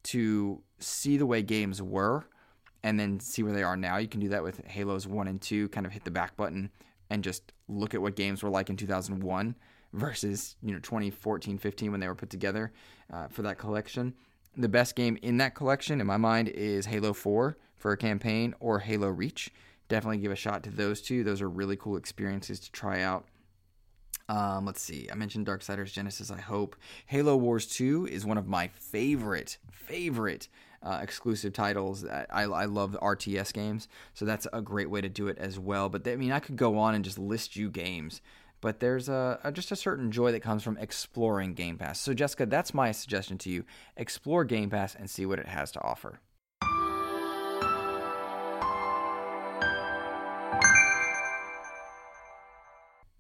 to 0.05 0.63
see 0.79 1.17
the 1.17 1.27
way 1.27 1.43
games 1.43 1.83
were 1.83 2.29
and 2.85 3.01
then 3.01 3.19
see 3.19 3.43
where 3.43 3.53
they 3.53 3.65
are 3.65 3.77
now. 3.77 3.97
You 3.97 4.07
can 4.07 4.21
do 4.21 4.29
that 4.29 4.45
with 4.45 4.65
Halos 4.65 5.09
1 5.09 5.27
and 5.27 5.43
2, 5.43 5.71
kind 5.71 5.87
of 5.87 5.93
hit 5.93 6.05
the 6.05 6.13
back 6.13 6.37
button 6.37 6.71
and 7.11 7.25
just 7.25 7.53
look 7.67 7.95
at 7.95 8.01
what 8.01 8.15
games 8.15 8.45
were 8.45 8.51
like 8.51 8.71
in 8.71 8.77
2001 8.77 9.57
versus 9.97 10.57
you 10.63 10.73
know 10.73 10.79
2014 10.79 11.59
15 11.59 11.91
when 11.91 12.01
they 12.01 12.09
were 12.09 12.15
put 12.15 12.31
together 12.31 12.73
uh, 13.13 13.29
for 13.29 13.43
that 13.43 13.59
collection 13.59 14.15
the 14.57 14.69
best 14.69 14.95
game 14.95 15.19
in 15.23 15.39
that 15.39 15.55
collection 15.55 16.01
in 16.01 16.07
my 16.07 16.17
mind 16.17 16.49
is 16.49 16.87
halo 16.87 17.13
4 17.13 17.57
for 17.77 17.93
a 17.93 17.97
campaign 17.97 18.55
or 18.59 18.81
Halo 18.81 19.09
Reach. 19.09 19.53
Definitely 19.89 20.19
give 20.19 20.33
a 20.33 20.37
shot 20.37 20.65
to 20.65 20.71
those 20.71 21.01
two. 21.01 21.23
Those 21.23 21.41
are 21.41 21.49
really 21.49 21.77
cool 21.77 21.97
experiences 21.97 22.59
to 22.61 22.73
try 22.73 23.03
out. 23.03 23.27
Um, 24.29 24.67
let's 24.67 24.83
see. 24.83 25.09
I 25.11 25.15
mentioned 25.15 25.47
Dark 25.47 25.61
Darksiders 25.61 25.93
Genesis, 25.93 26.33
I 26.33 26.41
hope. 26.41 26.75
Halo 27.07 27.37
Wars 27.37 27.67
2 27.67 28.09
is 28.11 28.27
one 28.27 28.39
of 28.39 28.49
my 28.49 28.67
favorite, 28.67 29.59
favorite 29.71 30.49
uh, 30.83 30.99
exclusive 31.01 31.53
titles. 31.53 32.05
I, 32.05 32.43
I 32.43 32.65
love 32.65 32.97
RTS 33.01 33.53
games, 33.53 33.87
so 34.15 34.25
that's 34.25 34.49
a 34.53 34.61
great 34.61 34.91
way 34.91 35.01
to 35.01 35.09
do 35.09 35.29
it 35.29 35.39
as 35.39 35.61
well. 35.61 35.89
But 35.89 36.03
they, 36.03 36.15
I 36.15 36.17
mean, 36.17 36.33
I 36.33 36.41
could 36.41 36.57
go 36.57 36.77
on 36.77 36.97
and 36.97 37.05
just 37.05 37.19
list 37.19 37.55
you 37.55 37.71
games, 37.71 38.21
but 38.67 38.81
there's 38.81 39.09
a, 39.09 39.39
a, 39.45 39.53
just 39.53 39.71
a 39.71 39.77
certain 39.77 40.11
joy 40.11 40.33
that 40.33 40.41
comes 40.41 40.65
from 40.65 40.77
exploring 40.79 41.55
Game 41.55 41.79
Pass. 41.79 42.01
So, 42.01 42.13
Jessica, 42.13 42.47
that's 42.47 42.75
my 42.75 42.91
suggestion 42.91 43.39
to 43.39 43.49
you. 43.49 43.65
Explore 43.97 44.45
Game 44.45 44.71
Pass 44.71 44.97
and 44.97 45.09
see 45.09 45.25
what 45.25 45.39
it 45.39 45.47
has 45.47 45.71
to 45.71 45.81
offer. 45.83 46.19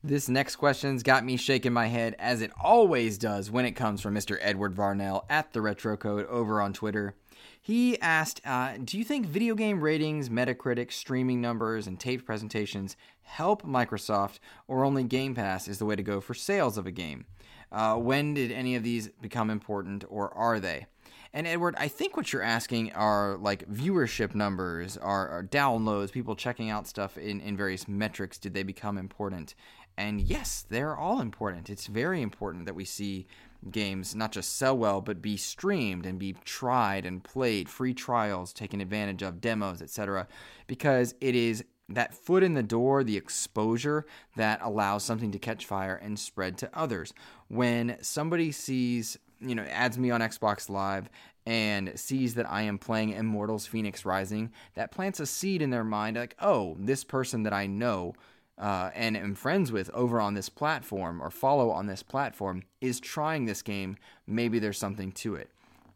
This 0.03 0.29
next 0.29 0.57
question's 0.57 1.05
got 1.05 1.25
me 1.25 1.37
shaking 1.37 1.73
my 1.73 1.87
head 1.87 2.17
as 2.19 2.43
it 2.43 2.51
always 2.61 3.17
does 3.17 3.49
when 3.49 3.67
it 3.67 3.77
comes 3.77 4.01
from 4.01 4.17
Mr. 4.17 4.39
Edward 4.41 4.75
Varnell 4.75 5.27
at 5.31 5.53
the 5.53 5.61
Retro 5.61 5.97
Code 5.97 6.27
over 6.27 6.61
on 6.61 6.73
Twitter. 6.73 7.15
He 7.61 8.01
asked, 8.01 8.41
uh, 8.45 8.77
"Do 8.83 8.99
you 8.99 9.05
think 9.05 9.27
video 9.27 9.55
game 9.55 9.81
ratings, 9.81 10.29
Metacritic, 10.29 10.93
streaming 10.93 11.41
numbers, 11.41 11.87
and 11.87 11.99
taped 11.99 12.25
presentations 12.25 12.97
help 13.23 13.63
Microsoft, 13.63 14.39
or 14.69 14.85
only 14.85 15.05
Game 15.05 15.35
Pass 15.35 15.69
is 15.69 15.79
the 15.79 15.87
way 15.87 15.97
to 15.97 16.03
go 16.03 16.21
for 16.21 16.35
sales 16.35 16.79
of 16.79 16.87
a 16.87 16.93
game? 16.93 17.27
Uh, 17.73 17.97
when 17.97 18.35
did 18.35 18.53
any 18.53 18.77
of 18.77 18.83
these 18.83 19.09
become 19.21 19.51
important, 19.51 20.05
or 20.09 20.33
are 20.35 20.61
they?" 20.61 20.87
And 21.33 21.47
Edward, 21.47 21.75
I 21.77 21.89
think 21.89 22.17
what 22.17 22.33
you're 22.33 22.41
asking 22.41 22.93
are 22.95 23.37
like 23.37 23.69
viewership 23.69 24.35
numbers, 24.35 24.97
are, 24.97 25.29
are 25.29 25.45
downloads, 25.45 26.11
people 26.11 26.35
checking 26.35 26.71
out 26.71 26.87
stuff 26.87 27.19
in, 27.19 27.41
in 27.41 27.59
various 27.59 27.87
metrics. 27.87 28.39
Did 28.39 28.55
they 28.55 28.63
become 28.63 28.97
important? 28.97 29.55
And 29.99 30.21
yes, 30.21 30.65
they're 30.69 30.97
all 30.97 31.21
important. 31.21 31.69
It's 31.69 31.89
very 31.89 32.23
important 32.23 32.65
that 32.65 32.75
we 32.75 32.87
see 32.87 33.27
games 33.71 34.15
not 34.15 34.33
just 34.33 34.57
sell 34.57 34.77
well, 34.77 35.01
but 35.01 35.23
be 35.23 35.37
streamed 35.37 36.07
and 36.07 36.19
be 36.19 36.35
tried 36.45 37.05
and 37.05 37.23
played, 37.23 37.69
free 37.69 37.95
trials 37.95 38.53
taken 38.53 38.81
advantage 38.81 39.23
of, 39.23 39.41
demos, 39.41 39.83
etc. 39.83 40.27
Because 40.67 41.15
it 41.21 41.35
is 41.35 41.65
that 41.89 42.15
foot 42.15 42.43
in 42.43 42.55
the 42.55 42.63
door, 42.63 43.05
the 43.05 43.17
exposure 43.17 44.07
that 44.37 44.61
allows 44.63 45.05
something 45.05 45.31
to 45.33 45.39
catch 45.39 45.67
fire 45.67 45.95
and 45.95 46.19
spread 46.19 46.59
to 46.59 46.71
others. 46.75 47.13
When 47.49 47.97
somebody 48.01 48.51
sees, 48.53 49.19
you 49.41 49.55
know, 49.55 49.63
adds 49.65 49.99
me 49.99 50.11
on 50.11 50.21
Xbox 50.21 50.69
Live 50.69 51.09
and 51.47 51.99
sees 51.99 52.35
that 52.35 52.51
I 52.51 52.63
am 52.63 52.79
playing 52.79 53.11
Immortals 53.11 53.67
Phoenix 53.67 54.05
Rising, 54.05 54.51
that 54.75 54.91
plants 54.91 55.21
a 55.21 55.27
seed 55.27 55.63
in 55.63 55.71
their 55.71 55.85
mind 55.85 56.17
like, 56.17 56.35
oh, 56.41 56.77
this 56.81 57.05
person 57.05 57.45
that 57.45 57.53
I 57.53 57.69
know 57.69 58.15
uh, 58.59 58.91
and 58.95 59.17
am 59.17 59.35
friends 59.35 59.71
with 59.71 59.91
over 59.91 60.21
on 60.21 60.35
this 60.35 60.49
platform 60.49 61.23
or 61.23 61.31
follow 61.31 61.71
on 61.71 61.87
this 61.87 62.03
platform 62.03 62.63
is 62.81 63.01
trying 63.01 63.45
this 63.45 63.63
game, 63.63 63.97
maybe 64.27 64.59
there's 64.59 64.79
something 64.79 65.13
to 65.13 65.35
it. 65.35 65.51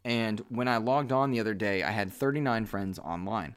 And 0.05 0.45
when 0.49 0.69
I 0.69 0.79
logged 0.79 1.13
on 1.13 1.31
the 1.31 1.41
other 1.41 1.55
day, 1.55 1.83
I 1.83 1.91
had 1.91 2.13
39 2.13 2.67
friends 2.67 2.99
online. 2.99 3.57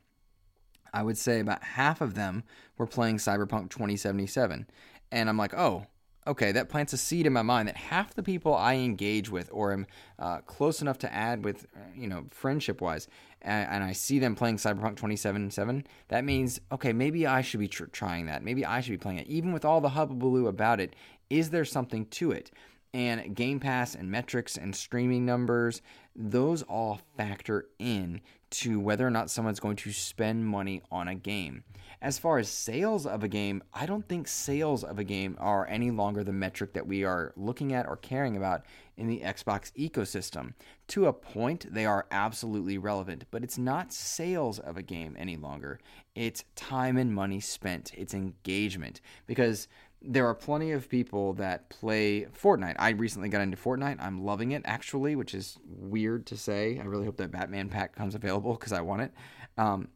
I 0.94 1.04
would 1.04 1.18
say 1.18 1.39
about 1.39 1.63
half 1.63 2.02
of 2.02 2.13
them 2.13 2.44
were 2.78 2.86
playing 2.86 3.18
Cyberpunk 3.18 3.70
2077. 3.70 4.68
And 5.12 5.30
I'm 5.30 5.38
like, 5.38 5.54
oh, 5.54 5.88
okay, 6.27 6.51
that 6.51 6.69
plants 6.69 6.93
a 6.93 6.97
seed 6.97 7.25
in 7.25 7.33
my 7.33 7.41
mind 7.41 7.67
that 7.67 7.77
half 7.77 8.13
the 8.13 8.23
people 8.23 8.55
I 8.55 8.75
engage 8.75 9.29
with 9.29 9.49
or 9.51 9.73
am 9.73 9.86
uh, 10.19 10.39
close 10.39 10.81
enough 10.81 10.97
to 10.99 11.13
add 11.13 11.43
with, 11.43 11.65
uh, 11.75 11.79
you 11.95 12.07
know, 12.07 12.25
friendship 12.31 12.81
wise, 12.81 13.07
and, 13.41 13.69
and, 13.69 13.83
I 13.83 13.91
see 13.91 14.19
them 14.19 14.36
playing 14.36 14.57
Cyberpunk 14.57 14.95
2077, 14.95 15.86
that 16.07 16.23
means, 16.23 16.62
okay, 16.71 16.93
maybe 16.93 17.27
I 17.27 17.41
should 17.41 17.59
be 17.59 17.67
tr- 17.67 17.86
trying 17.86 18.27
that. 18.27 18.41
Maybe 18.43 18.65
I 18.65 18.79
should 18.79 18.91
be 18.91 18.97
playing 18.97 19.19
it. 19.19 19.27
Even 19.27 19.51
with 19.51 19.65
all 19.65 19.81
the 19.81 19.89
hubbubaloo 19.89 20.47
about 20.47 20.79
it, 20.79 20.95
is 21.29 21.49
there 21.49 21.65
something 21.65 22.05
to 22.07 22.31
it? 22.31 22.51
And 22.93 23.36
Game 23.36 23.60
Pass 23.60 23.95
and 23.95 24.12
metrics 24.12 24.58
and 24.58 24.75
streaming 24.75 25.25
numbers, 25.25 25.82
those 26.15 26.62
all 26.62 27.01
factor 27.17 27.67
in 27.79 28.21
to 28.51 28.79
whether 28.79 29.08
or 29.08 29.10
not 29.10 29.32
someone's 29.32 29.60
going 29.60 29.77
to 29.77 29.91
spend 29.91 30.45
money 30.45 30.84
on 30.91 31.08
a 31.08 31.15
game. 31.15 31.63
As 32.03 32.19
far 32.19 32.38
as 32.38 32.49
sales 32.49 33.08
of 33.08 33.23
a 33.23 33.27
game, 33.27 33.63
I 33.73 33.88
don't 33.88 34.08
think 34.08 34.27
sales 34.27 34.84
of 34.84 34.99
a 34.99 35.03
game 35.03 35.36
are 35.39 35.65
any 35.67 35.89
longer 35.89 36.23
the 36.23 36.34
metric 36.34 36.73
that 36.73 36.86
we 36.86 37.03
are 37.03 37.34
looking 37.36 37.73
at 37.73 37.88
or 37.88 37.97
caring 37.97 38.38
about 38.38 38.65
in 38.97 39.08
the 39.08 39.21
Xbox 39.21 39.71
ecosystem. 39.73 40.53
To 40.89 41.08
a 41.08 41.13
point, 41.13 41.73
they 41.73 41.86
are 41.86 42.06
absolutely 42.12 42.77
relevant, 42.77 43.25
but 43.32 43.43
it's 43.43 43.58
not 43.58 43.91
sales 43.91 44.60
of 44.60 44.77
a 44.77 44.84
game 44.84 45.15
any 45.17 45.38
longer. 45.38 45.79
It's 46.13 46.43
time 46.56 46.97
and 46.97 47.12
money 47.12 47.39
spent, 47.39 47.91
it's 47.95 48.13
engagement. 48.13 49.01
Because 49.25 49.67
there 50.04 50.28
are 50.28 50.36
plenty 50.36 50.72
of 50.72 50.89
people 50.89 51.34
that 51.34 51.70
play 51.70 52.26
Fortnite. 52.26 52.76
I 52.78 52.89
recently 52.89 53.30
got 53.30 53.42
into 53.42 53.58
Fortnite. 53.58 53.98
I'm 54.00 54.24
loving 54.24 54.52
it 54.52 54.62
actually, 54.66 55.16
which 55.16 55.34
is 55.34 55.58
weird 55.66 56.26
to 56.28 56.38
say. 56.38 56.80
I 56.80 56.84
really 56.84 57.06
hope 57.06 57.18
that 57.18 57.32
Batman 57.32 57.70
pack 57.70 57.96
comes 57.96 58.13
available 58.13 58.54
because 58.54 58.74
I 58.74 58.82
want 58.82 59.04
it. 59.04 59.13
Um, 59.58 59.88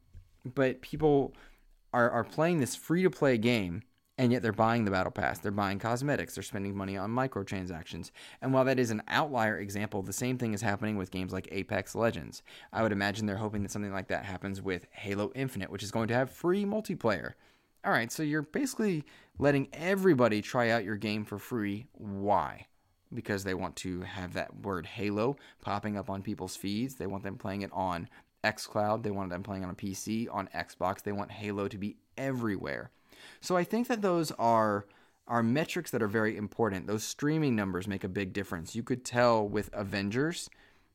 but 0.45 0.81
people 0.81 1.33
are, 1.93 2.09
are 2.09 2.23
playing 2.23 2.59
this 2.59 2.75
free 2.75 3.03
to 3.03 3.09
play 3.09 3.37
game 3.37 3.83
and 4.17 4.31
yet 4.31 4.41
they're 4.41 4.51
buying 4.51 4.85
the 4.85 4.91
battle 4.91 5.11
pass 5.11 5.39
they're 5.39 5.51
buying 5.51 5.79
cosmetics 5.79 6.35
they're 6.35 6.43
spending 6.43 6.75
money 6.75 6.97
on 6.97 7.11
microtransactions 7.11 8.11
and 8.41 8.53
while 8.53 8.65
that 8.65 8.79
is 8.79 8.91
an 8.91 9.03
outlier 9.07 9.59
example 9.59 10.01
the 10.01 10.13
same 10.13 10.37
thing 10.37 10.53
is 10.53 10.61
happening 10.61 10.97
with 10.97 11.11
games 11.11 11.31
like 11.31 11.47
apex 11.51 11.95
legends 11.95 12.41
i 12.73 12.81
would 12.81 12.91
imagine 12.91 13.25
they're 13.25 13.37
hoping 13.37 13.61
that 13.61 13.71
something 13.71 13.93
like 13.93 14.07
that 14.07 14.25
happens 14.25 14.61
with 14.61 14.87
halo 14.91 15.31
infinite 15.35 15.69
which 15.69 15.83
is 15.83 15.91
going 15.91 16.07
to 16.07 16.13
have 16.13 16.31
free 16.31 16.65
multiplayer 16.65 17.33
all 17.85 17.91
right 17.91 18.11
so 18.11 18.23
you're 18.23 18.41
basically 18.41 19.03
letting 19.39 19.67
everybody 19.73 20.41
try 20.41 20.69
out 20.69 20.83
your 20.83 20.97
game 20.97 21.23
for 21.23 21.37
free. 21.37 21.87
Why? 21.93 22.67
Because 23.13 23.43
they 23.43 23.53
want 23.53 23.75
to 23.77 24.01
have 24.01 24.33
that 24.33 24.61
word 24.61 24.85
halo 24.85 25.37
popping 25.61 25.97
up 25.97 26.09
on 26.09 26.21
people's 26.21 26.55
feeds. 26.55 26.95
They 26.95 27.07
want 27.07 27.23
them 27.23 27.37
playing 27.37 27.61
it 27.61 27.71
on 27.73 28.09
xcloud 28.43 29.01
they 29.01 29.11
want 29.11 29.29
them 29.29 29.41
playing 29.43 29.63
on 29.63 29.71
a 29.71 29.75
pc 29.75 30.27
on 30.31 30.47
xbox. 30.55 31.01
They 31.01 31.11
want 31.11 31.31
halo 31.31 31.67
to 31.67 31.77
be 31.77 31.97
everywhere. 32.17 32.91
So 33.41 33.57
I 33.57 33.63
think 33.63 33.87
that 33.87 34.01
those 34.01 34.31
are 34.33 34.85
are 35.27 35.43
metrics 35.43 35.91
that 35.91 36.01
are 36.01 36.07
very 36.07 36.37
important. 36.37 36.87
Those 36.87 37.03
streaming 37.03 37.55
numbers 37.55 37.87
make 37.87 38.05
a 38.05 38.09
big 38.09 38.31
difference. 38.31 38.75
You 38.75 38.83
could 38.83 39.03
tell 39.03 39.45
with 39.45 39.69
Avengers 39.73 40.49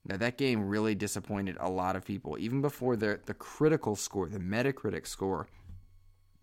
that 0.07 0.21
that 0.21 0.39
game 0.39 0.67
really 0.67 0.95
disappointed 0.95 1.57
a 1.61 1.69
lot 1.69 1.97
of 1.97 2.05
people 2.05 2.39
even 2.39 2.63
before 2.63 2.97
the 2.97 3.21
the 3.27 3.35
critical 3.35 3.97
score, 3.97 4.29
the 4.29 4.39
Metacritic 4.39 5.07
score 5.07 5.49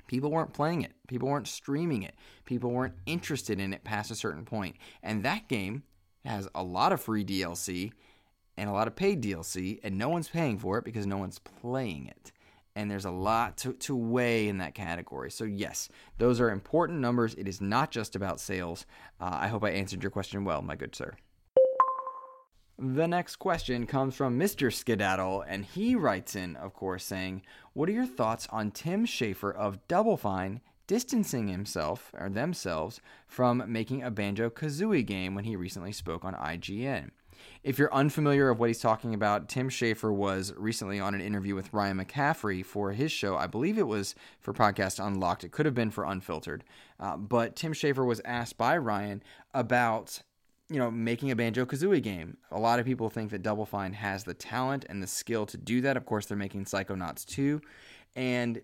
People 0.10 0.32
weren't 0.32 0.54
playing 0.54 0.82
it. 0.82 0.94
People 1.08 1.30
weren't 1.30 1.48
streaming 1.48 2.02
it. 2.02 2.16
People 2.44 2.72
weren't 2.72 2.96
interested 3.06 3.60
in 3.60 3.74
it 3.74 3.84
past 3.84 4.10
a 4.10 4.16
certain 4.16 4.44
point. 4.44 4.76
And 5.04 5.22
that 5.22 5.48
game 5.48 5.84
has 6.26 6.50
a 6.56 6.64
lot 6.64 6.92
of 6.92 7.00
free 7.00 7.24
DLC 7.24 7.92
and 8.58 8.68
a 8.68 8.74
lot 8.74 8.88
of 8.88 8.96
paid 8.96 9.22
DLC, 9.22 9.80
and 9.84 10.00
no 10.00 10.10
one's 10.10 10.28
paying 10.28 10.58
for 10.58 10.80
it 10.80 10.84
because 10.84 11.06
no 11.06 11.18
one's 11.18 11.38
playing 11.38 12.08
it. 12.08 12.32
And 12.76 12.90
there's 12.90 13.06
a 13.06 13.12
lot 13.12 13.58
to, 13.58 13.74
to 13.74 13.96
weigh 13.96 14.48
in 14.48 14.58
that 14.58 14.74
category. 14.74 15.30
So, 15.30 15.44
yes, 15.44 15.90
those 16.18 16.42
are 16.42 16.50
important 16.50 17.02
numbers. 17.02 17.36
It 17.36 17.48
is 17.48 17.62
not 17.62 17.92
just 17.92 18.16
about 18.16 18.40
sales. 18.40 18.88
Uh, 19.22 19.38
I 19.40 19.48
hope 19.48 19.64
I 19.64 19.70
answered 19.70 20.02
your 20.02 20.10
question 20.10 20.44
well, 20.44 20.64
my 20.64 20.76
good 20.76 20.96
sir. 20.96 21.14
The 22.82 23.10
next 23.10 23.36
question 23.36 23.86
comes 23.86 24.16
from 24.16 24.40
Mr. 24.40 24.74
Skedaddle, 24.74 25.42
and 25.42 25.66
he 25.66 25.96
writes 25.96 26.34
in, 26.34 26.56
of 26.56 26.74
course, 26.74 27.04
saying, 27.04 27.42
What 27.74 27.90
are 27.90 27.94
your 27.94 28.06
thoughts 28.06 28.48
on 28.52 28.72
Tim 28.72 29.06
Schafer 29.06 29.54
of 29.54 29.86
Double 29.90 30.16
Fine 30.16 30.62
distancing 30.88 31.50
himself 31.50 32.12
or 32.18 32.30
themselves 32.30 33.02
from 33.28 33.66
making 33.68 34.02
a 34.02 34.10
Banjo 34.10 34.50
Kazooie 34.50 35.06
game 35.06 35.36
when 35.36 35.44
he 35.44 35.58
recently 35.58 35.92
spoke 35.92 36.24
on 36.24 36.34
IGN? 36.36 37.10
If 37.66 37.78
you're 37.78 37.94
unfamiliar 37.94 38.50
of 38.50 38.60
what 38.60 38.70
he's 38.70 38.80
talking 38.80 39.14
about, 39.14 39.50
Tim 39.50 39.70
Schafer 39.70 40.14
was 40.14 40.54
recently 40.56 41.02
on 41.02 41.14
an 41.14 41.22
interview 41.22 41.56
with 41.56 41.74
Ryan 41.74 41.98
McCaffrey 41.98 42.66
for 42.66 42.94
his 42.94 43.12
show. 43.12 43.36
I 43.36 43.48
believe 43.48 43.78
it 43.78 43.88
was 43.88 44.16
for 44.40 44.54
Podcast 44.54 45.06
Unlocked. 45.06 45.44
It 45.44 45.52
could 45.52 45.66
have 45.66 45.76
been 45.76 45.92
for 45.92 46.06
Unfiltered. 46.06 46.64
Uh, 46.98 47.18
but 47.18 47.58
Tim 47.58 47.74
Schafer 47.74 48.06
was 48.06 48.22
asked 48.24 48.58
by 48.58 48.78
Ryan 48.78 49.22
about 49.54 50.22
you 50.70 50.78
know, 50.78 50.92
making 50.92 51.32
a 51.32 51.36
Banjo 51.36 51.66
Kazooie 51.66 52.02
game. 52.02 52.38
A 52.52 52.60
lot 52.60 52.80
of 52.80 52.86
people 52.86 53.10
think 53.10 53.32
that 53.32 53.42
Double 53.42 53.66
Fine 53.66 53.94
has 53.94 54.24
the 54.24 54.34
talent 54.34 54.86
and 54.88 55.02
the 55.02 55.08
skill 55.08 55.46
to 55.48 55.58
do 55.58 55.82
that. 55.82 55.98
Of 55.98 56.06
course, 56.06 56.28
they're 56.28 56.38
making 56.38 56.66
Psychonauts 56.66 57.26
2. 57.26 57.60
And 58.16 58.62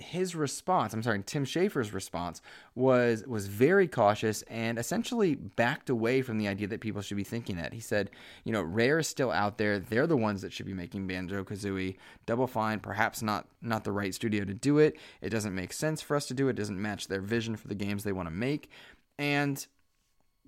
his 0.00 0.34
response, 0.34 0.92
I'm 0.92 1.02
sorry, 1.02 1.22
Tim 1.24 1.44
Schafer's 1.44 1.92
response 1.92 2.40
was 2.74 3.22
was 3.26 3.46
very 3.46 3.86
cautious 3.86 4.42
and 4.42 4.78
essentially 4.78 5.34
backed 5.34 5.90
away 5.90 6.22
from 6.22 6.38
the 6.38 6.48
idea 6.48 6.66
that 6.68 6.80
people 6.80 7.02
should 7.02 7.16
be 7.16 7.24
thinking 7.24 7.56
that. 7.56 7.74
He 7.74 7.80
said, 7.80 8.10
you 8.44 8.52
know, 8.52 8.62
Rare 8.62 8.98
is 8.98 9.08
still 9.08 9.30
out 9.30 9.58
there. 9.58 9.78
They're 9.78 10.06
the 10.06 10.16
ones 10.16 10.42
that 10.42 10.52
should 10.52 10.66
be 10.66 10.72
making 10.72 11.06
Banjo 11.06 11.44
Kazooie. 11.44 11.96
Double 12.26 12.46
Fine, 12.46 12.80
perhaps 12.80 13.22
not 13.22 13.46
not 13.60 13.84
the 13.84 13.92
right 13.92 14.14
studio 14.14 14.44
to 14.44 14.54
do 14.54 14.78
it. 14.78 14.96
It 15.20 15.30
doesn't 15.30 15.54
make 15.54 15.72
sense 15.72 16.00
for 16.00 16.16
us 16.16 16.26
to 16.26 16.34
do 16.34 16.48
it. 16.48 16.52
it 16.52 16.56
doesn't 16.56 16.80
match 16.80 17.08
their 17.08 17.20
vision 17.20 17.56
for 17.56 17.68
the 17.68 17.74
games 17.74 18.02
they 18.02 18.12
want 18.12 18.26
to 18.26 18.34
make. 18.34 18.70
And 19.18 19.64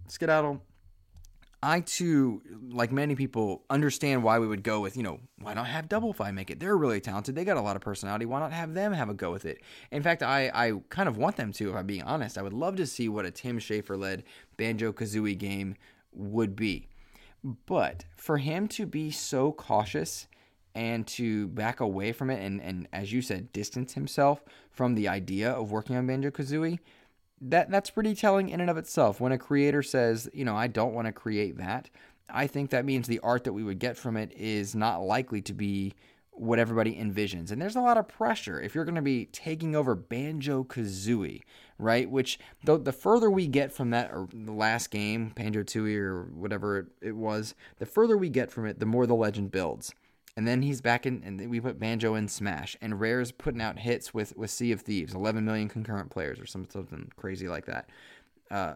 Skedaddle, 0.08 0.62
I 1.62 1.80
too, 1.80 2.42
like 2.70 2.90
many 2.90 3.14
people, 3.14 3.62
understand 3.70 4.24
why 4.24 4.40
we 4.40 4.48
would 4.48 4.64
go 4.64 4.80
with, 4.80 4.96
you 4.96 5.04
know, 5.04 5.20
why 5.40 5.54
not 5.54 5.68
have 5.68 5.88
Double 5.88 6.12
Fine 6.12 6.34
make 6.34 6.50
it? 6.50 6.58
They're 6.58 6.76
really 6.76 7.00
talented. 7.00 7.36
They 7.36 7.44
got 7.44 7.56
a 7.56 7.60
lot 7.60 7.76
of 7.76 7.82
personality. 7.82 8.26
Why 8.26 8.40
not 8.40 8.52
have 8.52 8.74
them 8.74 8.92
have 8.92 9.08
a 9.08 9.14
go 9.14 9.30
with 9.30 9.44
it? 9.44 9.62
In 9.92 10.02
fact, 10.02 10.24
I, 10.24 10.50
I 10.52 10.72
kind 10.88 11.08
of 11.08 11.18
want 11.18 11.36
them 11.36 11.52
to, 11.52 11.70
if 11.70 11.76
I'm 11.76 11.86
being 11.86 12.02
honest. 12.02 12.36
I 12.36 12.42
would 12.42 12.52
love 12.52 12.76
to 12.76 12.86
see 12.86 13.08
what 13.08 13.26
a 13.26 13.30
Tim 13.30 13.60
Schafer 13.60 13.96
led 13.96 14.24
Banjo 14.56 14.92
Kazooie 14.92 15.38
game 15.38 15.76
would 16.12 16.56
be. 16.56 16.88
But 17.66 18.06
for 18.16 18.38
him 18.38 18.66
to 18.68 18.86
be 18.86 19.12
so 19.12 19.52
cautious 19.52 20.26
and 20.74 21.06
to 21.06 21.48
back 21.48 21.80
away 21.80 22.12
from 22.12 22.30
it 22.30 22.42
and, 22.42 22.60
and 22.60 22.88
as 22.92 23.12
you 23.12 23.22
said, 23.22 23.52
distance 23.52 23.94
himself 23.94 24.42
from 24.70 24.94
the 24.94 25.06
idea 25.06 25.50
of 25.52 25.70
working 25.70 25.96
on 25.96 26.06
Banjo 26.06 26.30
Kazooie, 26.30 26.78
that 27.42 27.70
that's 27.70 27.90
pretty 27.90 28.14
telling 28.14 28.48
in 28.48 28.60
and 28.60 28.70
of 28.70 28.76
itself. 28.76 29.20
When 29.20 29.32
a 29.32 29.38
creator 29.38 29.82
says, 29.82 30.28
you 30.32 30.44
know, 30.44 30.56
I 30.56 30.68
don't 30.68 30.94
want 30.94 31.06
to 31.06 31.12
create 31.12 31.58
that, 31.58 31.90
I 32.30 32.46
think 32.46 32.70
that 32.70 32.84
means 32.84 33.06
the 33.06 33.20
art 33.20 33.44
that 33.44 33.52
we 33.52 33.64
would 33.64 33.78
get 33.78 33.96
from 33.96 34.16
it 34.16 34.32
is 34.32 34.74
not 34.74 35.02
likely 35.02 35.42
to 35.42 35.52
be 35.52 35.94
what 36.30 36.58
everybody 36.58 36.94
envisions. 36.94 37.50
And 37.50 37.60
there's 37.60 37.76
a 37.76 37.80
lot 37.80 37.98
of 37.98 38.08
pressure 38.08 38.60
if 38.60 38.74
you're 38.74 38.86
going 38.86 38.94
to 38.94 39.02
be 39.02 39.26
taking 39.26 39.76
over 39.76 39.94
Banjo 39.94 40.64
Kazooie, 40.64 41.42
right? 41.78 42.10
Which 42.10 42.38
the, 42.64 42.78
the 42.78 42.92
further 42.92 43.30
we 43.30 43.46
get 43.46 43.70
from 43.70 43.90
that, 43.90 44.10
or 44.10 44.28
the 44.32 44.52
last 44.52 44.90
game, 44.90 45.32
Banjo 45.34 45.62
Tooie 45.62 45.98
or 45.98 46.24
whatever 46.34 46.78
it, 46.78 46.86
it 47.02 47.16
was, 47.16 47.54
the 47.78 47.86
further 47.86 48.16
we 48.16 48.30
get 48.30 48.50
from 48.50 48.66
it, 48.66 48.80
the 48.80 48.86
more 48.86 49.06
the 49.06 49.14
legend 49.14 49.50
builds. 49.50 49.92
And 50.36 50.48
then 50.48 50.62
he's 50.62 50.80
back 50.80 51.04
in, 51.04 51.22
and 51.24 51.50
we 51.50 51.60
put 51.60 51.78
Banjo 51.78 52.14
in 52.14 52.26
Smash, 52.26 52.74
and 52.80 52.98
Rare's 52.98 53.32
putting 53.32 53.60
out 53.60 53.78
hits 53.78 54.14
with 54.14 54.34
with 54.36 54.50
Sea 54.50 54.72
of 54.72 54.80
Thieves, 54.80 55.14
11 55.14 55.44
million 55.44 55.68
concurrent 55.68 56.10
players, 56.10 56.40
or 56.40 56.46
some, 56.46 56.66
something 56.70 57.10
crazy 57.16 57.48
like 57.48 57.66
that. 57.66 57.90
Uh, 58.50 58.74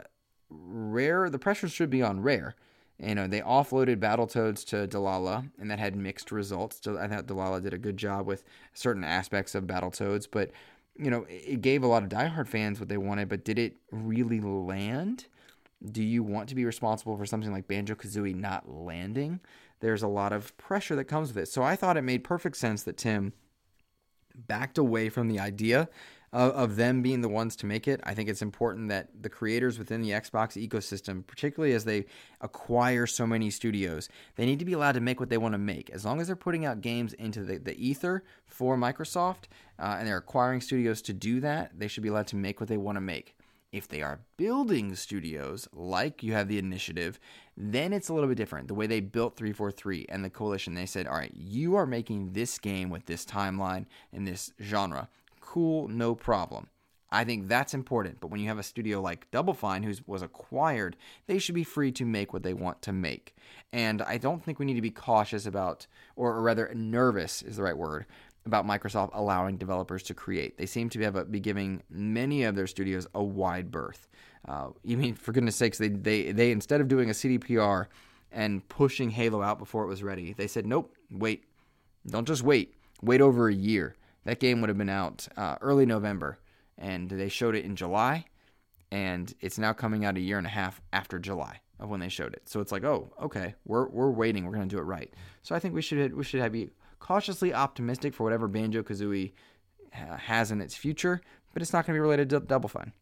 Rare, 0.51 1.31
the 1.31 1.39
pressure 1.39 1.69
should 1.69 1.91
be 1.91 2.03
on 2.03 2.21
Rare. 2.21 2.55
You 3.03 3.15
know, 3.15 3.27
they 3.27 3.41
offloaded 3.41 3.97
Battletoads 3.97 4.65
to 4.67 4.87
Dlala, 4.87 5.51
and 5.59 5.71
that 5.71 5.79
had 5.79 5.97
mixed 5.97 6.33
results. 6.33 6.81
I 6.87 7.07
thought 7.07 7.27
Dlala 7.27 7.63
did 7.63 7.75
a 7.75 7.79
good 7.79 7.97
job 7.97 8.27
with 8.27 8.45
certain 8.73 9.05
aspects 9.05 9.55
of 9.55 9.65
Battletoads, 9.65 10.29
but 10.31 10.51
you 10.99 11.11
know, 11.11 11.27
it 11.29 11.61
gave 11.61 11.83
a 11.83 11.87
lot 11.87 12.03
of 12.03 12.09
diehard 12.09 12.49
fans 12.49 12.81
what 12.81 12.89
they 12.89 12.97
wanted. 12.97 13.29
But 13.29 13.45
did 13.45 13.59
it 13.59 13.77
really 13.91 14.41
land? 14.41 15.27
Do 15.85 16.03
you 16.03 16.23
want 16.23 16.49
to 16.49 16.55
be 16.55 16.65
responsible 16.65 17.17
for 17.17 17.27
something 17.27 17.53
like 17.53 17.69
Banjo 17.69 17.95
Kazooie 17.95 18.35
not 18.35 18.69
landing? 18.69 19.41
There's 19.81 20.03
a 20.03 20.09
lot 20.09 20.33
of 20.33 20.57
pressure 20.57 20.97
that 20.97 21.05
comes 21.05 21.29
with 21.29 21.39
it. 21.39 21.49
So 21.49 21.63
I 21.63 21.77
thought 21.77 21.97
it 21.97 22.03
made 22.03 22.25
perfect 22.25 22.57
sense 22.57 22.83
that 22.85 22.97
Tim 22.97 23.33
backed 24.35 24.79
away 24.79 25.09
from 25.09 25.29
the 25.29 25.39
idea 25.41 25.89
of, 26.33 26.53
of, 26.53 26.77
them 26.77 27.03
being 27.03 27.21
the 27.21 27.29
ones 27.29 27.57
to 27.57 27.67
make 27.67 27.89
it. 27.89 28.01
I 28.05 28.15
think 28.15 28.29
it's 28.29 28.43
important 28.43 28.89
that 28.89 29.23
the 29.23 29.31
creators 29.31 29.79
within 29.79 30.03
the 30.03 30.11
Xbox 30.11 30.63
ecosystem, 30.69 31.27
particularly 31.27 31.75
as 31.75 31.85
they 31.85 32.07
acquire 32.41 33.07
so 33.07 33.27
many 33.27 33.51
studios, 33.51 34.09
they 34.35 34.45
need 34.45 34.59
to 34.59 34.65
be 34.65 34.75
allowed 34.75 34.93
to 34.93 35.01
make 35.01 35.21
what 35.21 35.31
they 35.31 35.39
want 35.39 35.53
to 35.53 35.59
make. 35.59 35.89
As 35.91 36.05
long 36.05 36.21
as 36.21 36.27
they're 36.27 36.37
putting 36.37 36.65
out 36.65 36.81
games 36.81 37.13
into 37.15 37.45
the, 37.45 37.59
the 37.59 37.75
ether 37.83 38.25
for 38.47 38.77
Microsoft 38.77 39.45
uh, 39.79 39.97
and 39.99 40.07
they're 40.07 40.19
acquiring 40.19 40.61
studios 40.61 41.01
to 41.03 41.13
do 41.13 41.41
that, 41.41 41.79
they 41.79 41.89
should 41.89 42.03
be 42.03 42.09
allowed 42.09 42.27
to 42.29 42.37
make 42.37 42.61
what 42.61 42.69
they 42.69 42.77
want 42.77 42.97
to 42.97 43.01
make. 43.01 43.36
If 43.77 43.89
they 43.89 44.01
are 44.01 44.21
building 44.39 44.95
studios, 44.95 45.69
like 45.71 46.23
you 46.23 46.33
have 46.33 46.49
the 46.49 46.57
initiative, 46.57 47.21
then 47.59 47.93
it's 47.93 48.09
a 48.09 48.15
little 48.15 48.27
bit 48.27 48.39
different. 48.39 48.69
The 48.69 48.75
way 48.75 48.87
they 48.87 49.01
built 49.01 49.37
343 49.37 50.07
and 50.09 50.25
the 50.25 50.31
coalition, 50.31 50.73
they 50.73 50.87
said, 50.87 51.07
all 51.07 51.19
right, 51.19 51.31
you 51.35 51.77
are 51.77 51.85
making 51.85 52.33
this 52.33 52.59
game 52.59 52.89
with 52.89 53.05
this 53.05 53.27
timeline 53.27 53.85
and 54.15 54.27
this 54.27 54.51
genre. 54.63 55.11
Cool, 55.43 55.89
no 55.89 56.15
problem. 56.15 56.69
I 57.11 57.25
think 57.25 57.49
that's 57.49 57.75
important. 57.75 58.19
But 58.19 58.29
when 58.29 58.41
you 58.41 58.49
have 58.49 58.59
a 58.59 58.63
studio 58.63 59.03
like 59.03 59.31
Double 59.31 59.53
Fine, 59.53 59.83
who 59.83 59.93
was 60.07 60.23
acquired, 60.23 60.97
they 61.27 61.39
should 61.39 61.55
be 61.55 61.63
free 61.63 61.93
to 61.93 62.07
make 62.07 62.33
what 62.33 62.45
they 62.45 62.55
want 62.55 62.81
to 62.81 62.95
make. 62.95 63.37
And 63.75 64.01
I 64.01 64.17
don't 64.17 64.43
think 64.43 64.59
we 64.59 64.65
need 64.65 64.75
to 64.75 64.81
be 64.81 64.91
cautious 64.91 65.45
about, 65.45 65.87
or 66.17 66.41
rather, 66.41 66.73
nervous 66.75 67.43
is 67.43 67.57
the 67.57 67.63
right 67.63 67.77
word, 67.77 68.07
about 68.47 68.67
Microsoft 68.67 69.11
allowing 69.13 69.57
developers 69.57 70.03
to 70.05 70.15
create. 70.15 70.57
They 70.57 70.67
seem 70.67 70.89
to 70.91 71.01
have 71.03 71.17
a, 71.17 71.25
be 71.25 71.41
giving 71.41 71.83
many 71.91 72.45
of 72.45 72.55
their 72.55 72.67
studios 72.67 73.07
a 73.15 73.23
wide 73.23 73.71
berth. 73.71 74.09
Uh, 74.47 74.69
you 74.85 74.97
mean, 74.97 75.15
for 75.15 75.33
goodness 75.33 75.57
sakes, 75.57 75.79
they, 75.79 75.89
they, 75.89 76.33
they 76.33 76.53
instead 76.53 76.81
of 76.81 76.89
doing 76.89 77.11
a 77.11 77.13
CDPR 77.13 77.87
and 78.31 78.67
pushing 78.69 79.11
Halo 79.11 79.43
out 79.43 79.59
before 79.59 79.85
it 79.85 79.89
was 79.89 80.03
ready, 80.03 80.33
they 80.33 80.47
said, 80.47 80.67
nope, 80.67 80.95
wait. 81.11 81.45
Don't 82.07 82.27
just 82.27 82.43
wait. 82.43 82.75
Wait 83.03 83.21
over 83.21 83.49
a 83.49 83.55
year. 83.55 83.97
That 84.25 84.41
game 84.41 84.61
would 84.61 84.69
have 84.69 84.79
been 84.79 84.89
out 84.89 85.27
uh, 85.37 85.57
early 85.61 85.87
November, 85.87 86.39
and 86.79 87.09
they 87.09 87.29
showed 87.29 87.55
it 87.55 87.65
in 87.65 87.77
July, 87.77 88.25
and 88.91 89.33
it's 89.41 89.59
now 89.59 89.73
coming 89.73 90.05
out 90.05 90.17
a 90.17 90.21
year 90.21 90.39
and 90.39 90.47
a 90.47 90.51
half 90.51 90.81
after 90.93 91.19
July 91.19 91.61
of 91.79 91.89
when 91.91 92.01
they 92.01 92.09
showed 92.09 92.33
it. 92.33 92.49
So 92.49 92.61
it's 92.61 92.73
like, 92.73 92.85
oh, 92.85 93.13
okay, 93.23 93.55
we're, 93.65 93.89
we're 93.89 94.11
waiting. 94.11 94.45
We're 94.45 94.55
going 94.55 94.69
to 94.69 94.75
do 94.75 94.81
it 94.81 94.85
right. 94.85 95.13
So 95.43 95.55
I 95.55 95.59
think 95.59 95.75
we 95.75 95.83
should 95.83 96.15
we 96.15 96.25
should 96.25 96.41
have 96.41 96.53
be 96.53 96.71
cautiously 97.07 97.55
optimistic 97.55 98.13
for 98.13 98.25
whatever 98.25 98.49
Banjo 98.49 98.83
Kazooie 98.83 99.33
uh, 99.95 100.17
has 100.17 100.51
in 100.51 100.61
its 100.61 100.75
future, 100.75 101.21
but 101.53 101.63
it's 101.63 101.73
not 101.73 101.87
going 101.87 101.95
to 101.95 101.99
be 101.99 102.01
related 102.01 102.29
to 102.31 102.41
Double 102.41 102.69
Fine. 102.69 102.93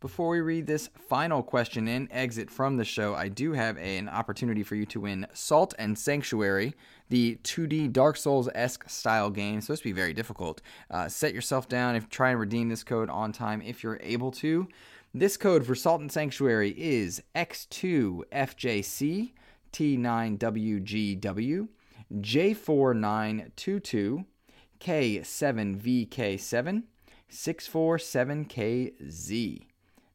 Before 0.00 0.28
we 0.28 0.40
read 0.40 0.66
this 0.66 0.90
final 1.08 1.42
question 1.42 1.88
and 1.88 2.08
exit 2.10 2.50
from 2.50 2.76
the 2.76 2.84
show, 2.84 3.14
I 3.14 3.28
do 3.28 3.52
have 3.52 3.76
a, 3.78 3.96
an 3.98 4.08
opportunity 4.08 4.62
for 4.62 4.74
you 4.74 4.86
to 4.86 5.00
win 5.00 5.26
Salt 5.32 5.74
and 5.78 5.96
Sanctuary, 5.96 6.74
the 7.08 7.38
2D 7.44 7.92
Dark 7.92 8.16
Souls 8.16 8.48
esque 8.54 8.88
style 8.90 9.30
game. 9.30 9.58
It's 9.58 9.66
supposed 9.66 9.82
to 9.82 9.88
be 9.88 9.92
very 9.92 10.12
difficult. 10.12 10.62
Uh, 10.90 11.08
set 11.08 11.32
yourself 11.32 11.68
down 11.68 11.94
if 11.94 12.08
try 12.08 12.30
and 12.30 12.40
redeem 12.40 12.68
this 12.68 12.84
code 12.84 13.08
on 13.08 13.32
time 13.32 13.62
if 13.62 13.82
you're 13.82 14.00
able 14.02 14.32
to. 14.32 14.68
This 15.18 15.38
code 15.38 15.64
for 15.64 15.74
Salt 15.74 16.02
and 16.02 16.12
Sanctuary 16.12 16.74
is 16.76 17.22
X2FJC 17.34 19.32
T9WGW 19.72 21.68
J4922 22.12 24.26
K7VK7 24.78 26.82
647KZ. 27.32 29.66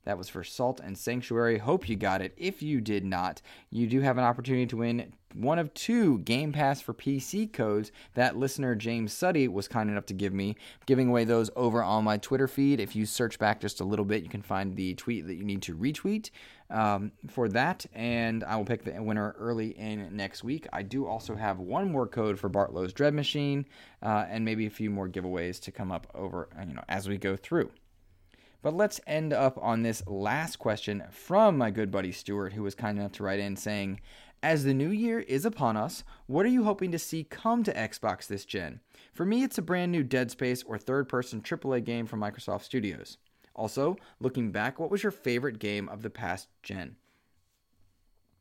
That 0.03 0.17
was 0.17 0.29
for 0.29 0.43
Salt 0.43 0.79
and 0.79 0.97
Sanctuary. 0.97 1.59
Hope 1.59 1.87
you 1.87 1.95
got 1.95 2.21
it. 2.21 2.33
If 2.37 2.63
you 2.63 2.81
did 2.81 3.05
not, 3.05 3.41
you 3.69 3.87
do 3.87 4.01
have 4.01 4.17
an 4.17 4.23
opportunity 4.23 4.65
to 4.67 4.77
win 4.77 5.13
one 5.33 5.59
of 5.59 5.73
two 5.73 6.19
Game 6.19 6.51
Pass 6.51 6.81
for 6.81 6.93
PC 6.93 7.51
codes 7.51 7.91
that 8.15 8.35
listener 8.35 8.75
James 8.75 9.13
Suddy 9.13 9.47
was 9.47 9.67
kind 9.67 9.89
enough 9.89 10.05
to 10.07 10.13
give 10.13 10.33
me. 10.33 10.55
giving 10.85 11.09
away 11.09 11.23
those 11.23 11.49
over 11.55 11.83
on 11.83 12.03
my 12.03 12.17
Twitter 12.17 12.47
feed. 12.47 12.79
If 12.79 12.95
you 12.95 13.05
search 13.05 13.39
back 13.39 13.61
just 13.61 13.79
a 13.79 13.85
little 13.85 14.05
bit, 14.05 14.23
you 14.23 14.29
can 14.29 14.41
find 14.41 14.75
the 14.75 14.93
tweet 14.95 15.27
that 15.27 15.35
you 15.35 15.43
need 15.43 15.61
to 15.63 15.75
retweet 15.75 16.31
um, 16.69 17.11
for 17.29 17.49
that, 17.49 17.85
and 17.93 18.43
I 18.43 18.55
will 18.55 18.65
pick 18.65 18.83
the 18.83 19.01
winner 19.01 19.35
early 19.37 19.69
in 19.77 20.15
next 20.15 20.43
week. 20.43 20.67
I 20.73 20.83
do 20.83 21.05
also 21.05 21.35
have 21.35 21.59
one 21.59 21.91
more 21.91 22.07
code 22.07 22.39
for 22.39 22.49
Bartlow's 22.49 22.93
Dread 22.93 23.13
Machine, 23.13 23.65
uh, 24.01 24.25
and 24.29 24.45
maybe 24.45 24.65
a 24.65 24.69
few 24.69 24.89
more 24.89 25.07
giveaways 25.07 25.59
to 25.61 25.71
come 25.71 25.91
up 25.91 26.07
over 26.13 26.49
you 26.67 26.73
know 26.73 26.83
as 26.87 27.07
we 27.07 27.17
go 27.17 27.35
through. 27.35 27.71
But 28.61 28.75
let's 28.75 29.01
end 29.07 29.33
up 29.33 29.57
on 29.61 29.81
this 29.81 30.03
last 30.05 30.57
question 30.57 31.03
from 31.09 31.57
my 31.57 31.71
good 31.71 31.89
buddy 31.89 32.11
Stuart, 32.11 32.53
who 32.53 32.63
was 32.63 32.75
kind 32.75 32.99
enough 32.99 33.13
to 33.13 33.23
write 33.23 33.39
in 33.39 33.55
saying, 33.55 33.99
as 34.43 34.63
the 34.63 34.73
new 34.73 34.89
year 34.89 35.19
is 35.19 35.45
upon 35.45 35.77
us, 35.77 36.03
what 36.25 36.45
are 36.45 36.49
you 36.49 36.63
hoping 36.63 36.91
to 36.91 36.99
see 36.99 37.23
come 37.23 37.63
to 37.63 37.73
Xbox 37.73 38.25
this 38.25 38.45
gen? 38.45 38.79
For 39.13 39.25
me, 39.25 39.43
it's 39.43 39.57
a 39.57 39.63
brand 39.63 39.91
new 39.91 40.03
Dead 40.03 40.31
Space 40.31 40.63
or 40.63 40.77
third 40.77 41.07
person 41.07 41.41
AAA 41.41 41.83
game 41.83 42.07
from 42.07 42.21
Microsoft 42.21 42.63
Studios. 42.63 43.17
Also, 43.55 43.97
looking 44.19 44.51
back, 44.51 44.79
what 44.79 44.89
was 44.89 45.03
your 45.03 45.11
favorite 45.11 45.59
game 45.59 45.89
of 45.89 46.01
the 46.01 46.09
past 46.09 46.47
gen? 46.63 46.95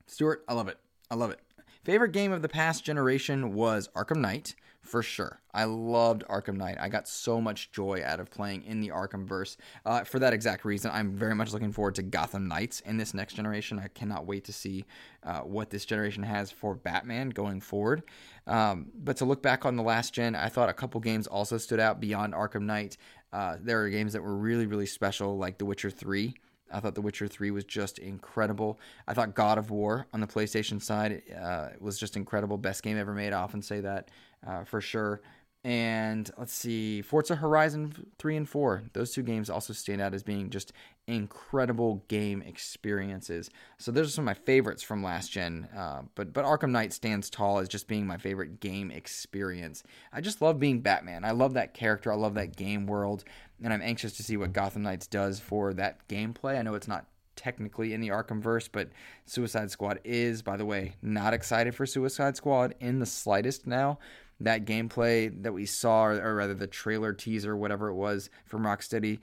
Stuart, 0.06 0.44
I 0.48 0.54
love 0.54 0.68
it. 0.68 0.78
I 1.10 1.16
love 1.16 1.30
it. 1.30 1.40
Favorite 1.82 2.12
game 2.12 2.30
of 2.30 2.42
the 2.42 2.48
past 2.48 2.84
generation 2.84 3.52
was 3.52 3.88
Arkham 3.96 4.18
Knight 4.18 4.54
for 4.80 5.02
sure. 5.02 5.40
I 5.52 5.64
loved 5.64 6.24
Arkham 6.28 6.56
Knight. 6.56 6.76
I 6.80 6.88
got 6.88 7.08
so 7.08 7.40
much 7.40 7.72
joy 7.72 8.02
out 8.04 8.20
of 8.20 8.30
playing 8.30 8.62
in 8.64 8.80
the 8.80 8.88
Arkham 8.88 9.26
verse. 9.26 9.56
Uh, 9.84 10.04
for 10.04 10.18
that 10.20 10.32
exact 10.32 10.64
reason, 10.64 10.90
I'm 10.92 11.16
very 11.16 11.34
much 11.34 11.52
looking 11.52 11.72
forward 11.72 11.96
to 11.96 12.02
Gotham 12.02 12.48
Knights 12.48 12.80
in 12.80 12.96
this 12.96 13.12
next 13.12 13.34
generation. 13.34 13.78
I 13.78 13.88
cannot 13.88 14.26
wait 14.26 14.44
to 14.44 14.52
see 14.52 14.84
uh, 15.24 15.40
what 15.40 15.70
this 15.70 15.84
generation 15.84 16.22
has 16.22 16.50
for 16.50 16.74
Batman 16.74 17.30
going 17.30 17.60
forward. 17.60 18.04
Um, 18.46 18.86
but 18.94 19.16
to 19.18 19.24
look 19.24 19.42
back 19.42 19.64
on 19.64 19.76
the 19.76 19.82
last 19.82 20.14
gen, 20.14 20.34
I 20.34 20.48
thought 20.48 20.68
a 20.68 20.74
couple 20.74 21.00
games 21.00 21.26
also 21.26 21.58
stood 21.58 21.80
out 21.80 22.00
beyond 22.00 22.34
Arkham 22.34 22.62
Knight. 22.62 22.96
Uh, 23.32 23.56
there 23.60 23.82
are 23.82 23.90
games 23.90 24.12
that 24.12 24.22
were 24.22 24.36
really, 24.36 24.66
really 24.66 24.86
special, 24.86 25.36
like 25.36 25.58
The 25.58 25.64
Witcher 25.64 25.90
3. 25.90 26.34
I 26.72 26.80
thought 26.80 26.94
The 26.94 27.00
Witcher 27.00 27.28
3 27.28 27.50
was 27.50 27.64
just 27.64 27.98
incredible. 27.98 28.80
I 29.06 29.14
thought 29.14 29.34
God 29.34 29.58
of 29.58 29.70
War 29.70 30.06
on 30.12 30.20
the 30.20 30.26
PlayStation 30.26 30.82
side 30.82 31.22
uh, 31.40 31.68
was 31.80 31.98
just 31.98 32.16
incredible. 32.16 32.58
Best 32.58 32.82
game 32.82 32.98
ever 32.98 33.12
made. 33.12 33.32
I 33.32 33.40
often 33.40 33.62
say 33.62 33.80
that 33.80 34.10
uh, 34.46 34.64
for 34.64 34.80
sure. 34.80 35.20
And 35.62 36.30
let's 36.38 36.54
see, 36.54 37.02
Forza 37.02 37.36
Horizon 37.36 38.06
3 38.18 38.36
and 38.36 38.48
4. 38.48 38.84
Those 38.94 39.12
two 39.12 39.22
games 39.22 39.50
also 39.50 39.74
stand 39.74 40.00
out 40.00 40.14
as 40.14 40.22
being 40.22 40.48
just 40.48 40.72
incredible 41.06 42.02
game 42.08 42.40
experiences. 42.40 43.50
So 43.76 43.92
those 43.92 44.06
are 44.06 44.10
some 44.10 44.22
of 44.22 44.26
my 44.38 44.42
favorites 44.44 44.82
from 44.82 45.02
last 45.02 45.30
gen. 45.30 45.68
Uh, 45.76 46.02
but 46.14 46.32
but 46.32 46.46
Arkham 46.46 46.70
Knight 46.70 46.94
stands 46.94 47.28
tall 47.28 47.58
as 47.58 47.68
just 47.68 47.88
being 47.88 48.06
my 48.06 48.16
favorite 48.16 48.60
game 48.60 48.90
experience. 48.90 49.82
I 50.14 50.22
just 50.22 50.40
love 50.40 50.58
being 50.58 50.80
Batman. 50.80 51.24
I 51.26 51.32
love 51.32 51.52
that 51.54 51.74
character. 51.74 52.10
I 52.10 52.16
love 52.16 52.34
that 52.34 52.56
game 52.56 52.86
world. 52.86 53.24
And 53.62 53.70
I'm 53.70 53.82
anxious 53.82 54.14
to 54.14 54.22
see 54.22 54.38
what 54.38 54.54
Gotham 54.54 54.82
Knights 54.82 55.08
does 55.08 55.40
for 55.40 55.74
that 55.74 56.08
gameplay. 56.08 56.58
I 56.58 56.62
know 56.62 56.74
it's 56.74 56.88
not 56.88 57.04
technically 57.36 57.92
in 57.92 58.00
the 58.00 58.08
Arkham 58.08 58.40
verse, 58.40 58.68
but 58.68 58.88
Suicide 59.26 59.70
Squad 59.70 60.00
is, 60.04 60.42
by 60.42 60.56
the 60.56 60.64
way, 60.64 60.94
not 61.02 61.34
excited 61.34 61.74
for 61.74 61.86
Suicide 61.86 62.36
Squad 62.36 62.74
in 62.80 62.98
the 62.98 63.06
slightest 63.06 63.66
now 63.66 63.98
that 64.40 64.64
gameplay 64.64 65.42
that 65.42 65.52
we 65.52 65.66
saw, 65.66 66.06
or 66.06 66.34
rather 66.34 66.54
the 66.54 66.66
trailer 66.66 67.12
teaser, 67.12 67.56
whatever 67.56 67.88
it 67.88 67.94
was 67.94 68.30
from 68.46 68.62
Rocksteady, 68.62 69.20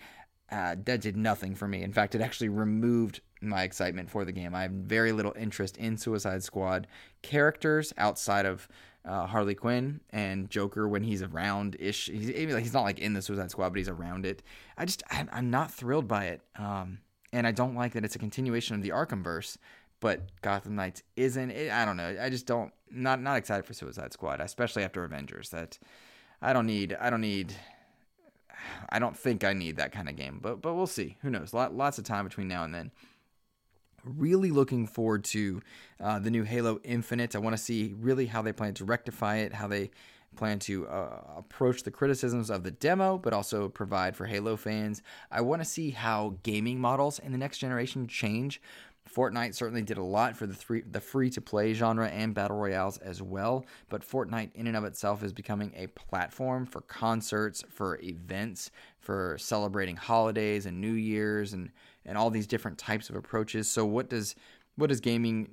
uh, 0.51 0.75
that 0.85 1.01
did 1.01 1.17
nothing 1.17 1.55
for 1.55 1.67
me. 1.67 1.83
In 1.83 1.91
fact, 1.91 2.15
it 2.15 2.21
actually 2.21 2.49
removed 2.49 3.21
my 3.41 3.63
excitement 3.63 4.09
for 4.09 4.25
the 4.25 4.31
game. 4.31 4.55
I 4.55 4.63
have 4.63 4.71
very 4.71 5.11
little 5.11 5.33
interest 5.37 5.77
in 5.77 5.97
Suicide 5.97 6.43
Squad 6.43 6.87
characters 7.21 7.93
outside 7.97 8.45
of 8.45 8.67
uh, 9.03 9.25
Harley 9.25 9.55
Quinn 9.55 9.99
and 10.09 10.49
Joker 10.49 10.87
when 10.87 11.03
he's 11.03 11.21
around 11.21 11.75
ish. 11.79 12.07
He's, 12.07 12.29
he's 12.29 12.73
not 12.73 12.83
like 12.83 12.99
in 12.99 13.13
the 13.13 13.21
Suicide 13.21 13.51
Squad, 13.51 13.69
but 13.69 13.77
he's 13.77 13.89
around 13.89 14.25
it. 14.25 14.41
I 14.77 14.85
just 14.85 15.03
I'm 15.11 15.49
not 15.49 15.71
thrilled 15.71 16.07
by 16.07 16.25
it, 16.25 16.41
um, 16.57 16.99
and 17.33 17.45
I 17.45 17.51
don't 17.51 17.75
like 17.75 17.93
that 17.93 18.05
it's 18.05 18.15
a 18.15 18.19
continuation 18.19 18.75
of 18.75 18.81
the 18.81 18.89
Arkham 18.89 19.23
verse 19.23 19.57
but 19.99 20.41
Gotham 20.41 20.75
Knights 20.75 21.03
isn't. 21.15 21.51
It, 21.51 21.71
I 21.71 21.85
don't 21.85 21.97
know. 21.97 22.17
I 22.21 22.29
just 22.29 22.45
don't 22.45 22.71
not 22.91 23.21
not 23.21 23.37
excited 23.37 23.65
for 23.65 23.73
Suicide 23.73 24.13
Squad, 24.13 24.41
especially 24.41 24.83
after 24.83 25.03
Avengers. 25.03 25.49
That 25.49 25.79
I 26.41 26.53
don't 26.53 26.65
need. 26.65 26.95
I 26.99 27.09
don't 27.09 27.21
need. 27.21 27.53
I 28.89 28.99
don't 28.99 29.17
think 29.17 29.43
I 29.43 29.53
need 29.53 29.77
that 29.77 29.91
kind 29.91 30.09
of 30.09 30.15
game, 30.15 30.39
but 30.41 30.61
but 30.61 30.73
we'll 30.73 30.87
see. 30.87 31.17
Who 31.21 31.29
knows? 31.29 31.53
Lot, 31.53 31.75
lots 31.75 31.97
of 31.97 32.03
time 32.03 32.25
between 32.25 32.47
now 32.47 32.63
and 32.63 32.73
then. 32.73 32.91
Really 34.03 34.51
looking 34.51 34.87
forward 34.87 35.23
to 35.25 35.61
uh, 35.99 36.19
the 36.19 36.31
new 36.31 36.43
Halo 36.43 36.79
Infinite. 36.83 37.35
I 37.35 37.39
want 37.39 37.57
to 37.57 37.61
see 37.61 37.93
really 37.99 38.27
how 38.27 38.41
they 38.41 38.53
plan 38.53 38.73
to 38.75 38.85
rectify 38.85 39.37
it, 39.37 39.53
how 39.53 39.67
they 39.67 39.91
plan 40.37 40.59
to 40.59 40.87
uh, 40.87 41.21
approach 41.35 41.83
the 41.83 41.91
criticisms 41.91 42.49
of 42.49 42.63
the 42.63 42.71
demo, 42.71 43.17
but 43.17 43.33
also 43.33 43.67
provide 43.67 44.15
for 44.15 44.25
Halo 44.25 44.55
fans. 44.55 45.01
I 45.31 45.41
want 45.41 45.61
to 45.61 45.65
see 45.65 45.89
how 45.89 46.35
gaming 46.43 46.79
models 46.79 47.19
in 47.19 47.31
the 47.33 47.37
next 47.37 47.57
generation 47.57 48.07
change 48.07 48.61
Fortnite 49.13 49.55
certainly 49.55 49.81
did 49.81 49.97
a 49.97 50.03
lot 50.03 50.35
for 50.35 50.45
the 50.45 50.53
three, 50.53 50.81
the 50.81 51.01
free 51.01 51.29
to 51.31 51.41
play 51.41 51.73
genre 51.73 52.07
and 52.07 52.33
battle 52.33 52.57
royales 52.57 52.97
as 52.99 53.21
well, 53.21 53.65
but 53.89 54.01
Fortnite 54.01 54.53
in 54.55 54.67
and 54.67 54.77
of 54.77 54.83
itself 54.83 55.23
is 55.23 55.33
becoming 55.33 55.73
a 55.75 55.87
platform 55.87 56.65
for 56.65 56.81
concerts, 56.81 57.63
for 57.69 57.99
events, 58.01 58.71
for 58.99 59.37
celebrating 59.39 59.95
holidays 59.95 60.65
and 60.65 60.79
New 60.79 60.93
Year's 60.93 61.53
and 61.53 61.71
and 62.05 62.17
all 62.17 62.29
these 62.29 62.47
different 62.47 62.77
types 62.77 63.09
of 63.09 63.15
approaches. 63.15 63.69
So 63.69 63.85
what 63.85 64.09
does 64.09 64.35
what 64.75 64.87
does 64.87 64.99
gaming 64.99 65.49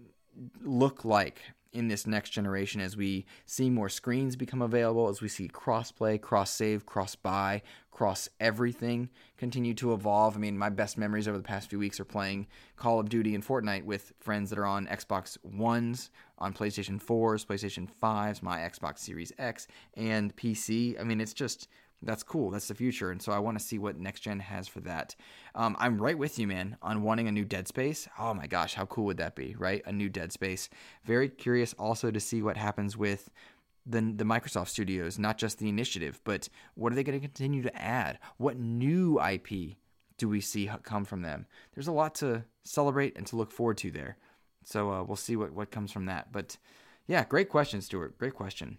look 0.62 1.05
like 1.05 1.40
in 1.74 1.88
this 1.88 2.06
next 2.06 2.30
generation 2.30 2.80
as 2.80 2.96
we 2.96 3.26
see 3.44 3.68
more 3.68 3.88
screens 3.88 4.36
become 4.36 4.62
available, 4.62 5.08
as 5.08 5.20
we 5.20 5.28
see 5.28 5.48
crossplay, 5.48 6.20
cross 6.20 6.50
save, 6.50 6.86
cross 6.86 7.14
buy, 7.14 7.62
cross 7.90 8.28
everything 8.40 9.08
continue 9.36 9.74
to 9.74 9.92
evolve. 9.92 10.36
I 10.36 10.38
mean, 10.38 10.56
my 10.56 10.70
best 10.70 10.96
memories 10.96 11.28
over 11.28 11.36
the 11.36 11.44
past 11.44 11.68
few 11.68 11.78
weeks 11.78 12.00
are 12.00 12.04
playing 12.04 12.46
Call 12.76 12.98
of 12.98 13.08
Duty 13.08 13.34
and 13.34 13.44
Fortnite 13.44 13.84
with 13.84 14.12
friends 14.20 14.50
that 14.50 14.58
are 14.58 14.66
on 14.66 14.86
Xbox 14.86 15.36
Ones, 15.44 16.10
on 16.38 16.52
PlayStation 16.52 17.02
4s, 17.02 17.44
PlayStation 17.46 17.88
5s, 18.02 18.42
my 18.42 18.58
Xbox 18.58 18.98
Series 19.00 19.32
X, 19.38 19.66
and 19.96 20.34
PC. 20.36 20.98
I 21.00 21.04
mean, 21.04 21.20
it's 21.20 21.34
just 21.34 21.68
that's 22.05 22.22
cool. 22.22 22.50
That's 22.50 22.68
the 22.68 22.74
future. 22.74 23.11
And 23.11 23.20
so 23.20 23.32
I 23.32 23.38
want 23.38 23.59
to 23.59 23.64
see 23.64 23.78
what 23.78 23.98
next 23.98 24.20
gen 24.20 24.40
has 24.40 24.68
for 24.68 24.80
that. 24.80 25.14
Um, 25.55 25.76
I'm 25.78 26.00
right 26.00 26.18
with 26.18 26.38
you, 26.38 26.46
man, 26.46 26.76
on 26.82 27.02
wanting 27.02 27.28
a 27.28 27.32
new 27.32 27.44
Dead 27.44 27.68
Space. 27.68 28.09
Oh 28.18 28.34
my 28.34 28.46
gosh, 28.46 28.74
how 28.74 28.86
cool 28.86 29.05
would 29.07 29.16
that 29.18 29.34
be, 29.36 29.55
right? 29.59 29.82
A 29.86 29.92
new 29.92 30.09
Dead 30.09 30.32
Space. 30.32 30.68
Very 31.05 31.28
curious 31.28 31.74
also 31.78 32.11
to 32.11 32.20
see 32.20 32.42
what 32.42 32.57
happens 32.57 32.96
with 32.96 33.30
the, 33.86 34.00
the 34.00 34.24
Microsoft 34.24 34.68
studios, 34.68 35.18
not 35.18 35.38
just 35.38 35.59
the 35.59 35.68
initiative, 35.68 36.20
but 36.24 36.48
what 36.74 36.92
are 36.92 36.96
they 36.96 37.05
going 37.05 37.18
to 37.18 37.26
continue 37.26 37.62
to 37.62 37.76
add? 37.76 38.18
What 38.38 38.59
new 38.59 39.20
IP 39.20 39.76
do 40.16 40.28
we 40.28 40.40
see 40.40 40.70
come 40.82 41.05
from 41.05 41.22
them? 41.22 41.46
There's 41.74 41.88
a 41.88 41.92
lot 41.92 42.14
to 42.16 42.44
celebrate 42.62 43.16
and 43.16 43.26
to 43.26 43.36
look 43.36 43.50
forward 43.50 43.78
to 43.78 43.90
there. 43.90 44.16
So 44.64 44.90
uh, 44.90 45.02
we'll 45.02 45.16
see 45.16 45.36
what, 45.36 45.52
what 45.52 45.70
comes 45.70 45.92
from 45.92 46.07
that. 46.07 46.32
But 46.32 46.57
yeah, 47.07 47.24
great 47.24 47.50
question, 47.50 47.82
Stuart. 47.82 48.18
Great 48.18 48.34
question. 48.34 48.78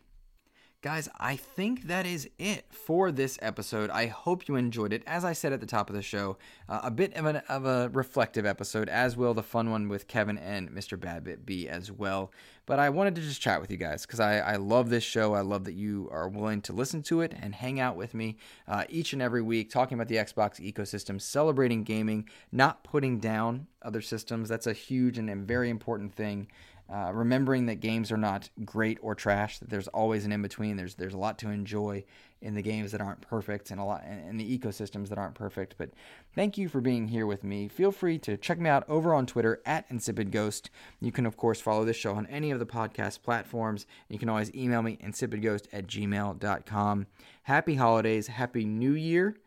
Guys, 0.86 1.10
I 1.20 1.36
think 1.36 1.88
that 1.88 2.06
is 2.06 2.30
it 2.38 2.66
for 2.70 3.12
this 3.12 3.40
episode. 3.42 3.90
I 3.90 4.06
hope 4.06 4.48
you 4.48 4.56
enjoyed 4.56 4.94
it. 4.94 5.02
As 5.08 5.26
I 5.26 5.34
said 5.34 5.52
at 5.52 5.60
the 5.60 5.66
top 5.66 5.90
of 5.90 5.96
the 5.96 6.04
show, 6.04 6.38
uh, 6.70 6.82
a 6.84 6.92
bit 6.92 7.16
of, 7.16 7.26
an, 7.26 7.38
of 7.50 7.66
a 7.66 7.90
reflective 7.92 8.46
episode, 8.46 8.88
as 8.88 9.18
will 9.18 9.34
the 9.34 9.42
fun 9.42 9.72
one 9.72 9.90
with 9.90 10.08
Kevin 10.08 10.38
and 10.38 10.70
Mr. 10.70 10.96
Badbit 10.96 11.44
be 11.44 11.68
as 11.68 11.92
well. 11.92 12.32
But 12.68 12.78
I 12.78 12.92
wanted 12.92 13.16
to 13.16 13.22
just 13.22 13.42
chat 13.42 13.62
with 13.62 13.72
you 13.72 13.78
guys 13.78 14.06
because 14.06 14.20
I, 14.20 14.38
I 14.38 14.56
love 14.58 14.92
this 14.92 15.04
show. 15.04 15.34
I 15.34 15.42
love 15.42 15.64
that 15.64 15.74
you 15.74 16.08
are 16.12 16.30
willing 16.30 16.62
to 16.62 16.74
listen 16.74 17.02
to 17.04 17.22
it 17.22 17.34
and 17.42 17.56
hang 17.56 17.80
out 17.80 17.96
with 17.96 18.14
me 18.14 18.38
uh, 18.68 18.84
each 18.88 19.12
and 19.12 19.24
every 19.24 19.42
week, 19.42 19.72
talking 19.72 19.96
about 19.96 20.08
the 20.08 20.18
Xbox 20.18 20.62
ecosystem, 20.62 21.20
celebrating 21.20 21.84
gaming, 21.84 22.30
not 22.52 22.84
putting 22.84 23.18
down 23.18 23.66
other 23.82 24.02
systems. 24.02 24.50
That's 24.50 24.68
a 24.68 24.74
huge 24.74 25.18
and 25.18 25.48
very 25.48 25.72
important 25.72 26.14
thing. 26.14 26.48
Uh, 26.88 27.12
remembering 27.12 27.66
that 27.66 27.80
games 27.80 28.12
are 28.12 28.18
not 28.18 28.50
great 28.64 29.00
or 29.02 29.16
trash, 29.16 29.58
that 29.58 29.70
there's 29.70 29.88
always 29.88 30.24
an 30.24 30.32
in 30.32 30.44
between. 30.44 30.78
There's 30.78 30.94
there's 30.96 31.16
a 31.16 31.18
lot 31.18 31.40
to 31.40 31.50
enjoy 31.50 32.04
in 32.42 32.54
the 32.54 32.62
games 32.62 32.92
that 32.92 33.02
aren't 33.02 33.22
perfect 33.22 33.72
and 33.72 33.80
a 33.80 33.84
lot 33.84 34.04
in 34.04 34.38
the 34.38 34.58
ecosystems 34.58 35.10
that 35.10 35.18
aren't 35.18 35.34
perfect. 35.34 35.76
But 35.80 35.90
thank 36.36 36.60
you 36.60 36.70
for 36.70 36.82
being 36.82 37.08
here 37.08 37.26
with 37.26 37.44
me. 37.44 37.68
Feel 37.68 37.92
free 37.92 38.20
to 38.20 38.38
check 38.38 38.60
me 38.60 38.70
out 38.70 38.88
over 38.88 39.16
on 39.16 39.26
Twitter 39.26 39.64
at 39.66 39.86
Insipid 39.90 40.32
Ghost. 40.32 40.70
You 41.02 41.12
can 41.12 41.26
of 41.26 41.38
course 41.38 41.60
follow 41.60 41.86
this 41.86 41.98
show 41.98 42.14
on 42.14 42.28
any 42.28 42.52
of 42.52 42.60
the 42.60 42.68
podcast 42.68 43.24
platforms. 43.24 43.88
You 44.08 44.20
can 44.20 44.30
always 44.30 44.54
email 44.54 44.84
me 44.84 45.00
insipidghost 45.04 45.68
at 45.74 45.88
gmail.com. 45.88 47.08
Happy 47.44 47.76
holidays, 47.76 48.28
happy 48.28 48.66
new 48.66 48.94
year, 48.94 49.38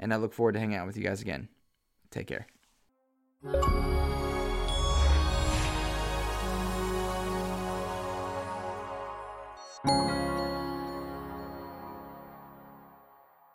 and 0.00 0.12
I 0.12 0.16
look 0.16 0.32
forward 0.32 0.52
to 0.54 0.58
hanging 0.58 0.76
out 0.76 0.86
with 0.88 0.96
you 0.96 1.04
guys 1.04 1.20
again. 1.22 1.48
Take 2.10 2.26
care. 2.26 2.46